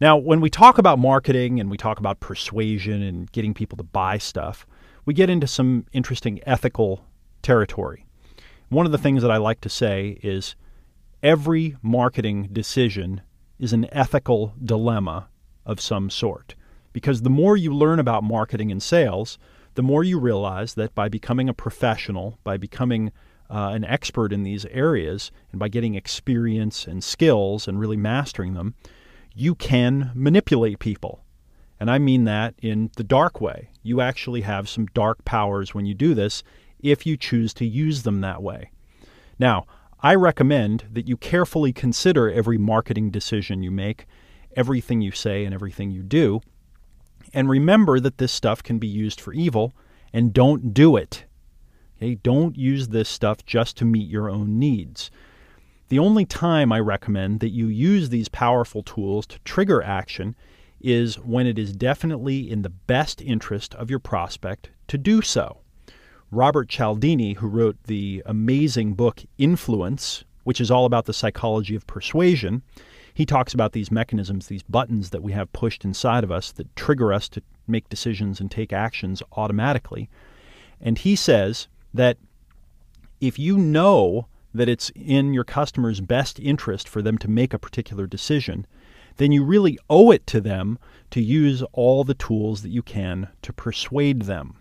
Now, 0.00 0.16
when 0.16 0.40
we 0.40 0.50
talk 0.50 0.78
about 0.78 0.98
marketing 0.98 1.60
and 1.60 1.70
we 1.70 1.76
talk 1.76 1.98
about 1.98 2.20
persuasion 2.20 3.02
and 3.02 3.30
getting 3.32 3.54
people 3.54 3.76
to 3.78 3.84
buy 3.84 4.18
stuff, 4.18 4.66
we 5.04 5.14
get 5.14 5.30
into 5.30 5.46
some 5.46 5.86
interesting 5.92 6.40
ethical 6.46 7.04
territory. 7.42 8.06
One 8.68 8.86
of 8.86 8.92
the 8.92 8.98
things 8.98 9.22
that 9.22 9.30
I 9.30 9.36
like 9.36 9.60
to 9.62 9.68
say 9.68 10.18
is 10.22 10.56
every 11.22 11.76
marketing 11.82 12.48
decision 12.52 13.20
is 13.58 13.72
an 13.72 13.86
ethical 13.92 14.54
dilemma 14.62 15.28
of 15.64 15.80
some 15.80 16.10
sort. 16.10 16.54
Because 16.92 17.22
the 17.22 17.30
more 17.30 17.56
you 17.56 17.74
learn 17.74 17.98
about 17.98 18.24
marketing 18.24 18.70
and 18.70 18.82
sales, 18.82 19.38
the 19.74 19.82
more 19.82 20.04
you 20.04 20.18
realize 20.18 20.74
that 20.74 20.94
by 20.94 21.08
becoming 21.08 21.48
a 21.48 21.54
professional, 21.54 22.38
by 22.44 22.56
becoming 22.56 23.10
uh, 23.50 23.70
an 23.74 23.84
expert 23.84 24.32
in 24.32 24.42
these 24.42 24.64
areas, 24.66 25.30
and 25.50 25.58
by 25.58 25.68
getting 25.68 25.94
experience 25.94 26.86
and 26.86 27.04
skills 27.04 27.68
and 27.68 27.78
really 27.78 27.96
mastering 27.96 28.54
them, 28.54 28.74
you 29.34 29.54
can 29.54 30.10
manipulate 30.14 30.78
people. 30.78 31.24
And 31.80 31.90
I 31.90 31.98
mean 31.98 32.24
that 32.24 32.54
in 32.62 32.90
the 32.96 33.04
dark 33.04 33.40
way. 33.40 33.70
You 33.82 34.00
actually 34.00 34.42
have 34.42 34.68
some 34.68 34.86
dark 34.86 35.24
powers 35.24 35.74
when 35.74 35.86
you 35.86 35.94
do 35.94 36.14
this 36.14 36.42
if 36.84 37.06
you 37.06 37.16
choose 37.16 37.52
to 37.54 37.64
use 37.64 38.02
them 38.02 38.20
that 38.20 38.42
way. 38.42 38.70
Now, 39.38 39.66
I 40.00 40.14
recommend 40.14 40.84
that 40.92 41.08
you 41.08 41.16
carefully 41.16 41.72
consider 41.72 42.30
every 42.30 42.58
marketing 42.58 43.10
decision 43.10 43.62
you 43.62 43.70
make, 43.70 44.06
everything 44.54 45.00
you 45.00 45.10
say, 45.10 45.44
and 45.44 45.54
everything 45.54 45.90
you 45.90 46.02
do. 46.02 46.40
And 47.32 47.48
remember 47.48 47.98
that 48.00 48.18
this 48.18 48.32
stuff 48.32 48.62
can 48.62 48.78
be 48.78 48.86
used 48.86 49.20
for 49.20 49.32
evil, 49.32 49.72
and 50.12 50.32
don't 50.32 50.74
do 50.74 50.94
it. 50.96 51.24
Okay? 51.96 52.16
Don't 52.16 52.56
use 52.56 52.88
this 52.88 53.08
stuff 53.08 53.44
just 53.46 53.78
to 53.78 53.86
meet 53.86 54.08
your 54.08 54.28
own 54.28 54.58
needs. 54.58 55.10
The 55.88 55.98
only 55.98 56.26
time 56.26 56.70
I 56.70 56.80
recommend 56.80 57.40
that 57.40 57.50
you 57.50 57.66
use 57.66 58.10
these 58.10 58.28
powerful 58.28 58.82
tools 58.82 59.26
to 59.28 59.38
trigger 59.40 59.82
action 59.82 60.36
is 60.80 61.18
when 61.18 61.46
it 61.46 61.58
is 61.58 61.72
definitely 61.72 62.50
in 62.50 62.60
the 62.60 62.68
best 62.68 63.22
interest 63.22 63.74
of 63.74 63.88
your 63.88 63.98
prospect 63.98 64.68
to 64.88 64.98
do 64.98 65.22
so. 65.22 65.60
Robert 66.34 66.68
Cialdini, 66.68 67.34
who 67.34 67.46
wrote 67.46 67.76
the 67.84 68.22
amazing 68.26 68.94
book 68.94 69.22
Influence, 69.38 70.24
which 70.42 70.60
is 70.60 70.70
all 70.70 70.84
about 70.84 71.06
the 71.06 71.12
psychology 71.12 71.76
of 71.76 71.86
persuasion, 71.86 72.62
he 73.14 73.24
talks 73.24 73.54
about 73.54 73.72
these 73.72 73.92
mechanisms, 73.92 74.48
these 74.48 74.64
buttons 74.64 75.10
that 75.10 75.22
we 75.22 75.30
have 75.30 75.52
pushed 75.52 75.84
inside 75.84 76.24
of 76.24 76.32
us 76.32 76.50
that 76.52 76.74
trigger 76.74 77.12
us 77.12 77.28
to 77.28 77.42
make 77.68 77.88
decisions 77.88 78.40
and 78.40 78.50
take 78.50 78.72
actions 78.72 79.22
automatically. 79.36 80.10
And 80.80 80.98
he 80.98 81.14
says 81.14 81.68
that 81.94 82.18
if 83.20 83.38
you 83.38 83.56
know 83.56 84.26
that 84.52 84.68
it's 84.68 84.90
in 84.96 85.32
your 85.32 85.44
customer's 85.44 86.00
best 86.00 86.40
interest 86.40 86.88
for 86.88 87.00
them 87.00 87.16
to 87.18 87.30
make 87.30 87.54
a 87.54 87.58
particular 87.58 88.08
decision, 88.08 88.66
then 89.18 89.30
you 89.30 89.44
really 89.44 89.78
owe 89.88 90.10
it 90.10 90.26
to 90.26 90.40
them 90.40 90.80
to 91.12 91.20
use 91.20 91.62
all 91.72 92.02
the 92.02 92.14
tools 92.14 92.62
that 92.62 92.70
you 92.70 92.82
can 92.82 93.28
to 93.42 93.52
persuade 93.52 94.22
them. 94.22 94.56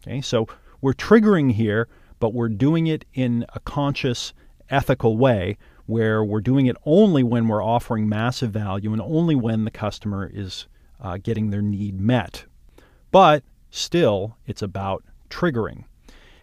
Okay, 0.00 0.20
so 0.20 0.46
we're 0.80 0.92
triggering 0.92 1.52
here, 1.52 1.88
but 2.20 2.34
we're 2.34 2.48
doing 2.48 2.86
it 2.86 3.04
in 3.14 3.46
a 3.54 3.60
conscious, 3.60 4.32
ethical 4.70 5.16
way 5.16 5.56
where 5.86 6.22
we're 6.22 6.40
doing 6.40 6.66
it 6.66 6.76
only 6.84 7.22
when 7.22 7.48
we're 7.48 7.64
offering 7.64 8.08
massive 8.08 8.50
value 8.50 8.92
and 8.92 9.00
only 9.00 9.34
when 9.34 9.64
the 9.64 9.70
customer 9.70 10.30
is 10.32 10.66
uh, 11.00 11.16
getting 11.16 11.50
their 11.50 11.62
need 11.62 11.98
met. 11.98 12.44
But 13.10 13.42
still, 13.70 14.36
it's 14.46 14.62
about 14.62 15.02
triggering. 15.30 15.84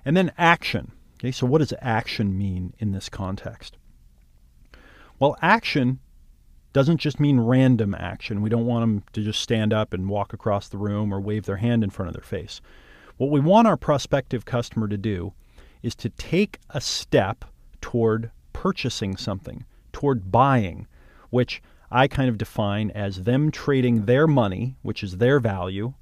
And 0.03 0.17
then 0.17 0.31
action. 0.37 0.91
Okay, 1.19 1.31
so 1.31 1.45
what 1.45 1.59
does 1.59 1.73
action 1.79 2.37
mean 2.37 2.73
in 2.79 2.91
this 2.91 3.09
context? 3.09 3.77
Well, 5.19 5.37
action 5.41 5.99
doesn't 6.73 6.97
just 6.97 7.19
mean 7.19 7.39
random 7.39 7.95
action. 7.95 8.41
We 8.41 8.49
don't 8.49 8.65
want 8.65 8.81
them 8.83 9.03
to 9.13 9.23
just 9.23 9.39
stand 9.39 9.71
up 9.73 9.93
and 9.93 10.09
walk 10.09 10.33
across 10.33 10.67
the 10.67 10.77
room 10.77 11.13
or 11.13 11.21
wave 11.21 11.45
their 11.45 11.57
hand 11.57 11.83
in 11.83 11.89
front 11.89 12.09
of 12.09 12.13
their 12.13 12.23
face. 12.23 12.61
What 13.17 13.31
we 13.31 13.39
want 13.39 13.67
our 13.67 13.77
prospective 13.77 14.43
customer 14.43 14.89
to 14.89 14.97
do 14.97 15.33
is 15.81 15.95
to 15.95 16.09
take 16.09 16.59
a 16.71 16.81
step 16.81 17.45
toward 17.79 18.31
purchasing 18.51 19.15
something, 19.15 19.63
toward 19.93 20.31
buying, 20.31 20.85
which 21.29 21.61
I 21.89 22.09
kind 22.09 22.27
of 22.27 22.37
define 22.37 22.91
as 22.91 23.23
them 23.23 23.51
trading 23.51 24.05
their 24.05 24.27
money, 24.27 24.75
which 24.81 25.01
is 25.01 25.17
their 25.17 25.39
value, 25.39 25.93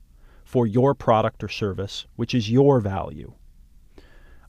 for 0.43 0.65
your 0.65 0.95
product 0.95 1.43
or 1.43 1.49
service, 1.49 2.07
which 2.15 2.33
is 2.33 2.49
your 2.49 2.79
value. 2.79 3.33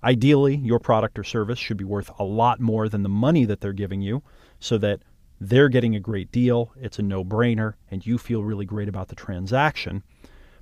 Ideally, 0.02 0.56
your 0.56 0.78
product 0.78 1.18
or 1.18 1.24
service 1.24 1.58
should 1.58 1.76
be 1.76 1.84
worth 1.84 2.10
a 2.18 2.24
lot 2.24 2.60
more 2.60 2.88
than 2.88 3.02
the 3.02 3.08
money 3.10 3.44
that 3.44 3.60
they're 3.60 3.72
giving 3.72 4.00
you 4.00 4.22
so 4.58 4.78
that 4.78 5.00
they're 5.38 5.68
getting 5.68 5.94
a 5.94 6.00
great 6.00 6.32
deal, 6.32 6.72
it's 6.80 6.98
a 6.98 7.02
no 7.02 7.24
brainer, 7.24 7.74
and 7.90 8.06
you 8.06 8.16
feel 8.16 8.42
really 8.42 8.64
great 8.64 8.88
about 8.88 9.08
the 9.08 9.14
transaction. 9.14 10.02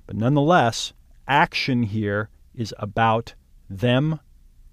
But 0.05 0.17
nonetheless, 0.17 0.93
action 1.27 1.83
here 1.83 2.29
is 2.53 2.73
about 2.79 3.33
them 3.69 4.19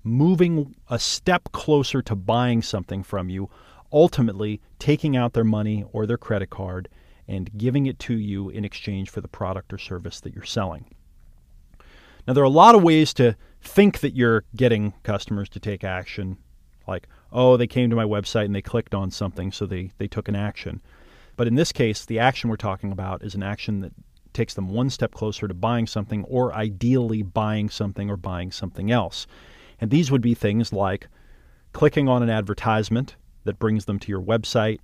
moving 0.03 0.74
a 0.88 0.98
step 0.98 1.53
closer 1.53 2.03
to 2.03 2.14
buying 2.14 2.62
something 2.62 3.03
from 3.03 3.28
you, 3.28 3.51
ultimately 3.92 4.61
taking 4.78 5.16
out 5.16 5.32
their 5.32 5.44
money 5.44 5.84
or 5.92 6.07
their 6.07 6.18
credit 6.18 6.51
card 6.51 6.88
and 7.28 7.57
giving 7.57 7.86
it 7.86 7.98
to 7.98 8.14
you 8.14 8.48
in 8.51 8.64
exchange 8.64 9.11
for 9.11 9.20
the 9.20 9.28
product 9.28 9.72
or 9.72 9.78
service 9.78 10.20
that 10.20 10.34
you're 10.34 10.44
selling. 10.44 10.84
Now, 12.26 12.34
there 12.34 12.42
are 12.42 12.46
a 12.46 12.51
lot 12.51 12.74
of 12.74 12.82
ways 12.82 13.14
to 13.14 13.36
think 13.61 14.01
that 14.01 14.14
you're 14.14 14.44
getting 14.57 14.94
customers 15.03 15.48
to 15.51 15.61
take 15.61 15.84
action, 15.84 16.38
like, 16.86 17.07
oh, 17.32 17.57
they 17.57 17.66
came 17.66 17.90
to 17.90 17.96
my 17.96 18.05
website 18.05 18.46
and 18.46 18.55
they 18.55 18.62
clicked 18.62 18.94
on 18.94 19.11
something, 19.11 19.53
so 19.53 19.66
they, 19.66 19.90
they 19.98 20.09
took 20.09 20.28
an 20.28 20.36
action. 20.36 20.80
But 21.36 21.46
in 21.46 21.55
this 21.55 21.72
case, 21.72 22.05
the 22.05 22.18
action 22.18 22.51
we're 22.51 22.57
talking 22.57 22.92
about 22.92 23.22
is 23.22 23.34
an 23.34 23.42
action 23.42 23.80
that 23.80 23.92
takes 24.33 24.55
them 24.55 24.68
one 24.68 24.91
step 24.91 25.12
closer 25.12 25.49
to 25.49 25.55
buying 25.55 25.87
something, 25.87 26.24
or 26.24 26.55
ideally 26.55 27.22
buying 27.22 27.68
something 27.68 28.11
or 28.11 28.16
buying 28.16 28.51
something 28.51 28.91
else. 28.91 29.26
And 29.81 29.91
these 29.91 30.11
would 30.11 30.22
be 30.22 30.35
things 30.35 30.72
like 30.72 31.09
clicking 31.72 32.09
on 32.09 32.22
an 32.22 32.31
advertisement 32.31 33.16
that 33.45 33.59
brings 33.59 33.87
them 33.87 33.99
to 33.99 34.09
your 34.09 34.20
website, 34.20 34.81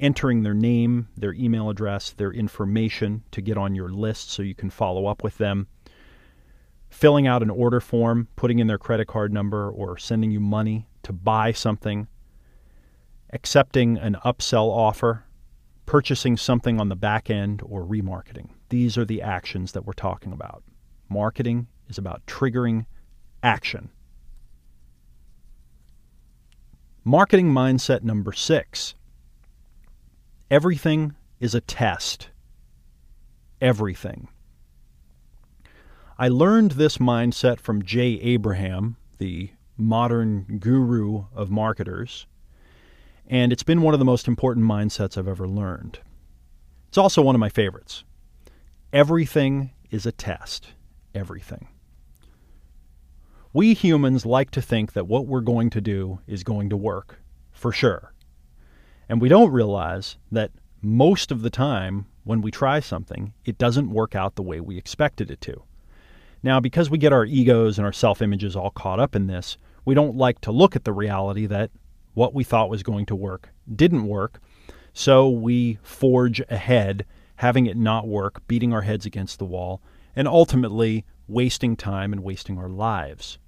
entering 0.00 0.42
their 0.42 0.54
name, 0.54 1.08
their 1.16 1.32
email 1.34 1.70
address, 1.70 2.12
their 2.12 2.32
information 2.32 3.22
to 3.30 3.40
get 3.40 3.56
on 3.56 3.74
your 3.74 3.90
list 3.90 4.30
so 4.30 4.42
you 4.42 4.54
can 4.54 4.70
follow 4.70 5.06
up 5.06 5.22
with 5.22 5.38
them, 5.38 5.68
filling 6.90 7.26
out 7.26 7.42
an 7.42 7.50
order 7.50 7.80
form, 7.80 8.28
putting 8.36 8.58
in 8.58 8.66
their 8.66 8.78
credit 8.78 9.06
card 9.06 9.32
number, 9.32 9.70
or 9.70 9.96
sending 9.96 10.30
you 10.30 10.40
money 10.40 10.86
to 11.02 11.12
buy 11.12 11.52
something, 11.52 12.08
accepting 13.32 13.98
an 13.98 14.16
upsell 14.24 14.68
offer, 14.68 15.24
purchasing 15.86 16.36
something 16.36 16.80
on 16.80 16.88
the 16.88 16.96
back 16.96 17.30
end, 17.30 17.62
or 17.64 17.84
remarketing. 17.84 18.48
These 18.74 18.98
are 18.98 19.04
the 19.04 19.22
actions 19.22 19.70
that 19.70 19.86
we're 19.86 19.92
talking 19.92 20.32
about. 20.32 20.64
Marketing 21.08 21.68
is 21.88 21.96
about 21.96 22.26
triggering 22.26 22.86
action. 23.40 23.88
Marketing 27.04 27.52
mindset 27.52 28.02
number 28.02 28.32
six 28.32 28.96
everything 30.50 31.14
is 31.38 31.54
a 31.54 31.60
test. 31.60 32.30
Everything. 33.60 34.26
I 36.18 36.26
learned 36.26 36.72
this 36.72 36.98
mindset 36.98 37.60
from 37.60 37.84
Jay 37.84 38.18
Abraham, 38.22 38.96
the 39.18 39.50
modern 39.76 40.58
guru 40.58 41.26
of 41.32 41.48
marketers, 41.48 42.26
and 43.28 43.52
it's 43.52 43.62
been 43.62 43.82
one 43.82 43.94
of 43.94 44.00
the 44.00 44.04
most 44.04 44.26
important 44.26 44.66
mindsets 44.66 45.16
I've 45.16 45.28
ever 45.28 45.46
learned. 45.46 46.00
It's 46.88 46.98
also 46.98 47.22
one 47.22 47.36
of 47.36 47.40
my 47.40 47.50
favorites. 47.50 48.02
Everything 48.94 49.72
is 49.90 50.06
a 50.06 50.12
test. 50.12 50.68
Everything. 51.16 51.66
We 53.52 53.74
humans 53.74 54.24
like 54.24 54.52
to 54.52 54.62
think 54.62 54.92
that 54.92 55.08
what 55.08 55.26
we're 55.26 55.40
going 55.40 55.68
to 55.70 55.80
do 55.80 56.20
is 56.28 56.44
going 56.44 56.70
to 56.70 56.76
work, 56.76 57.18
for 57.50 57.72
sure. 57.72 58.14
And 59.08 59.20
we 59.20 59.28
don't 59.28 59.50
realize 59.50 60.16
that 60.30 60.52
most 60.80 61.32
of 61.32 61.42
the 61.42 61.50
time 61.50 62.06
when 62.22 62.40
we 62.40 62.52
try 62.52 62.78
something, 62.78 63.32
it 63.44 63.58
doesn't 63.58 63.90
work 63.90 64.14
out 64.14 64.36
the 64.36 64.44
way 64.44 64.60
we 64.60 64.78
expected 64.78 65.28
it 65.28 65.40
to. 65.40 65.64
Now, 66.44 66.60
because 66.60 66.88
we 66.88 66.96
get 66.96 67.12
our 67.12 67.24
egos 67.24 67.78
and 67.78 67.84
our 67.84 67.92
self 67.92 68.22
images 68.22 68.54
all 68.54 68.70
caught 68.70 69.00
up 69.00 69.16
in 69.16 69.26
this, 69.26 69.56
we 69.84 69.96
don't 69.96 70.16
like 70.16 70.40
to 70.42 70.52
look 70.52 70.76
at 70.76 70.84
the 70.84 70.92
reality 70.92 71.46
that 71.46 71.72
what 72.12 72.32
we 72.32 72.44
thought 72.44 72.70
was 72.70 72.84
going 72.84 73.06
to 73.06 73.16
work 73.16 73.48
didn't 73.74 74.06
work. 74.06 74.40
So 74.92 75.28
we 75.28 75.80
forge 75.82 76.40
ahead, 76.48 77.04
having 77.36 77.66
it 77.66 77.76
not 77.76 78.06
work, 78.06 78.46
beating 78.46 78.72
our 78.72 78.82
heads 78.82 79.06
against 79.06 79.38
the 79.38 79.44
wall, 79.44 79.82
and 80.14 80.28
ultimately 80.28 81.04
wasting 81.26 81.76
time 81.76 82.12
and 82.12 82.22
wasting 82.22 82.58
our 82.58 82.68
lives. 82.68 83.38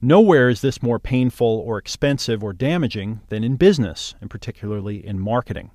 Nowhere 0.00 0.48
is 0.48 0.60
this 0.60 0.82
more 0.82 0.98
painful 0.98 1.46
or 1.46 1.78
expensive 1.78 2.42
or 2.42 2.52
damaging 2.52 3.20
than 3.28 3.44
in 3.44 3.56
business, 3.56 4.14
and 4.20 4.28
particularly 4.28 5.04
in 5.06 5.20
marketing. 5.20 5.70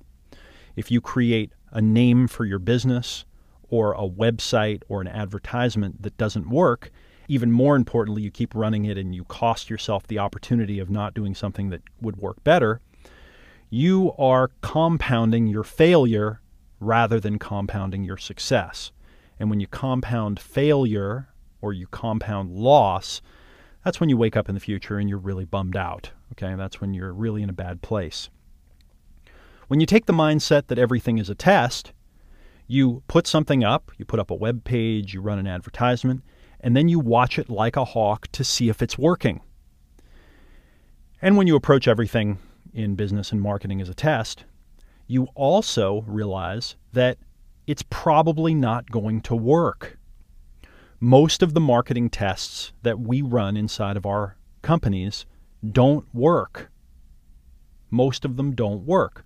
If 0.76 0.90
you 0.90 1.00
create 1.00 1.52
a 1.70 1.80
name 1.80 2.28
for 2.28 2.44
your 2.44 2.58
business, 2.58 3.24
or 3.70 3.92
a 3.92 4.08
website 4.08 4.82
or 4.88 5.00
an 5.00 5.08
advertisement 5.08 6.02
that 6.02 6.16
doesn't 6.16 6.48
work, 6.48 6.90
even 7.28 7.52
more 7.52 7.76
importantly, 7.76 8.22
you 8.22 8.30
keep 8.30 8.54
running 8.54 8.86
it 8.86 8.96
and 8.96 9.14
you 9.14 9.24
cost 9.24 9.68
yourself 9.68 10.06
the 10.06 10.18
opportunity 10.18 10.78
of 10.78 10.88
not 10.88 11.14
doing 11.14 11.34
something 11.34 11.68
that 11.70 11.82
would 12.00 12.16
work 12.16 12.42
better, 12.42 12.80
you 13.70 14.12
are 14.18 14.50
compounding 14.62 15.46
your 15.46 15.64
failure 15.64 16.40
rather 16.80 17.20
than 17.20 17.38
compounding 17.38 18.04
your 18.04 18.16
success. 18.16 18.92
And 19.38 19.50
when 19.50 19.60
you 19.60 19.66
compound 19.66 20.40
failure 20.40 21.28
or 21.60 21.72
you 21.72 21.86
compound 21.88 22.50
loss, 22.50 23.20
that's 23.84 24.00
when 24.00 24.08
you 24.08 24.16
wake 24.16 24.36
up 24.36 24.48
in 24.48 24.54
the 24.54 24.60
future 24.60 24.98
and 24.98 25.08
you're 25.08 25.18
really 25.18 25.44
bummed 25.44 25.76
out. 25.76 26.10
Okay, 26.32 26.54
that's 26.56 26.80
when 26.80 26.94
you're 26.94 27.12
really 27.12 27.42
in 27.42 27.50
a 27.50 27.54
bad 27.54 27.82
place. 27.82 28.28
When 29.68 29.80
you 29.80 29.86
take 29.86 30.06
the 30.06 30.12
mindset 30.12 30.66
that 30.68 30.78
everything 30.78 31.18
is 31.18 31.28
a 31.28 31.34
test, 31.34 31.92
you 32.66 33.02
put 33.08 33.26
something 33.26 33.64
up, 33.64 33.90
you 33.96 34.04
put 34.04 34.20
up 34.20 34.30
a 34.30 34.34
web 34.34 34.64
page, 34.64 35.14
you 35.14 35.20
run 35.20 35.38
an 35.38 35.46
advertisement, 35.46 36.22
and 36.60 36.76
then 36.76 36.88
you 36.88 36.98
watch 36.98 37.38
it 37.38 37.48
like 37.48 37.76
a 37.76 37.84
hawk 37.84 38.28
to 38.32 38.44
see 38.44 38.68
if 38.68 38.82
it's 38.82 38.98
working. 38.98 39.40
And 41.20 41.36
when 41.36 41.46
you 41.46 41.56
approach 41.56 41.88
everything 41.88 42.38
in 42.72 42.94
business 42.94 43.32
and 43.32 43.40
marketing 43.40 43.80
as 43.80 43.88
a 43.88 43.94
test, 43.94 44.44
you 45.08 45.26
also 45.34 46.02
realize 46.06 46.76
that 46.92 47.18
it's 47.66 47.82
probably 47.90 48.54
not 48.54 48.90
going 48.90 49.20
to 49.22 49.34
work. 49.34 49.98
Most 51.00 51.42
of 51.42 51.54
the 51.54 51.60
marketing 51.60 52.10
tests 52.10 52.72
that 52.82 53.00
we 53.00 53.22
run 53.22 53.56
inside 53.56 53.96
of 53.96 54.06
our 54.06 54.36
companies 54.62 55.26
don't 55.72 56.06
work. 56.14 56.70
Most 57.90 58.24
of 58.24 58.36
them 58.36 58.54
don't 58.54 58.84
work. 58.84 59.24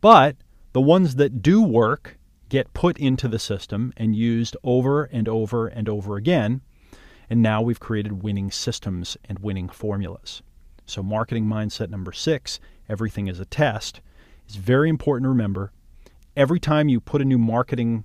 But 0.00 0.36
the 0.72 0.80
ones 0.80 1.16
that 1.16 1.42
do 1.42 1.62
work 1.62 2.18
get 2.48 2.72
put 2.72 2.96
into 2.98 3.28
the 3.28 3.38
system 3.38 3.92
and 3.96 4.16
used 4.16 4.56
over 4.64 5.04
and 5.04 5.28
over 5.28 5.66
and 5.66 5.88
over 5.88 6.16
again. 6.16 6.62
And 7.28 7.42
now 7.42 7.60
we've 7.60 7.80
created 7.80 8.22
winning 8.22 8.50
systems 8.50 9.18
and 9.26 9.38
winning 9.40 9.68
formulas. 9.68 10.42
So, 10.86 11.02
marketing 11.02 11.44
mindset 11.44 11.90
number 11.90 12.12
six 12.12 12.60
everything 12.88 13.28
is 13.28 13.38
a 13.38 13.44
test 13.44 14.00
is 14.48 14.56
very 14.56 14.88
important 14.88 15.24
to 15.24 15.28
remember. 15.28 15.72
Every 16.36 16.60
time 16.60 16.88
you 16.88 17.00
put 17.00 17.22
a 17.22 17.24
new 17.24 17.38
marketing 17.38 18.04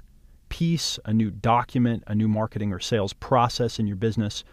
piece, 0.49 0.99
a 1.05 1.13
new 1.13 1.31
document, 1.31 2.03
a 2.07 2.15
new 2.15 2.27
marketing 2.27 2.73
or 2.73 2.79
sales 2.79 3.13
process 3.13 3.79
in 3.79 3.87
your 3.87 3.95
business, 3.95 4.43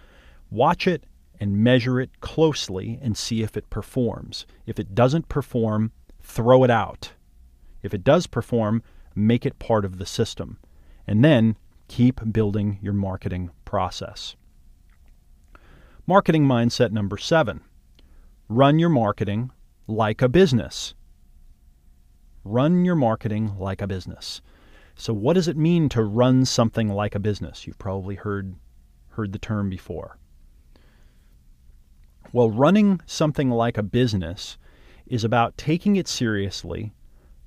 watch 0.50 0.86
it 0.86 1.04
and 1.38 1.56
measure 1.56 2.00
it 2.00 2.20
closely 2.20 2.98
and 3.02 3.16
see 3.16 3.42
if 3.42 3.56
it 3.56 3.70
performs. 3.70 4.46
If 4.66 4.78
it 4.78 4.94
doesn't 4.94 5.28
perform, 5.28 5.92
throw 6.22 6.64
it 6.64 6.70
out. 6.70 7.12
If 7.82 7.94
it 7.94 8.04
does 8.04 8.26
perform, 8.26 8.82
make 9.14 9.46
it 9.46 9.58
part 9.58 9.84
of 9.84 9.98
the 9.98 10.06
system. 10.06 10.58
And 11.06 11.24
then 11.24 11.56
keep 11.88 12.20
building 12.30 12.78
your 12.82 12.92
marketing 12.92 13.50
process. 13.64 14.36
Marketing 16.06 16.44
mindset 16.44 16.92
number 16.92 17.16
seven 17.16 17.62
run 18.48 18.78
your 18.78 18.88
marketing 18.88 19.50
like 19.86 20.20
a 20.20 20.28
business. 20.28 20.94
Run 22.44 22.84
your 22.84 22.94
marketing 22.94 23.58
like 23.58 23.82
a 23.82 23.86
business. 23.86 24.40
So 24.94 25.12
what 25.12 25.34
does 25.34 25.48
it 25.48 25.56
mean 25.56 25.88
to 25.90 26.02
run 26.02 26.44
something 26.44 26.88
like 26.88 27.14
a 27.14 27.20
business? 27.20 27.66
You've 27.66 27.78
probably 27.78 28.14
heard 28.14 28.54
heard 29.10 29.32
the 29.32 29.38
term 29.38 29.68
before. 29.68 30.16
Well, 32.32 32.50
running 32.50 33.00
something 33.06 33.50
like 33.50 33.76
a 33.76 33.82
business 33.82 34.56
is 35.06 35.24
about 35.24 35.58
taking 35.58 35.96
it 35.96 36.06
seriously, 36.06 36.92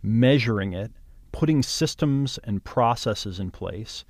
measuring 0.02 0.74
it, 0.74 0.92
putting 1.32 1.64
systems 1.64 2.38
and 2.44 2.64
processes 2.64 3.40
in 3.40 3.50
place, 3.50 4.04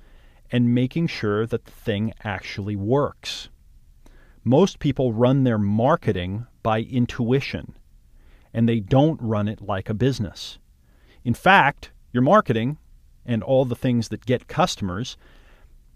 and 0.50 0.74
making 0.74 1.06
sure 1.06 1.46
that 1.46 1.64
the 1.64 1.70
thing 1.70 2.12
actually 2.24 2.76
works. 2.76 3.48
Most 4.42 4.78
people 4.78 5.12
run 5.12 5.44
their 5.44 5.58
marketing 5.58 6.46
by 6.62 6.80
intuition, 6.80 7.74
and 8.52 8.68
they 8.68 8.80
don't 8.80 9.20
run 9.22 9.48
it 9.48 9.62
like 9.62 9.88
a 9.88 9.94
business. 9.94 10.58
In 11.24 11.34
fact, 11.34 11.90
your 12.12 12.22
marketing 12.22 12.78
and 13.24 13.42
all 13.42 13.64
the 13.64 13.74
things 13.74 14.08
that 14.08 14.26
get 14.26 14.46
customers, 14.46 15.16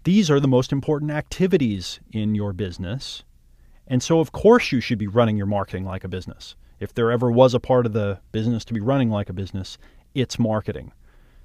these 0.03 0.31
are 0.31 0.39
the 0.39 0.47
most 0.47 0.71
important 0.71 1.11
activities 1.11 1.99
in 2.11 2.35
your 2.35 2.51
business. 2.51 3.23
And 3.87 4.01
so, 4.01 4.19
of 4.19 4.31
course, 4.31 4.71
you 4.71 4.81
should 4.81 4.97
be 4.97 5.07
running 5.07 5.37
your 5.37 5.45
marketing 5.45 5.85
like 5.85 6.03
a 6.03 6.09
business. 6.09 6.55
If 6.79 6.93
there 6.93 7.11
ever 7.11 7.29
was 7.29 7.53
a 7.53 7.59
part 7.59 7.85
of 7.85 7.93
the 7.93 8.19
business 8.31 8.65
to 8.65 8.73
be 8.73 8.79
running 8.79 9.09
like 9.09 9.29
a 9.29 9.33
business, 9.33 9.77
it's 10.13 10.39
marketing. 10.39 10.91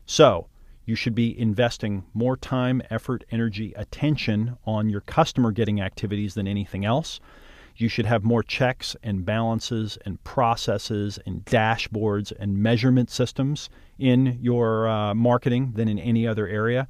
So, 0.06 0.48
you 0.86 0.94
should 0.94 1.14
be 1.14 1.38
investing 1.38 2.04
more 2.12 2.36
time, 2.36 2.82
effort, 2.90 3.24
energy, 3.30 3.72
attention 3.74 4.58
on 4.66 4.90
your 4.90 5.00
customer 5.00 5.50
getting 5.50 5.80
activities 5.80 6.34
than 6.34 6.46
anything 6.46 6.84
else. 6.84 7.20
You 7.76 7.88
should 7.88 8.06
have 8.06 8.22
more 8.22 8.42
checks 8.42 8.94
and 9.02 9.24
balances 9.24 9.98
and 10.04 10.22
processes 10.22 11.18
and 11.26 11.44
dashboards 11.44 12.32
and 12.38 12.56
measurement 12.56 13.10
systems 13.10 13.68
in 13.98 14.38
your 14.40 14.88
uh, 14.88 15.14
marketing 15.14 15.72
than 15.74 15.88
in 15.88 15.98
any 15.98 16.26
other 16.26 16.46
area. 16.46 16.86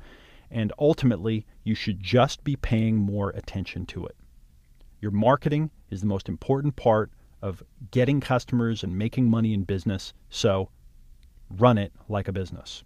And 0.51 0.72
ultimately, 0.78 1.47
you 1.62 1.74
should 1.74 2.03
just 2.03 2.45
be 2.45 2.57
paying 2.57 2.97
more 2.97 3.30
attention 3.30 3.87
to 3.87 4.05
it. 4.07 4.16
Your 5.01 5.11
marketing 5.11 5.70
is 5.91 6.01
the 6.01 6.07
most 6.07 6.28
important 6.28 6.76
part 6.76 7.11
of 7.43 7.62
getting 7.91 8.20
customers 8.20 8.82
and 8.82 8.97
making 8.97 9.28
money 9.28 9.53
in 9.53 9.64
business. 9.64 10.12
So 10.28 10.70
run 11.51 11.78
it 11.78 11.93
like 12.09 12.28
a 12.28 12.32
business. 12.32 12.85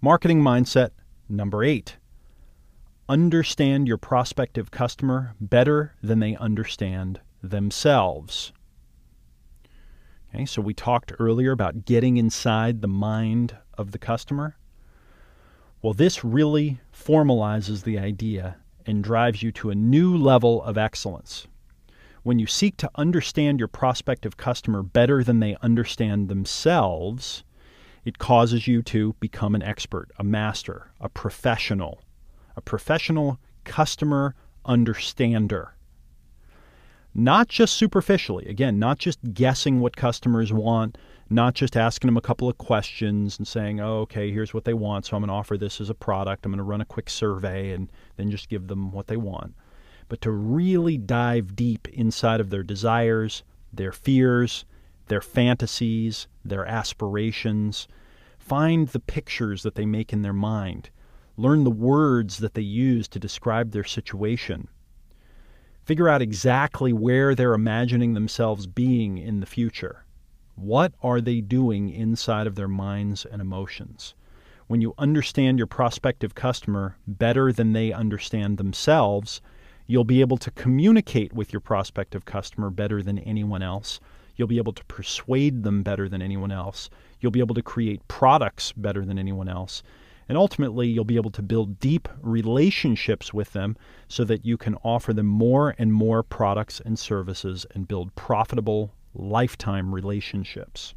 Marketing 0.00 0.42
mindset 0.42 0.90
number 1.28 1.62
eight 1.62 1.96
understand 3.12 3.86
your 3.86 3.98
prospective 3.98 4.70
customer 4.70 5.34
better 5.38 5.94
than 6.02 6.18
they 6.18 6.34
understand 6.36 7.20
themselves. 7.42 8.54
Okay, 10.34 10.46
so 10.46 10.62
we 10.62 10.72
talked 10.72 11.12
earlier 11.18 11.52
about 11.52 11.84
getting 11.84 12.16
inside 12.16 12.80
the 12.80 12.88
mind 12.88 13.54
of 13.76 13.92
the 13.92 13.98
customer. 13.98 14.56
Well, 15.82 15.92
this 15.92 16.24
really 16.24 16.80
formalizes 16.90 17.84
the 17.84 17.98
idea 17.98 18.56
and 18.86 19.04
drives 19.04 19.42
you 19.42 19.52
to 19.52 19.68
a 19.68 19.74
new 19.74 20.16
level 20.16 20.62
of 20.62 20.78
excellence. 20.78 21.46
When 22.22 22.38
you 22.38 22.46
seek 22.46 22.78
to 22.78 22.90
understand 22.94 23.58
your 23.58 23.68
prospective 23.68 24.38
customer 24.38 24.82
better 24.82 25.22
than 25.22 25.40
they 25.40 25.58
understand 25.60 26.30
themselves, 26.30 27.44
it 28.06 28.16
causes 28.16 28.66
you 28.66 28.80
to 28.84 29.16
become 29.20 29.54
an 29.54 29.62
expert, 29.62 30.10
a 30.18 30.24
master, 30.24 30.92
a 30.98 31.10
professional 31.10 32.00
a 32.56 32.60
professional 32.60 33.38
customer 33.64 34.34
understander. 34.64 35.74
Not 37.14 37.48
just 37.48 37.74
superficially, 37.74 38.46
again, 38.46 38.78
not 38.78 38.98
just 38.98 39.18
guessing 39.34 39.80
what 39.80 39.96
customers 39.96 40.52
want, 40.52 40.96
not 41.28 41.54
just 41.54 41.76
asking 41.76 42.08
them 42.08 42.16
a 42.16 42.22
couple 42.22 42.48
of 42.48 42.58
questions 42.58 43.38
and 43.38 43.46
saying, 43.46 43.80
oh, 43.80 44.00
okay, 44.00 44.30
here's 44.30 44.54
what 44.54 44.64
they 44.64 44.74
want, 44.74 45.04
so 45.06 45.16
I'm 45.16 45.22
going 45.22 45.28
to 45.28 45.34
offer 45.34 45.58
this 45.58 45.80
as 45.80 45.90
a 45.90 45.94
product. 45.94 46.44
I'm 46.44 46.52
going 46.52 46.58
to 46.58 46.64
run 46.64 46.80
a 46.80 46.86
quick 46.86 47.10
survey 47.10 47.72
and 47.72 47.90
then 48.16 48.30
just 48.30 48.48
give 48.48 48.68
them 48.68 48.92
what 48.92 49.08
they 49.08 49.16
want. 49.16 49.54
But 50.08 50.20
to 50.22 50.30
really 50.30 50.98
dive 50.98 51.56
deep 51.56 51.88
inside 51.88 52.40
of 52.40 52.50
their 52.50 52.62
desires, 52.62 53.42
their 53.72 53.92
fears, 53.92 54.64
their 55.08 55.20
fantasies, 55.20 56.28
their 56.44 56.66
aspirations, 56.66 57.88
find 58.38 58.88
the 58.88 59.00
pictures 59.00 59.62
that 59.62 59.74
they 59.74 59.86
make 59.86 60.12
in 60.12 60.22
their 60.22 60.32
mind 60.32 60.90
Learn 61.42 61.64
the 61.64 61.72
words 61.72 62.38
that 62.38 62.54
they 62.54 62.62
use 62.62 63.08
to 63.08 63.18
describe 63.18 63.72
their 63.72 63.82
situation. 63.82 64.68
Figure 65.82 66.08
out 66.08 66.22
exactly 66.22 66.92
where 66.92 67.34
they're 67.34 67.52
imagining 67.52 68.14
themselves 68.14 68.68
being 68.68 69.18
in 69.18 69.40
the 69.40 69.46
future. 69.46 70.04
What 70.54 70.94
are 71.02 71.20
they 71.20 71.40
doing 71.40 71.90
inside 71.90 72.46
of 72.46 72.54
their 72.54 72.68
minds 72.68 73.24
and 73.24 73.42
emotions? 73.42 74.14
When 74.68 74.80
you 74.80 74.94
understand 74.98 75.58
your 75.58 75.66
prospective 75.66 76.36
customer 76.36 76.96
better 77.08 77.52
than 77.52 77.72
they 77.72 77.92
understand 77.92 78.56
themselves, 78.56 79.40
you'll 79.88 80.04
be 80.04 80.20
able 80.20 80.38
to 80.38 80.50
communicate 80.52 81.32
with 81.32 81.52
your 81.52 81.58
prospective 81.58 82.24
customer 82.24 82.70
better 82.70 83.02
than 83.02 83.18
anyone 83.18 83.64
else. 83.64 83.98
You'll 84.36 84.46
be 84.46 84.58
able 84.58 84.74
to 84.74 84.84
persuade 84.84 85.64
them 85.64 85.82
better 85.82 86.08
than 86.08 86.22
anyone 86.22 86.52
else. 86.52 86.88
You'll 87.20 87.32
be 87.32 87.40
able 87.40 87.56
to 87.56 87.62
create 87.62 88.06
products 88.06 88.70
better 88.70 89.04
than 89.04 89.18
anyone 89.18 89.48
else. 89.48 89.82
And 90.28 90.38
ultimately, 90.38 90.88
you'll 90.88 91.04
be 91.04 91.16
able 91.16 91.30
to 91.32 91.42
build 91.42 91.80
deep 91.80 92.08
relationships 92.20 93.34
with 93.34 93.52
them 93.52 93.76
so 94.08 94.24
that 94.24 94.44
you 94.44 94.56
can 94.56 94.76
offer 94.76 95.12
them 95.12 95.26
more 95.26 95.74
and 95.78 95.92
more 95.92 96.22
products 96.22 96.80
and 96.80 96.98
services 96.98 97.66
and 97.74 97.88
build 97.88 98.14
profitable 98.14 98.94
lifetime 99.14 99.94
relationships. 99.94 100.94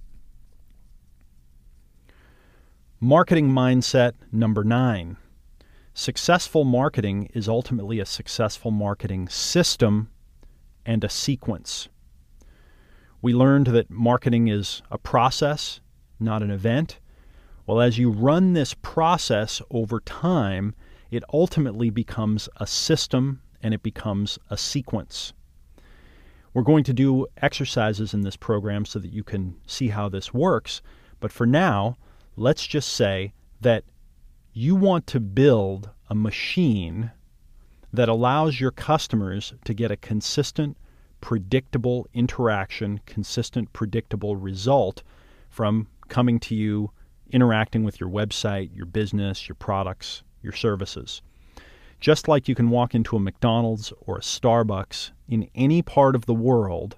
Marketing 3.00 3.50
mindset 3.50 4.14
number 4.32 4.64
nine. 4.64 5.18
Successful 5.94 6.64
marketing 6.64 7.30
is 7.34 7.48
ultimately 7.48 8.00
a 8.00 8.06
successful 8.06 8.72
marketing 8.72 9.28
system 9.30 10.10
and 10.86 11.04
a 11.04 11.10
sequence. 11.10 11.88
We 13.22 13.34
learned 13.34 13.68
that 13.68 13.90
marketing 13.90 14.48
is 14.48 14.82
a 14.92 14.98
process, 14.98 15.82
not 16.20 16.44
an 16.44 16.52
event. 16.52 17.00
Well, 17.68 17.82
as 17.82 17.98
you 17.98 18.12
run 18.12 18.54
this 18.54 18.76
process 18.76 19.62
over 19.72 20.00
time, 20.00 20.76
it 21.10 21.24
ultimately 21.34 21.90
becomes 21.90 22.48
a 22.58 22.68
system 22.68 23.42
and 23.62 23.74
it 23.74 23.82
becomes 23.82 24.38
a 24.50 24.58
sequence. 24.58 25.34
We're 26.54 26.62
going 26.62 26.84
to 26.84 26.94
do 26.94 27.28
exercises 27.42 28.14
in 28.14 28.22
this 28.22 28.38
program 28.38 28.86
so 28.86 29.00
that 29.00 29.12
you 29.12 29.24
can 29.24 29.56
see 29.66 29.88
how 29.88 30.10
this 30.10 30.34
works. 30.34 30.82
But 31.20 31.32
for 31.32 31.46
now, 31.46 31.98
let's 32.36 32.68
just 32.68 32.94
say 32.94 33.34
that 33.62 33.84
you 34.54 34.76
want 34.76 35.08
to 35.08 35.20
build 35.20 35.90
a 36.10 36.16
machine 36.16 37.12
that 37.92 38.10
allows 38.10 38.60
your 38.60 38.72
customers 38.72 39.54
to 39.64 39.74
get 39.74 39.92
a 39.92 39.98
consistent, 39.98 40.78
predictable 41.20 42.08
interaction, 42.14 43.02
consistent, 43.06 43.74
predictable 43.74 44.36
result 44.36 45.02
from 45.50 45.88
coming 46.08 46.40
to 46.42 46.56
you, 46.56 46.92
interacting 47.32 47.84
with 47.84 48.00
your 48.00 48.10
website, 48.10 48.76
your 48.76 48.86
business, 48.86 49.48
your 49.48 49.56
products, 49.56 50.24
your 50.42 50.54
services. 50.54 51.22
Just 52.00 52.28
like 52.28 52.48
you 52.48 52.56
can 52.56 52.70
walk 52.70 52.94
into 52.94 53.16
a 53.16 53.20
McDonald's 53.20 53.92
or 54.02 54.18
a 54.18 54.22
Starbucks 54.22 55.12
in 55.28 55.50
any 55.56 55.82
part 55.82 56.16
of 56.16 56.26
the 56.26 56.34
world 56.34 56.98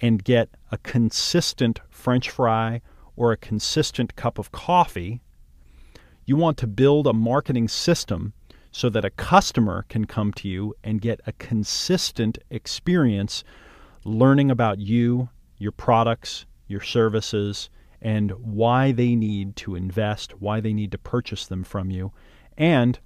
and 0.00 0.24
get 0.24 0.50
a 0.70 0.78
consistent 0.78 1.80
French 1.90 2.30
fry 2.30 2.80
or 3.14 3.30
a 3.30 3.36
consistent 3.36 4.16
cup 4.16 4.38
of 4.38 4.50
coffee, 4.52 5.20
you 6.24 6.36
want 6.36 6.56
to 6.58 6.66
build 6.66 7.06
a 7.06 7.12
marketing 7.12 7.68
system 7.68 8.32
so 8.70 8.88
that 8.88 9.04
a 9.04 9.10
customer 9.10 9.84
can 9.88 10.06
come 10.06 10.32
to 10.32 10.48
you 10.48 10.74
and 10.82 11.00
get 11.00 11.20
a 11.26 11.32
consistent 11.32 12.38
experience 12.50 13.44
learning 14.04 14.50
about 14.50 14.78
you, 14.78 15.28
your 15.58 15.72
products, 15.72 16.46
your 16.66 16.80
services, 16.80 17.68
and 18.02 18.32
why 18.32 18.90
they 18.90 19.14
need 19.14 19.54
to 19.54 19.76
invest, 19.76 20.40
why 20.40 20.60
they 20.60 20.72
need 20.72 20.90
to 20.90 20.98
purchase 20.98 21.46
them 21.46 21.62
from 21.62 21.90
you, 21.90 22.12
and 22.58 22.98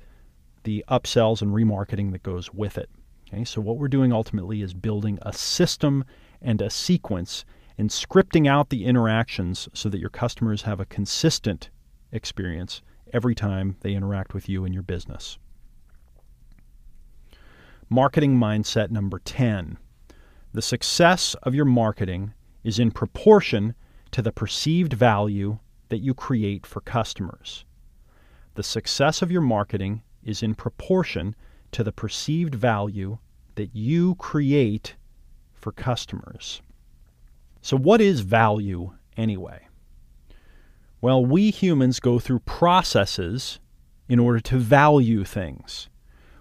the 0.64 0.82
upsells 0.88 1.42
and 1.42 1.52
remarketing 1.52 2.10
that 2.12 2.22
goes 2.22 2.52
with 2.52 2.78
it. 2.78 2.88
Okay, 3.28 3.44
so 3.44 3.60
what 3.60 3.76
we're 3.76 3.88
doing 3.88 4.12
ultimately 4.12 4.62
is 4.62 4.72
building 4.72 5.18
a 5.22 5.32
system 5.32 6.04
and 6.40 6.62
a 6.62 6.70
sequence 6.70 7.44
and 7.76 7.90
scripting 7.90 8.48
out 8.48 8.70
the 8.70 8.86
interactions 8.86 9.68
so 9.74 9.88
that 9.90 10.00
your 10.00 10.10
customers 10.10 10.62
have 10.62 10.80
a 10.80 10.86
consistent 10.86 11.68
experience 12.10 12.80
every 13.12 13.34
time 13.34 13.76
they 13.80 13.92
interact 13.92 14.32
with 14.32 14.48
you 14.48 14.64
and 14.64 14.72
your 14.72 14.82
business. 14.82 15.38
Marketing 17.90 18.36
mindset 18.36 18.90
number 18.90 19.18
10. 19.18 19.76
The 20.52 20.62
success 20.62 21.36
of 21.42 21.54
your 21.54 21.66
marketing 21.66 22.32
is 22.64 22.78
in 22.78 22.90
proportion 22.90 23.74
to 24.12 24.22
the 24.22 24.32
perceived 24.32 24.92
value 24.92 25.58
that 25.88 25.98
you 25.98 26.14
create 26.14 26.66
for 26.66 26.80
customers. 26.80 27.64
The 28.54 28.62
success 28.62 29.22
of 29.22 29.30
your 29.30 29.42
marketing 29.42 30.02
is 30.22 30.42
in 30.42 30.54
proportion 30.54 31.34
to 31.72 31.84
the 31.84 31.92
perceived 31.92 32.54
value 32.54 33.18
that 33.54 33.74
you 33.74 34.14
create 34.16 34.96
for 35.54 35.72
customers. 35.72 36.62
So, 37.60 37.76
what 37.76 38.00
is 38.00 38.20
value 38.20 38.92
anyway? 39.16 39.66
Well, 41.00 41.24
we 41.24 41.50
humans 41.50 42.00
go 42.00 42.18
through 42.18 42.40
processes 42.40 43.58
in 44.08 44.18
order 44.18 44.40
to 44.40 44.58
value 44.58 45.24
things. 45.24 45.88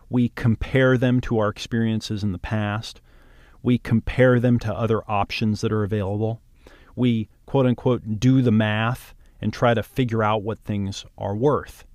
We 0.09 0.29
compare 0.29 0.97
them 0.97 1.19
to 1.21 1.39
our 1.39 1.49
experiences 1.49 2.23
in 2.23 2.31
the 2.31 2.37
past. 2.37 3.01
We 3.63 3.77
compare 3.77 4.39
them 4.39 4.59
to 4.59 4.73
other 4.73 5.01
options 5.09 5.61
that 5.61 5.71
are 5.71 5.83
available. 5.83 6.41
We, 6.95 7.27
quote 7.55 7.67
unquote, 7.67 8.19
do 8.19 8.41
the 8.41 8.51
math 8.51 9.15
and 9.39 9.53
try 9.53 9.73
to 9.73 9.81
figure 9.81 10.21
out 10.21 10.43
what 10.43 10.59
things 10.59 11.05
are 11.17 11.37
worth. 11.37 11.85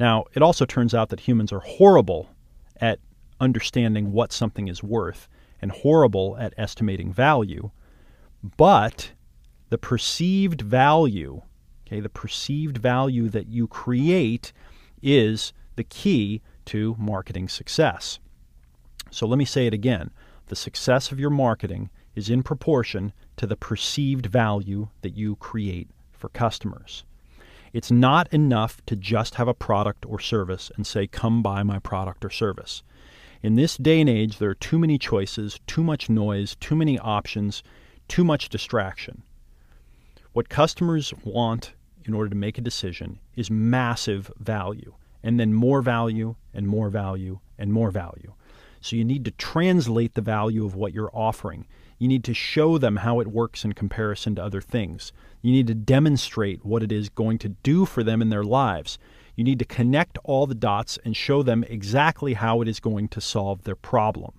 Now, 0.00 0.24
it 0.34 0.42
also 0.42 0.64
turns 0.64 0.94
out 0.94 1.10
that 1.10 1.20
humans 1.20 1.52
are 1.52 1.60
horrible 1.60 2.28
at 2.80 2.98
understanding 3.38 4.10
what 4.10 4.32
something 4.32 4.66
is 4.66 4.82
worth 4.82 5.28
and 5.62 5.70
horrible 5.70 6.36
at 6.40 6.54
estimating 6.58 7.12
value. 7.12 7.70
But 8.56 9.12
the 9.68 9.78
perceived 9.78 10.60
value, 10.60 11.42
okay, 11.86 12.00
the 12.00 12.08
perceived 12.08 12.78
value 12.78 13.28
that 13.28 13.46
you 13.46 13.68
create 13.68 14.52
is 15.04 15.52
the 15.76 15.84
key 15.84 16.42
to 16.64 16.96
marketing 16.98 17.48
success. 17.48 18.18
So 19.12 19.24
let 19.28 19.38
me 19.38 19.44
say 19.44 19.68
it 19.68 19.74
again. 19.74 20.10
The 20.46 20.56
success 20.56 21.12
of 21.12 21.20
your 21.20 21.30
marketing 21.30 21.90
is 22.16 22.28
in 22.28 22.42
proportion 22.42 23.12
to 23.36 23.46
the 23.46 23.56
perceived 23.56 24.26
value 24.26 24.88
that 25.02 25.16
you 25.16 25.36
create 25.36 25.88
for 26.12 26.28
customers. 26.30 27.04
It's 27.72 27.90
not 27.90 28.32
enough 28.32 28.84
to 28.86 28.96
just 28.96 29.34
have 29.34 29.48
a 29.48 29.54
product 29.54 30.06
or 30.06 30.18
service 30.18 30.70
and 30.76 30.86
say, 30.86 31.06
come 31.06 31.42
buy 31.42 31.62
my 31.62 31.78
product 31.78 32.24
or 32.24 32.30
service. 32.30 32.82
In 33.42 33.54
this 33.54 33.76
day 33.76 34.00
and 34.00 34.08
age, 34.08 34.38
there 34.38 34.50
are 34.50 34.54
too 34.54 34.78
many 34.78 34.98
choices, 34.98 35.60
too 35.66 35.82
much 35.82 36.08
noise, 36.08 36.56
too 36.56 36.74
many 36.74 36.98
options, 36.98 37.62
too 38.08 38.24
much 38.24 38.48
distraction. 38.48 39.22
What 40.32 40.48
customers 40.48 41.12
want 41.24 41.72
in 42.04 42.14
order 42.14 42.30
to 42.30 42.36
make 42.36 42.56
a 42.56 42.62
decision 42.62 43.18
is 43.36 43.50
massive 43.50 44.30
value 44.38 44.94
and 45.22 45.38
then 45.40 45.52
more 45.52 45.82
value 45.82 46.36
and 46.54 46.66
more 46.66 46.88
value 46.88 47.40
and 47.58 47.72
more 47.72 47.90
value. 47.90 48.32
So 48.80 48.96
you 48.96 49.04
need 49.04 49.24
to 49.24 49.32
translate 49.32 50.14
the 50.14 50.20
value 50.20 50.64
of 50.64 50.74
what 50.74 50.94
you're 50.94 51.10
offering. 51.12 51.66
You 51.98 52.08
need 52.08 52.24
to 52.24 52.34
show 52.34 52.76
them 52.76 52.96
how 52.96 53.20
it 53.20 53.28
works 53.28 53.64
in 53.64 53.72
comparison 53.72 54.34
to 54.34 54.44
other 54.44 54.60
things. 54.60 55.12
You 55.40 55.52
need 55.52 55.66
to 55.68 55.74
demonstrate 55.74 56.64
what 56.64 56.82
it 56.82 56.92
is 56.92 57.08
going 57.08 57.38
to 57.38 57.48
do 57.48 57.86
for 57.86 58.02
them 58.02 58.20
in 58.20 58.28
their 58.28 58.44
lives. 58.44 58.98
You 59.34 59.44
need 59.44 59.58
to 59.60 59.64
connect 59.64 60.18
all 60.24 60.46
the 60.46 60.54
dots 60.54 60.98
and 61.04 61.16
show 61.16 61.42
them 61.42 61.64
exactly 61.68 62.34
how 62.34 62.60
it 62.60 62.68
is 62.68 62.80
going 62.80 63.08
to 63.08 63.20
solve 63.20 63.64
their 63.64 63.76
problem. 63.76 64.32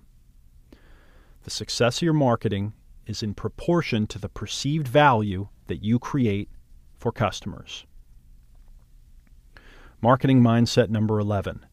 The 1.42 1.50
success 1.50 1.98
of 1.98 2.02
your 2.02 2.12
marketing 2.12 2.74
is 3.06 3.22
in 3.22 3.34
proportion 3.34 4.06
to 4.08 4.18
the 4.18 4.28
perceived 4.28 4.86
value 4.86 5.48
that 5.66 5.82
you 5.82 5.98
create 5.98 6.48
for 6.98 7.10
customers. 7.10 7.86
Marketing 10.00 10.40
mindset 10.40 10.90
number 10.90 11.18
11. 11.18 11.64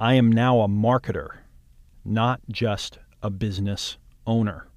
I 0.00 0.14
am 0.14 0.32
now 0.32 0.60
a 0.60 0.68
marketer, 0.68 1.38
not 2.04 2.40
just 2.50 2.98
a 3.22 3.30
business 3.30 3.98
owner. 4.26 4.68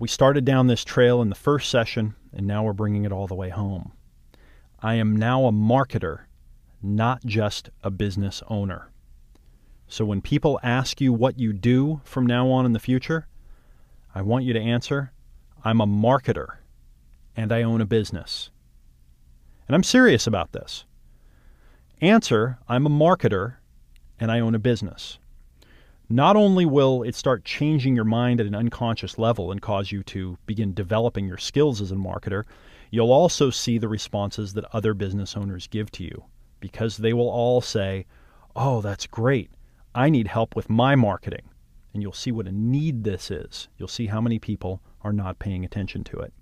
We 0.00 0.08
started 0.08 0.46
down 0.46 0.66
this 0.66 0.82
trail 0.82 1.20
in 1.20 1.28
the 1.28 1.34
first 1.34 1.68
session, 1.68 2.14
and 2.32 2.46
now 2.46 2.62
we're 2.62 2.72
bringing 2.72 3.04
it 3.04 3.12
all 3.12 3.26
the 3.26 3.34
way 3.34 3.50
home. 3.50 3.92
I 4.80 4.94
am 4.94 5.14
now 5.14 5.44
a 5.44 5.52
marketer, 5.52 6.20
not 6.82 7.22
just 7.26 7.68
a 7.84 7.90
business 7.90 8.42
owner. 8.48 8.90
So 9.88 10.06
when 10.06 10.22
people 10.22 10.58
ask 10.62 11.02
you 11.02 11.12
what 11.12 11.38
you 11.38 11.52
do 11.52 12.00
from 12.02 12.24
now 12.24 12.48
on 12.48 12.64
in 12.64 12.72
the 12.72 12.78
future, 12.78 13.28
I 14.14 14.22
want 14.22 14.46
you 14.46 14.54
to 14.54 14.58
answer 14.58 15.12
I'm 15.66 15.82
a 15.82 15.86
marketer 15.86 16.56
and 17.36 17.52
I 17.52 17.62
own 17.62 17.82
a 17.82 17.86
business. 17.86 18.50
And 19.68 19.74
I'm 19.74 19.82
serious 19.82 20.26
about 20.26 20.52
this. 20.52 20.86
Answer 22.00 22.58
I'm 22.66 22.86
a 22.86 22.90
marketer 22.90 23.56
and 24.18 24.32
I 24.32 24.40
own 24.40 24.54
a 24.54 24.58
business. 24.58 25.18
Not 26.12 26.34
only 26.34 26.66
will 26.66 27.04
it 27.04 27.14
start 27.14 27.44
changing 27.44 27.94
your 27.94 28.04
mind 28.04 28.40
at 28.40 28.46
an 28.48 28.54
unconscious 28.56 29.16
level 29.16 29.52
and 29.52 29.62
cause 29.62 29.92
you 29.92 30.02
to 30.04 30.36
begin 30.44 30.74
developing 30.74 31.28
your 31.28 31.38
skills 31.38 31.80
as 31.80 31.92
a 31.92 31.94
marketer, 31.94 32.42
you'll 32.90 33.12
also 33.12 33.48
see 33.48 33.78
the 33.78 33.86
responses 33.86 34.52
that 34.54 34.64
other 34.74 34.92
business 34.92 35.36
owners 35.36 35.68
give 35.68 35.88
to 35.92 36.02
you 36.02 36.24
because 36.58 36.96
they 36.96 37.12
will 37.12 37.30
all 37.30 37.60
say, 37.60 38.06
Oh, 38.56 38.80
that's 38.80 39.06
great. 39.06 39.52
I 39.94 40.10
need 40.10 40.26
help 40.26 40.56
with 40.56 40.68
my 40.68 40.96
marketing. 40.96 41.48
And 41.94 42.02
you'll 42.02 42.12
see 42.12 42.32
what 42.32 42.48
a 42.48 42.52
need 42.52 43.04
this 43.04 43.30
is. 43.30 43.68
You'll 43.78 43.86
see 43.86 44.06
how 44.06 44.20
many 44.20 44.40
people 44.40 44.82
are 45.02 45.12
not 45.12 45.38
paying 45.38 45.64
attention 45.64 46.02
to 46.04 46.18
it. 46.18 46.32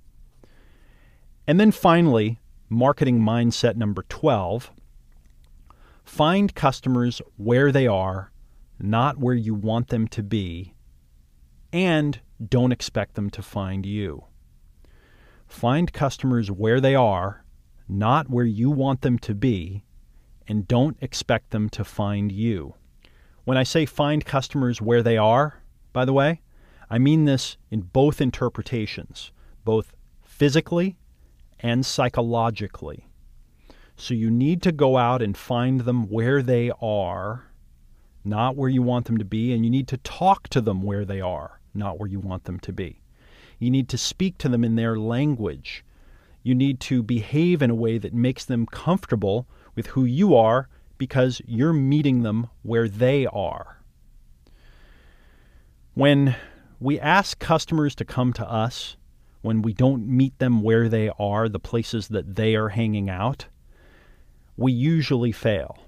And 1.47 1.61
then 1.61 1.73
finally, 1.73 2.41
marketing 2.71 3.21
mindset 3.21 3.77
number 3.77 4.03
12 4.09 4.71
find 6.05 6.55
customers 6.55 7.21
where 7.37 7.71
they 7.71 7.87
are, 7.87 8.33
not 8.79 9.19
where 9.19 9.35
you 9.35 9.55
want 9.55 9.89
them 9.89 10.09
to 10.09 10.23
be, 10.23 10.75
and 11.73 12.21
don't 12.45 12.73
expect 12.73 13.15
them 13.15 13.31
to 13.31 13.43
find 13.43 13.85
you. 13.85 14.25
Find 15.47 15.93
customers 15.93 16.51
where 16.51 16.81
they 16.81 16.95
are, 16.95 17.45
not 17.89 18.29
where 18.29 18.45
you 18.45 18.71
want 18.71 19.01
them 19.01 19.19
to 19.21 19.35
be, 19.35 19.85
and 20.47 20.69
don't 20.69 20.97
expect 21.01 21.51
them 21.51 21.69
to 21.71 21.85
find 21.85 22.31
you. 22.31 22.75
When 23.45 23.57
I 23.57 23.63
say 23.63 23.87
find 23.87 24.25
customers 24.25 24.81
where 24.81 25.03
they 25.03 25.17
are, 25.17 25.63
by 25.93 26.05
the 26.05 26.13
way, 26.13 26.43
I 26.91 26.99
mean 26.99 27.25
this 27.25 27.57
in 27.71 27.81
both 27.81 28.21
interpretations, 28.21 29.33
both 29.65 29.95
physically 30.23 30.97
and 31.61 31.85
psychologically. 31.85 33.09
So 33.97 34.15
you 34.15 34.31
need 34.31 34.63
to 34.63 34.73
go 34.73 34.97
out 34.97 35.23
and 35.23 35.37
find 35.37 35.81
them 35.81 36.09
where 36.09 36.43
they 36.43 36.71
are, 36.81 37.48
not 38.29 38.57
where 38.57 38.69
you 38.69 38.83
want 38.83 39.07
them 39.07 39.19
to 39.19 39.25
be, 39.25 39.53
and 39.53 39.65
you 39.65 39.71
need 39.71 39.89
to 39.89 39.97
talk 39.99 40.49
to 40.49 40.61
them 40.61 40.83
where 40.83 41.05
they 41.05 41.21
are, 41.21 41.61
not 41.75 41.99
where 41.99 42.09
you 42.09 42.21
want 42.21 42.45
them 42.45 42.61
to 42.61 42.73
be. 42.73 43.01
You 43.59 43.71
need 43.71 43.89
to 43.89 43.99
speak 43.99 44.39
to 44.39 44.49
them 44.49 44.65
in 44.65 44.77
their 44.77 44.99
language. 44.99 45.85
You 46.43 46.55
need 46.55 46.81
to 46.81 47.03
behave 47.03 47.63
in 47.63 47.71
a 47.71 47.75
way 47.75 47.99
that 47.99 48.15
makes 48.15 48.45
them 48.45 48.67
comfortable 48.67 49.49
with 49.75 49.89
who 49.89 50.05
you 50.05 50.35
are 50.35 50.69
because 50.97 51.41
you're 51.47 51.73
meeting 51.73 52.23
them 52.23 52.49
where 52.63 52.89
they 52.89 53.27
are. 53.27 53.81
When 55.95 56.37
we 56.81 57.01
ask 57.01 57.39
customers 57.39 57.95
to 57.97 58.05
come 58.05 58.33
to 58.35 58.49
us, 58.49 58.97
when 59.43 59.63
we 59.63 59.73
don't 59.73 60.07
meet 60.07 60.39
them 60.39 60.63
where 60.63 60.89
they 60.89 61.11
are, 61.19 61.49
the 61.49 61.59
places 61.59 62.09
that 62.09 62.37
they 62.37 62.55
are 62.55 62.69
hanging 62.69 63.09
out, 63.09 63.47
we 64.57 64.73
usually 64.73 65.33
fail. 65.33 65.79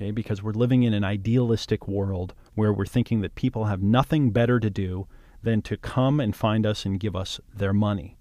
Okay, 0.00 0.12
because 0.12 0.42
we're 0.42 0.52
living 0.52 0.82
in 0.82 0.94
an 0.94 1.04
idealistic 1.04 1.86
world 1.86 2.32
where 2.54 2.72
we're 2.72 2.86
thinking 2.86 3.20
that 3.20 3.34
people 3.34 3.66
have 3.66 3.82
nothing 3.82 4.30
better 4.30 4.58
to 4.58 4.70
do 4.70 5.06
than 5.42 5.60
to 5.60 5.76
come 5.76 6.20
and 6.20 6.34
find 6.34 6.64
us 6.64 6.86
and 6.86 6.98
give 6.98 7.14
us 7.14 7.38
their 7.54 7.74
money. 7.74 8.16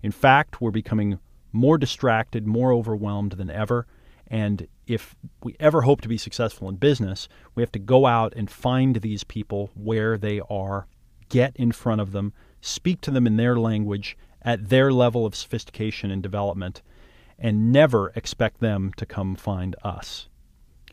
In 0.00 0.12
fact, 0.12 0.60
we're 0.60 0.70
becoming 0.70 1.18
more 1.50 1.76
distracted, 1.76 2.46
more 2.46 2.72
overwhelmed 2.72 3.32
than 3.32 3.50
ever. 3.50 3.84
And 4.28 4.68
if 4.86 5.16
we 5.42 5.56
ever 5.58 5.82
hope 5.82 6.02
to 6.02 6.08
be 6.08 6.18
successful 6.18 6.68
in 6.68 6.76
business, 6.76 7.26
we 7.56 7.64
have 7.64 7.72
to 7.72 7.80
go 7.80 8.06
out 8.06 8.32
and 8.36 8.48
find 8.48 8.96
these 8.96 9.24
people 9.24 9.70
where 9.74 10.16
they 10.16 10.40
are, 10.48 10.86
get 11.30 11.56
in 11.56 11.72
front 11.72 12.00
of 12.00 12.12
them, 12.12 12.32
speak 12.60 13.00
to 13.00 13.10
them 13.10 13.26
in 13.26 13.38
their 13.38 13.58
language, 13.58 14.16
at 14.42 14.68
their 14.68 14.92
level 14.92 15.26
of 15.26 15.34
sophistication 15.34 16.12
and 16.12 16.22
development, 16.22 16.80
and 17.40 17.72
never 17.72 18.12
expect 18.14 18.60
them 18.60 18.92
to 18.96 19.04
come 19.04 19.34
find 19.34 19.74
us. 19.82 20.28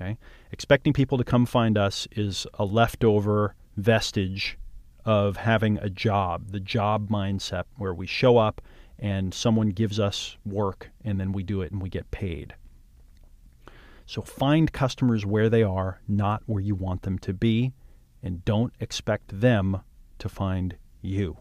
Okay? 0.01 0.17
Expecting 0.51 0.93
people 0.93 1.17
to 1.17 1.23
come 1.23 1.45
find 1.45 1.77
us 1.77 2.07
is 2.11 2.47
a 2.55 2.65
leftover 2.65 3.55
vestige 3.77 4.57
of 5.05 5.37
having 5.37 5.77
a 5.77 5.89
job, 5.89 6.51
the 6.51 6.59
job 6.59 7.09
mindset 7.09 7.63
where 7.77 7.93
we 7.93 8.07
show 8.07 8.37
up 8.37 8.61
and 8.99 9.33
someone 9.33 9.69
gives 9.69 9.99
us 9.99 10.37
work 10.45 10.89
and 11.03 11.19
then 11.19 11.31
we 11.31 11.43
do 11.43 11.61
it 11.61 11.71
and 11.71 11.81
we 11.81 11.89
get 11.89 12.09
paid. 12.11 12.53
So 14.05 14.21
find 14.21 14.71
customers 14.71 15.25
where 15.25 15.49
they 15.49 15.63
are, 15.63 16.01
not 16.07 16.43
where 16.45 16.61
you 16.61 16.75
want 16.75 17.03
them 17.03 17.17
to 17.19 17.33
be, 17.33 17.71
and 18.21 18.43
don't 18.45 18.73
expect 18.79 19.39
them 19.39 19.81
to 20.19 20.29
find 20.29 20.75
you. 21.01 21.37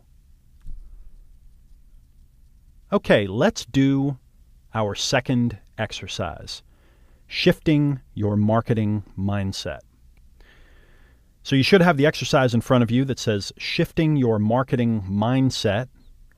Okay, 2.93 3.27
let's 3.27 3.67
do 3.67 4.19
our 4.73 4.95
second 4.95 5.59
exercise 5.77 6.63
shifting 7.33 8.01
your 8.12 8.37
marketing 8.37 9.05
mindset. 9.16 9.78
So 11.45 11.55
you 11.55 11.62
should 11.62 11.81
have 11.81 11.97
the 11.97 12.05
exercise 12.05 12.55
in 12.55 12.61
front 12.61 12.83
of 12.83 12.91
you 12.91 13.05
that 13.05 13.20
says 13.20 13.53
shifting 13.57 14.16
your 14.16 14.41
marketing 14.41 15.05
mindset 15.09 15.87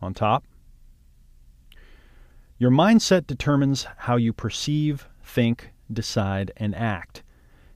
on 0.03 0.13
top. 0.13 0.45
Your 2.59 2.71
mindset 2.71 3.27
determines 3.27 3.87
how 3.97 4.17
you 4.17 4.35
perceive, 4.35 5.09
think, 5.25 5.71
decide, 5.91 6.53
and 6.59 6.75
act. 6.75 7.23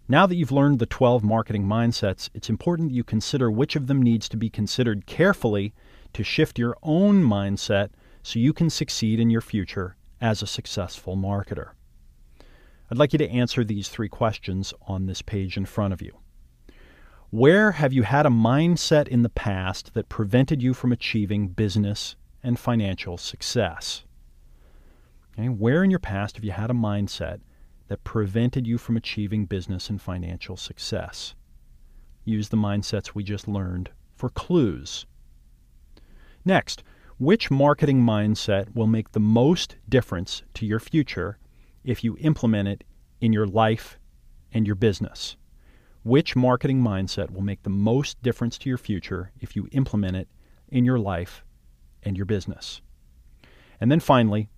Now 0.06 0.26
that 0.26 0.36
you've 0.36 0.52
learned 0.52 0.78
the 0.78 0.84
12 0.84 1.24
marketing 1.24 1.64
mindsets, 1.64 2.28
it's 2.34 2.50
important 2.50 2.90
that 2.90 2.96
you 2.96 3.02
consider 3.02 3.50
which 3.50 3.76
of 3.76 3.86
them 3.86 4.02
needs 4.02 4.28
to 4.28 4.36
be 4.36 4.50
considered 4.50 5.06
carefully 5.06 5.72
to 6.12 6.22
shift 6.22 6.58
your 6.58 6.76
own 6.82 7.24
mindset 7.24 7.88
so 8.22 8.38
you 8.38 8.52
can 8.52 8.68
succeed 8.68 9.18
in 9.18 9.30
your 9.30 9.40
future 9.40 9.96
as 10.20 10.42
a 10.42 10.46
successful 10.46 11.16
marketer. 11.16 11.70
I'd 12.90 12.98
like 12.98 13.12
you 13.12 13.18
to 13.18 13.28
answer 13.28 13.64
these 13.64 13.88
three 13.88 14.08
questions 14.08 14.72
on 14.86 15.06
this 15.06 15.20
page 15.20 15.56
in 15.56 15.64
front 15.64 15.92
of 15.92 16.00
you. 16.00 16.18
Where 17.30 17.72
have 17.72 17.92
you 17.92 18.04
had 18.04 18.26
a 18.26 18.30
mindset 18.30 19.08
in 19.08 19.22
the 19.22 19.28
past 19.28 19.94
that 19.94 20.08
prevented 20.08 20.62
you 20.62 20.72
from 20.72 20.92
achieving 20.92 21.48
business 21.48 22.14
and 22.44 22.56
financial 22.56 23.18
success? 23.18 24.04
Okay, 25.32 25.48
where 25.48 25.82
in 25.82 25.90
your 25.90 25.98
past 25.98 26.36
have 26.36 26.44
you 26.44 26.52
had 26.52 26.70
a 26.70 26.74
mindset 26.74 27.40
that 27.88 28.04
prevented 28.04 28.66
you 28.68 28.78
from 28.78 28.96
achieving 28.96 29.46
business 29.46 29.90
and 29.90 30.00
financial 30.00 30.56
success? 30.56 31.34
Use 32.24 32.48
the 32.50 32.56
mindsets 32.56 33.14
we 33.14 33.24
just 33.24 33.48
learned 33.48 33.90
for 34.14 34.28
clues. 34.28 35.06
Next, 36.44 36.84
which 37.18 37.50
marketing 37.50 38.00
mindset 38.00 38.74
will 38.76 38.86
make 38.86 39.10
the 39.10 39.20
most 39.20 39.74
difference 39.88 40.44
to 40.54 40.64
your 40.64 40.80
future 40.80 41.38
if 41.86 42.04
you 42.04 42.16
implement 42.20 42.68
it 42.68 42.84
in 43.20 43.32
your 43.32 43.46
life 43.46 43.98
and 44.52 44.66
your 44.66 44.76
business? 44.76 45.36
Which 46.02 46.36
marketing 46.36 46.82
mindset 46.82 47.30
will 47.30 47.42
make 47.42 47.62
the 47.62 47.70
most 47.70 48.22
difference 48.22 48.58
to 48.58 48.68
your 48.68 48.78
future 48.78 49.32
if 49.40 49.56
you 49.56 49.68
implement 49.72 50.16
it 50.16 50.28
in 50.68 50.84
your 50.84 50.98
life 50.98 51.44
and 52.02 52.16
your 52.16 52.26
business? 52.26 52.82
And 53.80 53.90
then 53.90 54.00
finally, 54.00 54.48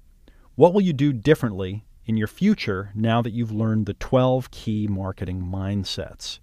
what 0.56 0.74
will 0.74 0.80
you 0.80 0.92
do 0.92 1.12
differently 1.12 1.84
in 2.04 2.16
your 2.16 2.26
future 2.26 2.90
now 2.94 3.22
that 3.22 3.32
you've 3.32 3.52
learned 3.52 3.86
the 3.86 3.94
12 3.94 4.50
key 4.50 4.86
marketing 4.88 5.42
mindsets? 5.42 6.38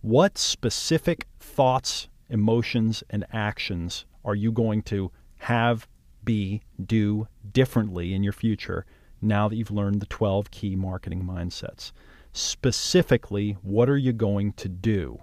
What 0.00 0.38
specific 0.38 1.26
thoughts, 1.38 2.08
emotions, 2.28 3.02
and 3.10 3.26
actions 3.32 4.06
are 4.24 4.34
you 4.34 4.52
going 4.52 4.82
to 4.82 5.10
have, 5.38 5.86
be, 6.24 6.62
do 6.84 7.28
differently 7.52 8.14
in 8.14 8.22
your 8.22 8.32
future 8.32 8.86
now 9.20 9.48
that 9.48 9.56
you've 9.56 9.70
learned 9.70 10.00
the 10.00 10.06
12 10.06 10.50
key 10.50 10.76
marketing 10.76 11.22
mindsets? 11.24 11.92
Specifically, 12.32 13.56
what 13.62 13.88
are 13.88 13.96
you 13.96 14.12
going 14.12 14.52
to 14.54 14.68
do? 14.68 15.20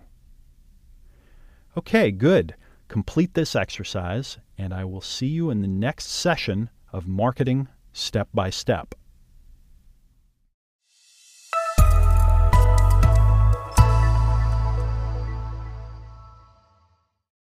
Okay, 1.78 2.12
good. 2.12 2.56
Complete 2.88 3.34
this 3.34 3.56
exercise, 3.56 4.38
and 4.58 4.74
I 4.74 4.84
will 4.86 5.02
see 5.02 5.28
you 5.28 5.50
in 5.50 5.62
the 5.62 5.68
next 5.68 6.08
session 6.08 6.70
of 6.92 7.08
Marketing 7.08 7.68
step 7.94 8.30
by 8.34 8.50
step. 8.50 8.96